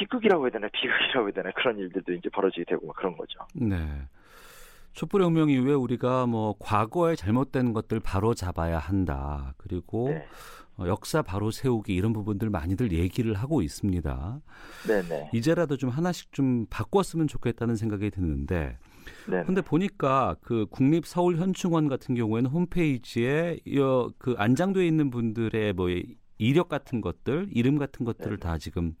희극이라고 0.00 0.44
해야 0.44 0.50
되나 0.50 0.68
비극이라고 0.72 1.26
해야 1.26 1.32
되나 1.32 1.50
그런 1.52 1.78
일들도 1.78 2.12
이제 2.14 2.30
벌어지게 2.30 2.64
되고 2.64 2.86
막 2.86 2.96
그런 2.96 3.16
거죠. 3.16 3.38
네. 3.54 3.76
촛불혁명 4.98 5.48
이후에 5.48 5.74
우리가 5.74 6.26
뭐 6.26 6.56
과거에 6.58 7.14
잘못된 7.14 7.72
것들 7.72 8.00
바로 8.00 8.34
잡아야 8.34 8.80
한다. 8.80 9.54
그리고 9.56 10.08
네. 10.08 10.26
어, 10.76 10.88
역사 10.88 11.22
바로 11.22 11.52
세우기 11.52 11.94
이런 11.94 12.12
부분들 12.12 12.50
많이들 12.50 12.90
얘기를 12.90 13.34
하고 13.34 13.62
있습니다. 13.62 14.40
네네. 14.88 15.30
이제라도 15.32 15.76
좀 15.76 15.88
하나씩 15.88 16.32
좀 16.32 16.66
바꿨으면 16.68 17.28
좋겠다는 17.28 17.76
생각이 17.76 18.10
드는데 18.10 18.76
네. 19.28 19.44
근데 19.44 19.62
보니까 19.62 20.34
그 20.40 20.66
국립 20.68 21.06
서울 21.06 21.36
현충원 21.36 21.86
같은 21.86 22.16
경우에는 22.16 22.50
홈페이지에 22.50 23.60
여, 23.76 24.10
그 24.18 24.34
안장돼 24.36 24.84
있는 24.84 25.10
분들의 25.10 25.74
뭐 25.74 25.90
이력 26.38 26.68
같은 26.68 27.00
것들, 27.00 27.50
이름 27.52 27.78
같은 27.78 28.04
것들을 28.04 28.36
다 28.38 28.58
지금 28.58 28.96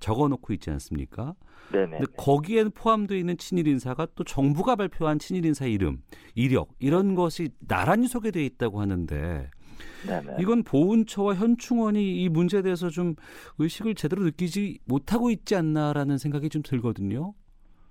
적어 0.00 0.28
놓고 0.28 0.52
있지 0.54 0.70
않습니까? 0.70 1.34
네네. 1.72 1.98
근데 1.98 2.06
거기에 2.16 2.64
포함되어 2.64 3.16
있는 3.16 3.36
친일 3.36 3.66
인사가 3.66 4.06
또 4.14 4.24
정부가 4.24 4.76
발표한 4.76 5.18
친일 5.18 5.44
인사 5.44 5.66
이름, 5.66 6.02
이력 6.34 6.68
이런 6.78 7.14
것이 7.14 7.50
나란히 7.66 8.08
소개되어 8.08 8.42
있다고 8.42 8.80
하는데 8.80 9.50
네네. 10.06 10.36
이건 10.40 10.62
보훈처와 10.62 11.34
현충원이 11.34 12.22
이 12.22 12.28
문제에 12.28 12.62
대해서 12.62 12.88
좀 12.88 13.14
의식을 13.58 13.94
제대로 13.94 14.22
느끼지 14.22 14.78
못하고 14.86 15.30
있지 15.30 15.56
않나라는 15.56 16.18
생각이 16.18 16.48
좀 16.48 16.62
들거든요. 16.62 17.34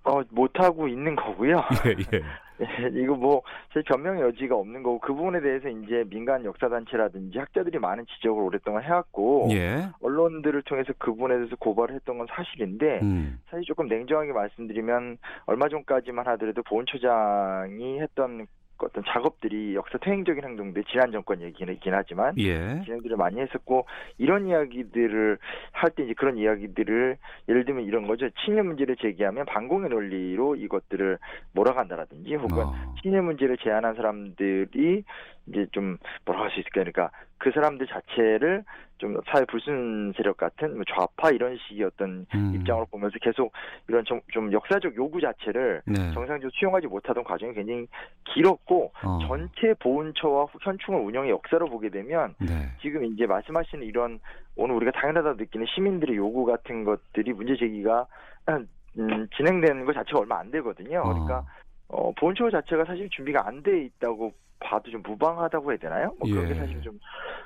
어, 0.04 0.22
못하고 0.30 0.88
있는 0.88 1.16
거고요. 1.16 1.58
예, 1.86 2.18
예. 2.18 2.24
예, 2.62 2.90
이거 2.94 3.16
뭐, 3.16 3.42
제 3.74 3.82
변명의 3.84 4.22
여지가 4.22 4.56
없는 4.56 4.84
거고, 4.84 5.00
그 5.00 5.14
부분에 5.14 5.42
대해서 5.42 5.70
이제 5.70 6.04
민간 6.10 6.44
역사 6.46 6.70
단체라든지 6.70 7.38
학자들이 7.38 7.80
많은 7.80 8.06
지적을 8.08 8.42
오랫동안 8.42 8.84
해왔고, 8.84 9.50
예. 9.52 9.88
언론들을 10.02 10.64
통해서 10.64 10.94
그 10.98 11.12
부분에 11.12 11.36
대해서 11.36 11.56
고발을 11.58 11.96
했던 11.96 12.18
건 12.18 12.28
사실인데, 12.30 13.00
음. 13.02 13.40
사실 13.50 13.64
조금 13.66 13.88
냉정하게 13.88 14.34
말씀드리면, 14.34 15.18
얼마 15.46 15.70
전까지만 15.70 16.28
하더라도 16.28 16.64
보훈처장이 16.64 18.00
했던 18.02 18.48
어떤 18.86 19.04
작업들이 19.06 19.76
역사 19.76 19.98
퇴행적인 19.98 20.44
행동들 20.44 20.84
지난 20.86 21.12
정권 21.12 21.42
얘기긴 21.42 21.94
하지만 21.94 22.34
예. 22.38 22.82
진행들을 22.86 23.18
많이 23.18 23.40
했었고 23.40 23.86
이런 24.18 24.48
이야기들을 24.48 25.38
할 25.72 25.92
때 25.92 26.04
이제 26.04 26.14
그런 26.14 26.38
이야기들을 26.38 27.18
예를 27.50 27.66
들면 27.66 27.86
이런 27.86 28.08
거죠 28.08 28.30
친일 28.46 28.64
문제를 28.64 28.98
제기하면 28.98 29.46
반공의 29.46 29.90
논리로 29.90 30.56
이것들을 30.56 31.18
몰아간다라든지 31.54 32.36
혹은 32.36 32.66
어. 32.66 32.96
친일 33.02 33.22
문제를 33.22 33.58
제안한 33.58 33.96
사람들이 33.96 35.04
이제 35.48 35.68
좀 35.72 35.98
뭐라고 36.26 36.46
할 36.46 36.52
수 36.52 36.60
있을까 36.60 36.84
그러니까 36.84 37.10
그 37.38 37.52
사람들 37.52 37.88
자체를 37.88 38.64
좀 38.98 39.16
사회 39.28 39.46
불순 39.46 40.14
세력 40.18 40.38
같은 40.38 40.76
뭐 40.76 40.84
좌파 40.90 41.30
이런 41.30 41.58
식의 41.58 41.86
어떤 41.86 42.26
음. 42.34 42.54
입장으로 42.56 42.86
보면서 42.88 43.18
계속 43.22 43.52
이런 43.88 44.04
좀, 44.06 44.20
좀 44.32 44.52
역사적 44.52 44.96
요구 44.96 45.22
자체를 45.22 45.82
네. 45.86 45.96
정상적으로 46.14 46.50
수용하지 46.54 46.88
못하던 46.88 47.24
과정이 47.24 47.54
굉장히 47.54 47.88
길었고 48.34 48.92
어. 49.04 49.20
전체 49.28 49.76
보훈처와 49.80 50.48
현충원 50.62 51.04
운영의 51.06 51.30
역사를 51.30 51.66
보게 51.68 51.90
되면 51.90 52.34
네. 52.40 52.72
지금 52.82 53.06
이제 53.06 53.28
말씀하시는 53.28 53.86
이런 53.86 54.20
오늘 54.56 54.76
우리가 54.76 54.92
당연하다 54.92 55.34
느끼는 55.34 55.68
시민들의 55.76 56.16
요구 56.16 56.46
같은 56.46 56.84
것들이 56.84 57.34
문제 57.34 57.56
제기가 57.56 58.08
음, 59.00 59.28
진행되는 59.38 59.86
것 59.86 59.94
자체가 59.94 60.20
얼마 60.20 60.40
안 60.40 60.50
되거든요. 60.50 61.04
그러니까 61.04 61.46
어, 61.88 62.12
보훈처 62.14 62.50
자체가 62.50 62.86
사실 62.86 63.08
준비가 63.12 63.48
안 63.48 63.62
돼 63.62 63.84
있다고 63.84 64.34
봐도 64.60 64.90
좀 64.92 65.02
무방하다고 65.04 65.72
해야 65.72 65.78
되나요? 65.78 66.16
뭐 66.20 66.30
그런 66.30 66.46
게 66.48 66.52
예. 66.52 66.56
사실 66.56 66.82
좀 66.82 67.00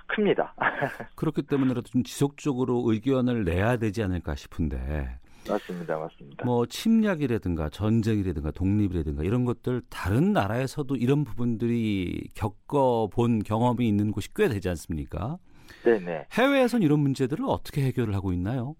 큽니다. 0.07 0.53
그렇기 1.15 1.43
때문에라도 1.43 1.83
좀 1.83 2.03
지속적으로 2.03 2.83
의견을 2.85 3.43
내야 3.43 3.77
되지 3.77 4.03
않을까 4.03 4.35
싶은데 4.35 5.19
맞습니다, 5.49 5.97
맞습니다. 5.97 6.45
뭐 6.45 6.65
침략이라든가 6.65 7.69
전쟁이라든가 7.69 8.51
독립이라든가 8.51 9.23
이런 9.23 9.45
것들 9.45 9.81
다른 9.89 10.33
나라에서도 10.33 10.95
이런 10.95 11.23
부분들이 11.23 12.29
겪어본 12.35 13.43
경험이 13.43 13.87
있는 13.87 14.11
곳이 14.11 14.33
꽤 14.33 14.47
되지 14.47 14.69
않습니까? 14.69 15.37
네네. 15.83 16.27
해외에선 16.33 16.83
이런 16.83 16.99
문제들을 16.99 17.43
어떻게 17.47 17.81
해결을 17.83 18.13
하고 18.13 18.33
있나요? 18.33 18.75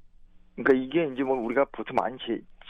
그러니까 0.56 0.78
이게 0.78 1.12
이제 1.14 1.24
뭐 1.24 1.36
우리가 1.38 1.66
보통 1.72 1.96
많이 1.96 2.18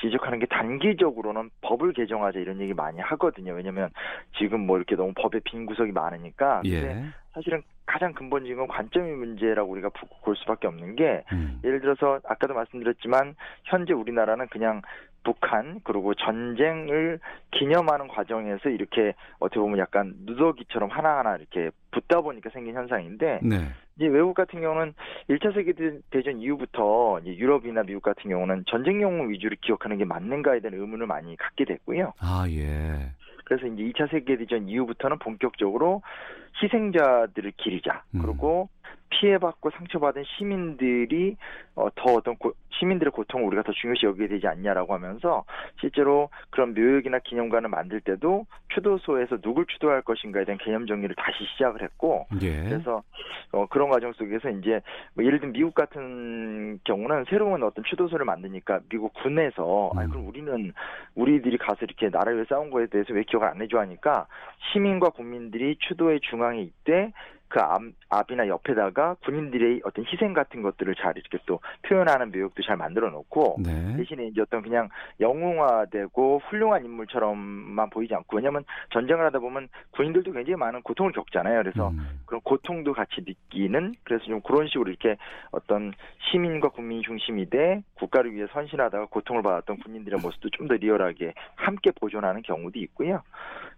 지, 0.01 0.07
지적하는 0.07 0.39
게 0.39 0.45
단기적으로는 0.47 1.49
법을 1.61 1.93
개정하자 1.93 2.39
이런 2.39 2.59
얘기 2.59 2.73
많이 2.73 2.99
하거든요. 2.99 3.53
왜냐면 3.53 3.89
지금 4.37 4.65
뭐 4.65 4.77
이렇게 4.77 4.95
너무 4.95 5.13
법에 5.15 5.39
빈 5.43 5.65
구석이 5.65 5.91
많으니까. 5.91 6.61
예. 6.65 7.03
사실은 7.33 7.61
가장 7.85 8.13
근본적인 8.13 8.57
건 8.57 8.67
관점의 8.67 9.15
문제라고 9.15 9.71
우리가 9.71 9.89
부- 9.89 10.07
볼 10.23 10.35
수밖에 10.35 10.67
없는 10.67 10.95
게 10.95 11.23
음. 11.31 11.59
예를 11.63 11.79
들어서 11.81 12.19
아까도 12.25 12.53
말씀드렸지만 12.53 13.35
현재 13.65 13.93
우리나라는 13.93 14.47
그냥 14.47 14.81
북한 15.23 15.79
그리고 15.83 16.13
전쟁을 16.15 17.19
기념하는 17.51 18.07
과정에서 18.07 18.69
이렇게 18.69 19.13
어떻게 19.39 19.59
보면 19.59 19.77
약간 19.79 20.13
누더기처럼 20.25 20.89
하나하나 20.89 21.35
이렇게 21.35 21.69
붙다 21.91 22.21
보니까 22.21 22.49
생긴 22.49 22.75
현상인데 22.75 23.39
네. 23.43 23.57
이제 24.01 24.07
외국 24.07 24.33
같은 24.33 24.61
경우는 24.61 24.95
1차 25.29 25.53
세계 25.53 25.73
대전 26.09 26.41
이후부터 26.41 27.19
이제 27.21 27.37
유럽이나 27.37 27.83
미국 27.83 28.01
같은 28.01 28.31
경우는 28.31 28.63
전쟁 28.67 28.99
영웅 28.99 29.29
위주로 29.29 29.55
기억하는 29.61 29.99
게 29.99 30.05
맞는가에 30.05 30.59
대한 30.59 30.73
의문을 30.73 31.05
많이 31.05 31.37
갖게 31.37 31.65
됐고요. 31.65 32.13
아, 32.19 32.45
예. 32.49 33.11
그래서 33.45 33.67
이제 33.67 33.83
2차 33.83 34.09
세계 34.09 34.37
대전 34.37 34.67
이후부터는 34.67 35.19
본격적으로 35.19 36.01
희생자들을 36.63 37.51
기리자. 37.57 38.03
음. 38.15 38.23
그리고 38.23 38.69
피해받고 39.11 39.69
상처받은 39.71 40.23
시민들이 40.37 41.37
어, 41.75 41.87
더 41.95 42.13
어떤 42.13 42.35
고- 42.35 42.53
시민들의 42.71 43.11
고통을 43.11 43.45
우리가 43.47 43.63
더 43.63 43.71
중요시 43.71 44.05
여기게 44.07 44.27
되지 44.27 44.47
않냐라고 44.47 44.93
하면서 44.93 45.43
실제로 45.79 46.29
그런 46.49 46.73
묘역이나 46.73 47.19
기념관을 47.19 47.69
만들 47.69 48.01
때도 48.01 48.45
추도소에서 48.69 49.39
누굴 49.41 49.65
추도할 49.67 50.01
것인가에 50.01 50.45
대한 50.45 50.57
개념 50.57 50.87
정리를 50.87 51.15
다시 51.15 51.45
시작을 51.53 51.83
했고 51.83 52.25
예. 52.41 52.63
그래서 52.63 53.03
어, 53.51 53.67
그런 53.67 53.89
과정 53.89 54.13
속에서 54.13 54.49
이제 54.49 54.81
뭐 55.13 55.23
예를 55.23 55.39
들면 55.39 55.53
미국 55.53 55.75
같은 55.75 56.79
경우는 56.85 57.25
새로운 57.29 57.61
어떤 57.63 57.83
추도소를 57.83 58.25
만드니까 58.25 58.79
미국 58.89 59.13
군에서 59.13 59.91
아니 59.95 60.09
그럼 60.09 60.27
우리는 60.27 60.73
우리들이 61.15 61.57
가서 61.57 61.79
이렇게 61.81 62.09
나라 62.09 62.31
위해 62.31 62.45
싸운 62.49 62.71
거에 62.71 62.87
대해서 62.87 63.13
왜 63.13 63.23
기억을 63.23 63.47
안 63.47 63.61
해줘 63.61 63.77
하니까 63.79 64.25
시민과 64.71 65.09
국민들이 65.09 65.75
추도의 65.79 66.21
중앙에 66.21 66.61
있대 66.61 67.11
그 67.51 67.59
앞, 67.59 67.81
앞이나 68.09 68.47
옆에다가 68.47 69.15
군인들의 69.25 69.81
어떤 69.83 70.05
희생 70.05 70.33
같은 70.33 70.61
것들을 70.61 70.95
잘 70.95 71.17
이렇게 71.17 71.37
또 71.45 71.59
표현하는 71.83 72.31
묘역도 72.31 72.63
잘 72.63 72.77
만들어 72.77 73.09
놓고 73.09 73.57
네. 73.59 73.97
대신에 73.97 74.27
이제 74.27 74.41
어떤 74.41 74.61
그냥 74.61 74.87
영웅화되고 75.19 76.41
훌륭한 76.49 76.85
인물처럼만 76.85 77.89
보이지 77.89 78.15
않고 78.15 78.37
왜냐하면 78.37 78.63
전쟁을 78.91 79.25
하다 79.25 79.39
보면 79.39 79.67
군인들도 79.91 80.31
굉장히 80.31 80.55
많은 80.55 80.81
고통을 80.81 81.11
겪잖아요. 81.11 81.61
그래서 81.61 81.89
음. 81.89 82.21
그런 82.25 82.41
고통도 82.41 82.93
같이 82.93 83.21
느끼는 83.27 83.95
그래서 84.03 84.23
좀 84.25 84.41
그런 84.41 84.67
식으로 84.67 84.89
이렇게 84.89 85.17
어떤 85.51 85.93
시민과 86.31 86.69
국민이 86.69 87.01
중심이 87.01 87.49
돼 87.49 87.83
국가를 87.95 88.33
위해 88.33 88.47
선신하다가 88.53 89.07
고통을 89.07 89.43
받았던 89.43 89.77
군인들의 89.77 90.19
모습도 90.21 90.49
좀 90.49 90.71
더 90.71 90.75
리얼하게 90.75 91.33
함께 91.55 91.91
보존하는 91.99 92.41
경우도 92.43 92.79
있고요. 92.79 93.21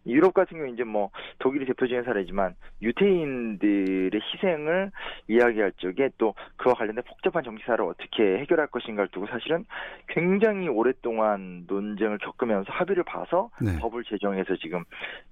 유럽 0.06 0.34
같은 0.34 0.58
경우 0.58 0.72
이제 0.72 0.84
뭐 0.84 1.10
독일이 1.40 1.66
대표적인 1.66 2.04
사례지만 2.04 2.56
유태인들의 2.82 4.12
희생을 4.14 4.92
이야기할 5.28 5.72
적에 5.78 6.10
또 6.18 6.34
그와 6.58 6.76
관련된 6.76 7.04
복잡한 7.08 7.44
정치사를 7.44 7.84
어떻게 7.86 8.40
해결할 8.40 8.68
것인가를 8.68 9.10
두고 9.10 9.28
사실은 9.28 9.66
굉장히 10.08 10.68
오랫동안 10.68 11.66
논쟁을 11.68 12.18
겪으면서 12.18 12.72
합의를 12.72 13.04
봐서 13.04 13.50
네. 13.62 13.78
법을 13.80 14.04
제정해서 14.04 14.56
지금 14.58 14.84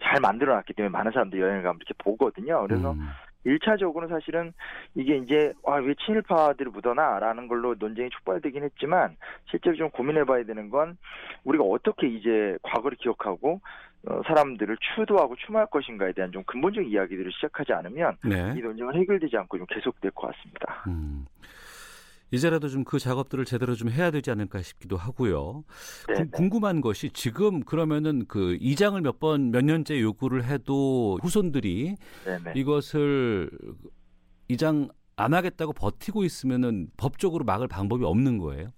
잘 0.02 0.20
만들어놨기 0.22 0.74
때문에 0.74 0.92
많은 0.92 1.12
사람들이 1.12 1.42
여행을 1.42 1.64
가면 1.64 1.78
이렇게 1.78 1.94
보거든요. 1.98 2.66
그래서 2.68 2.92
음. 2.92 3.10
일차적으로는 3.44 4.14
사실은 4.16 4.54
이게 4.96 5.18
이제 5.18 5.54
아, 5.66 5.76
왜 5.76 5.94
친일파들을 6.06 6.72
묻어나라는 6.72 7.48
걸로 7.48 7.76
논쟁이 7.78 8.10
촉발되긴 8.10 8.64
했지만 8.64 9.16
실제로 9.50 9.76
좀 9.76 9.90
고민해봐야 9.90 10.44
되는 10.44 10.70
건 10.70 10.98
우리가 11.44 11.64
어떻게 11.64 12.08
이제 12.08 12.58
과거를 12.62 12.98
기억하고 12.98 13.62
어, 14.08 14.22
사람들을 14.26 14.78
추도하고 14.96 15.36
추모할 15.36 15.68
것인가에 15.68 16.12
대한 16.14 16.32
좀 16.32 16.44
근본적인 16.44 16.90
이야기들을 16.90 17.32
시작하지 17.34 17.74
않으면 17.74 18.18
네. 18.24 18.56
이 18.58 18.62
논쟁은 18.62 18.96
해결되지 18.96 19.38
않고 19.38 19.58
좀 19.60 19.68
계속될 19.68 20.12
것 20.12 20.32
같습니다. 20.32 20.84
음. 20.88 21.26
이제라도 22.32 22.68
좀 22.70 22.84
그 22.84 22.98
작업들을 23.00 23.46
제대로 23.46 23.76
좀 23.76 23.90
해야 23.90 24.10
되지 24.12 24.32
않을까 24.32 24.62
싶기도 24.62 24.98
하고요. 24.98 25.64
네, 26.08 26.14
구- 26.26 26.32
궁금한 26.32 26.82
것이 26.82 27.10
지금 27.12 27.62
그러면은 27.62 28.26
그 28.28 28.58
이장을 28.60 29.00
몇 29.02 29.20
번 29.20 29.52
몇 29.52 29.64
년째 29.64 30.00
요구를 30.02 30.46
해도 30.46 31.20
후손들이 31.22 31.96
네네. 32.26 32.54
이것을 32.56 33.50
이장 34.48 34.90
안 35.16 35.34
하겠다고 35.34 35.74
버티고 35.74 36.24
있으면은 36.24 36.88
법적으로 36.98 37.46
막을 37.46 37.68
방법이 37.68 38.04
없는 38.04 38.38
거예요. 38.40 38.70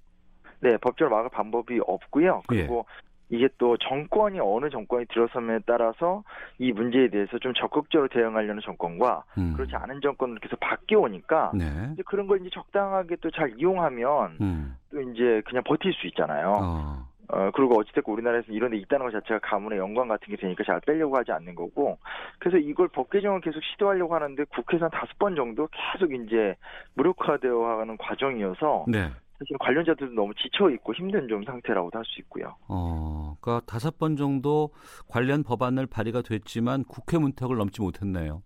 네, 0.59 0.75
법적으로 0.77 1.15
막을 1.15 1.29
방법이 1.29 1.79
없고요. 1.85 2.41
그리고 2.47 2.85
이게 3.33 3.49
또 3.57 3.77
정권이 3.77 4.39
어느 4.39 4.69
정권이 4.69 5.05
들어섬에 5.07 5.59
따라서 5.65 6.23
이 6.59 6.71
문제에 6.71 7.09
대해서 7.09 7.39
좀 7.39 7.53
적극적으로 7.55 8.07
대응하려는 8.09 8.61
정권과 8.63 9.23
음. 9.39 9.53
그렇지 9.55 9.75
않은 9.75 10.01
정권으로 10.01 10.39
계속 10.39 10.59
바뀌어 10.59 10.99
오니까 10.99 11.51
네. 11.55 11.65
이제 11.93 12.03
그런 12.05 12.27
걸 12.27 12.41
이제 12.41 12.49
적당하게 12.53 13.15
또 13.17 13.33
잘 13.33 13.51
이용하면 13.57 14.37
음. 14.41 14.77
또 14.91 15.01
이제 15.01 15.41
그냥 15.45 15.63
버틸 15.63 15.91
수 15.93 16.05
있잖아요. 16.07 16.53
어. 16.61 17.13
어, 17.29 17.49
그리고 17.55 17.79
어찌됐건 17.79 18.13
우리나라에서 18.13 18.51
이런 18.51 18.69
데 18.71 18.77
있다는 18.77 19.07
것 19.07 19.11
자체가 19.11 19.39
가문의 19.39 19.79
영광 19.79 20.07
같은 20.07 20.27
게 20.27 20.35
되니까 20.35 20.63
잘 20.65 20.79
빼려고 20.81 21.17
하지 21.17 21.31
않는 21.31 21.55
거고, 21.55 21.97
그래서 22.37 22.57
이걸 22.57 22.89
법 22.89 23.09
개정을 23.09 23.41
계속 23.41 23.63
시도하려고 23.63 24.13
하는데 24.13 24.43
국회에서 24.43 24.85
한 24.85 24.91
다섯 24.91 25.17
번 25.17 25.35
정도 25.35 25.67
계속 25.71 26.13
이제 26.13 26.55
무력화되어 26.93 27.57
가는 27.57 27.97
과정이어서, 27.97 28.85
네. 28.87 29.09
사실 29.43 29.57
관련자들도 29.59 30.13
너무 30.13 30.33
지쳐 30.35 30.69
있고 30.71 30.93
힘든 30.93 31.27
좀 31.27 31.43
상태라고도 31.43 31.97
할 31.99 32.03
수 32.05 32.21
있고요. 32.21 32.55
어, 32.67 33.35
그러니까 33.41 33.65
다섯 33.65 33.97
번 33.97 34.15
정도 34.15 34.71
관련 35.07 35.43
법안을 35.43 35.87
발의가 35.87 36.21
됐지만 36.21 36.83
국회 36.85 37.17
문턱을 37.17 37.57
넘지 37.57 37.81
못했네요. 37.81 38.41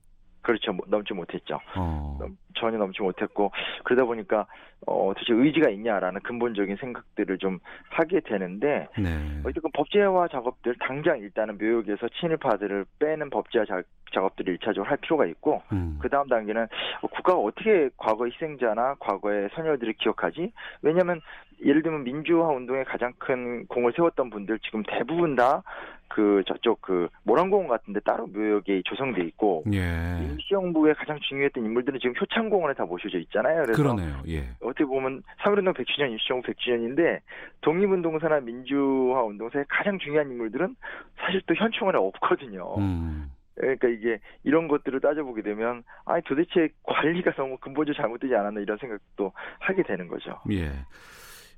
그렇죠. 0.47 0.71
뭐, 0.71 0.85
넘지 0.87 1.13
못했죠. 1.13 1.59
어. 1.75 2.15
넘- 2.21 2.37
전혀 2.55 2.77
넘지 2.77 3.01
못했고 3.01 3.51
그러다 3.83 4.05
보니까 4.05 4.47
어, 4.87 5.11
도대체 5.13 5.33
의지가 5.33 5.69
있냐라는 5.69 6.21
근본적인 6.21 6.77
생각들을 6.77 7.37
좀 7.37 7.59
하게 7.89 8.21
되는데 8.21 8.87
네. 8.97 9.41
어쨌든 9.43 9.69
법제화 9.73 10.29
작업들 10.29 10.73
당장 10.79 11.19
일단은 11.19 11.57
묘역에서 11.57 12.07
친일파들을 12.19 12.85
빼는 12.97 13.29
법제화 13.29 13.65
자, 13.65 13.81
작업들을 14.13 14.53
일차적으로 14.53 14.89
할 14.89 14.97
필요가 14.97 15.25
있고 15.25 15.61
음. 15.73 15.99
그 16.01 16.07
다음 16.07 16.29
단계는 16.29 16.67
국가가 17.01 17.37
어떻게 17.37 17.89
과거의 17.97 18.31
희생자나 18.31 18.95
과거의 19.01 19.49
선열들을 19.53 19.93
기억하지? 19.93 20.53
왜냐하면 20.81 21.19
예를 21.65 21.81
들면 21.83 22.05
민주화 22.05 22.47
운동에 22.47 22.83
가장 22.85 23.11
큰 23.17 23.67
공을 23.67 23.91
세웠던 23.95 24.29
분들 24.29 24.59
지금 24.59 24.83
대부분 24.87 25.35
다 25.35 25.61
그 26.07 26.43
저쪽 26.47 26.81
그 26.81 27.07
모란공원 27.23 27.67
같은데 27.67 27.99
따로 28.01 28.27
묘역에 28.27 28.81
조성돼 28.85 29.21
있고 29.25 29.63
예. 29.73 30.19
임시정부의 30.21 30.95
가장 30.95 31.19
중요했던 31.21 31.65
인물들은 31.65 31.99
지금 31.99 32.15
효창공원에 32.19 32.73
다 32.73 32.85
모셔져 32.85 33.17
있잖아요. 33.19 33.63
그래서 33.63 33.81
그러네요. 33.81 34.23
예. 34.27 34.49
어떻게 34.61 34.85
보면 34.85 35.23
3.1운동 35.43 35.73
100주년, 35.75 36.11
임시정부 36.11 36.47
100주년인데 36.47 37.19
독립운동사나 37.61 38.39
민주화 38.41 39.23
운동사의 39.23 39.65
가장 39.67 39.99
중요한 39.99 40.29
인물들은 40.29 40.75
사실 41.17 41.41
또 41.45 41.55
현충원에 41.55 41.97
없거든요. 41.97 42.75
음. 42.77 43.31
그러니까 43.55 43.87
이게 43.87 44.19
이런 44.43 44.67
것들을 44.67 44.99
따져보게 44.99 45.41
되면 45.41 45.83
아니 46.05 46.21
도대체 46.23 46.69
관리가 46.83 47.33
너무 47.33 47.57
근본적으로 47.57 48.01
잘못되지 48.01 48.35
않았나 48.35 48.61
이런 48.61 48.77
생각도 48.77 49.33
하게 49.59 49.83
되는 49.83 50.07
거죠. 50.07 50.39
예. 50.51 50.71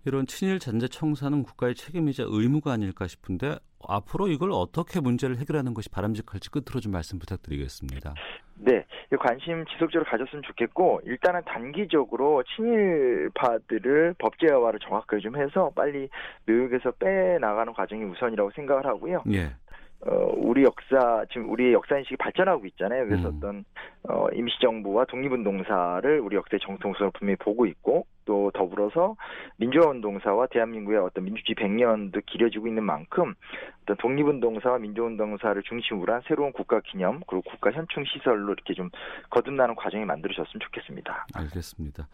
이런 0.05 0.25
친일 0.25 0.59
잔재 0.59 0.87
청사는 0.87 1.43
국가의 1.43 1.75
책임이자 1.75 2.23
의무가 2.27 2.71
아닐까 2.71 3.07
싶은데 3.07 3.57
앞으로 3.87 4.27
이걸 4.27 4.51
어떻게 4.51 4.99
문제를 4.99 5.37
해결하는 5.37 5.73
것이 5.73 5.89
바람직할지 5.89 6.49
끝으로 6.51 6.79
좀 6.79 6.91
말씀 6.91 7.19
부탁드리겠습니다. 7.19 8.13
네, 8.61 8.85
이 9.11 9.15
관심 9.15 9.65
지속적으로 9.65 10.03
가졌으면 10.09 10.43
좋겠고 10.43 11.01
일단은 11.05 11.41
단기적으로 11.45 12.43
친일파들을 12.55 14.15
법제화를 14.17 14.79
정확하게 14.81 15.21
좀 15.21 15.37
해서 15.37 15.71
빨리 15.73 16.09
묘역에서 16.45 16.91
빼 16.91 17.37
나가는 17.39 17.71
과정이 17.73 18.03
우선이라고 18.03 18.51
생각을 18.51 18.85
하고요. 18.85 19.23
예. 19.31 19.51
어, 20.05 20.31
우리 20.37 20.63
역사, 20.63 21.25
지금 21.31 21.49
우리의 21.49 21.73
역사 21.73 21.97
인식이 21.97 22.15
발전하고 22.17 22.65
있잖아요. 22.67 23.05
그래서 23.05 23.29
음. 23.29 23.35
어떤, 23.35 23.65
어, 24.03 24.27
임시정부와 24.33 25.05
독립운동사를 25.05 26.19
우리 26.21 26.37
역사의 26.37 26.59
정통성으로 26.61 27.11
분명히 27.11 27.35
보고 27.35 27.65
있고, 27.65 28.05
또 28.23 28.51
더불어서 28.51 29.15
민주화운동사와 29.57 30.47
대한민국의 30.47 30.99
어떤 30.99 31.25
민주주의 31.25 31.55
100년도 31.55 32.25
길어지고 32.27 32.67
있는 32.67 32.83
만큼, 32.83 33.33
어떤 33.83 33.97
독립운동사와 33.97 34.77
민주운동사를 34.77 35.61
중심으로 35.63 36.13
한 36.13 36.21
새로운 36.27 36.53
국가 36.53 36.79
기념, 36.79 37.21
그리고 37.27 37.41
국가 37.49 37.71
현충 37.71 38.05
시설로 38.05 38.53
이렇게 38.53 38.73
좀 38.73 38.89
거듭나는 39.31 39.75
과정이 39.75 40.05
만들어졌으면 40.05 40.61
좋겠습니다. 40.61 41.27
알겠습니다. 41.33 42.07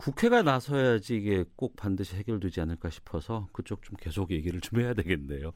국회가 0.00 0.42
나서야지 0.42 1.16
이게 1.16 1.44
꼭 1.56 1.76
반드시 1.76 2.16
해결되지 2.16 2.62
않을까 2.62 2.88
싶어서 2.88 3.48
그쪽 3.52 3.82
좀 3.82 3.96
계속 4.00 4.30
얘기를 4.30 4.58
좀 4.62 4.80
해야 4.80 4.94
되겠네요. 4.94 5.52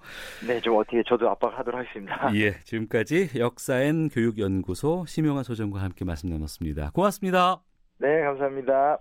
네, 0.47 0.61
좀 0.61 0.77
어떻게 0.77 1.03
저도 1.07 1.31
압박을 1.31 1.59
하도록 1.61 1.81
하겠습니다. 1.81 2.31
예, 2.37 2.53
지금까지 2.61 3.31
역사엔 3.39 4.11
교육연구소 4.11 5.07
심영아 5.07 5.43
소장과 5.45 5.81
함께 5.81 6.05
말씀 6.05 6.29
나눴습니다. 6.29 6.91
고맙습니다. 6.91 7.63
네, 7.99 8.21
감사합니다. 8.21 8.99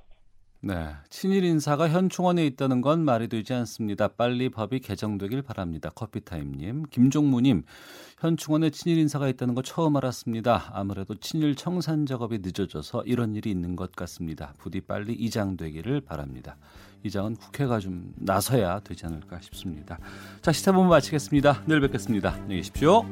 네, 0.66 0.92
친일 1.10 1.44
인사가 1.44 1.90
현충원에 1.90 2.46
있다는 2.46 2.80
건 2.80 3.04
말이 3.04 3.28
되지 3.28 3.54
않습니다. 3.54 4.08
빨리 4.08 4.48
법이 4.48 4.80
개정되길 4.80 5.42
바랍니다. 5.42 5.90
커피타임님, 5.94 6.84
김종무님, 6.90 7.64
현충원에 8.20 8.70
친일 8.70 8.98
인사가 9.00 9.28
있다는 9.28 9.56
거 9.56 9.62
처음 9.62 9.98
알았습니다. 9.98 10.72
아무래도 10.72 11.16
친일 11.16 11.56
청산 11.56 12.06
작업이 12.06 12.40
늦어져서 12.42 13.04
이런 13.06 13.36
일이 13.36 13.52
있는 13.52 13.76
것 13.76 13.92
같습니다. 13.92 14.54
부디 14.58 14.80
빨리 14.80 15.12
이장되기를 15.16 16.00
바랍니다. 16.00 16.56
이장은 17.04 17.36
국회가 17.36 17.80
좀 17.80 18.14
나서야 18.16 18.80
되지 18.80 19.06
않을까 19.06 19.42
싶습니다. 19.42 20.00
자, 20.42 20.54
시사본부 20.54 20.90
마치겠습니다. 20.92 21.64
내일 21.66 21.82
뵙겠습니다. 21.82 22.36
안녕히 22.36 22.62
계십시오. 22.62 23.04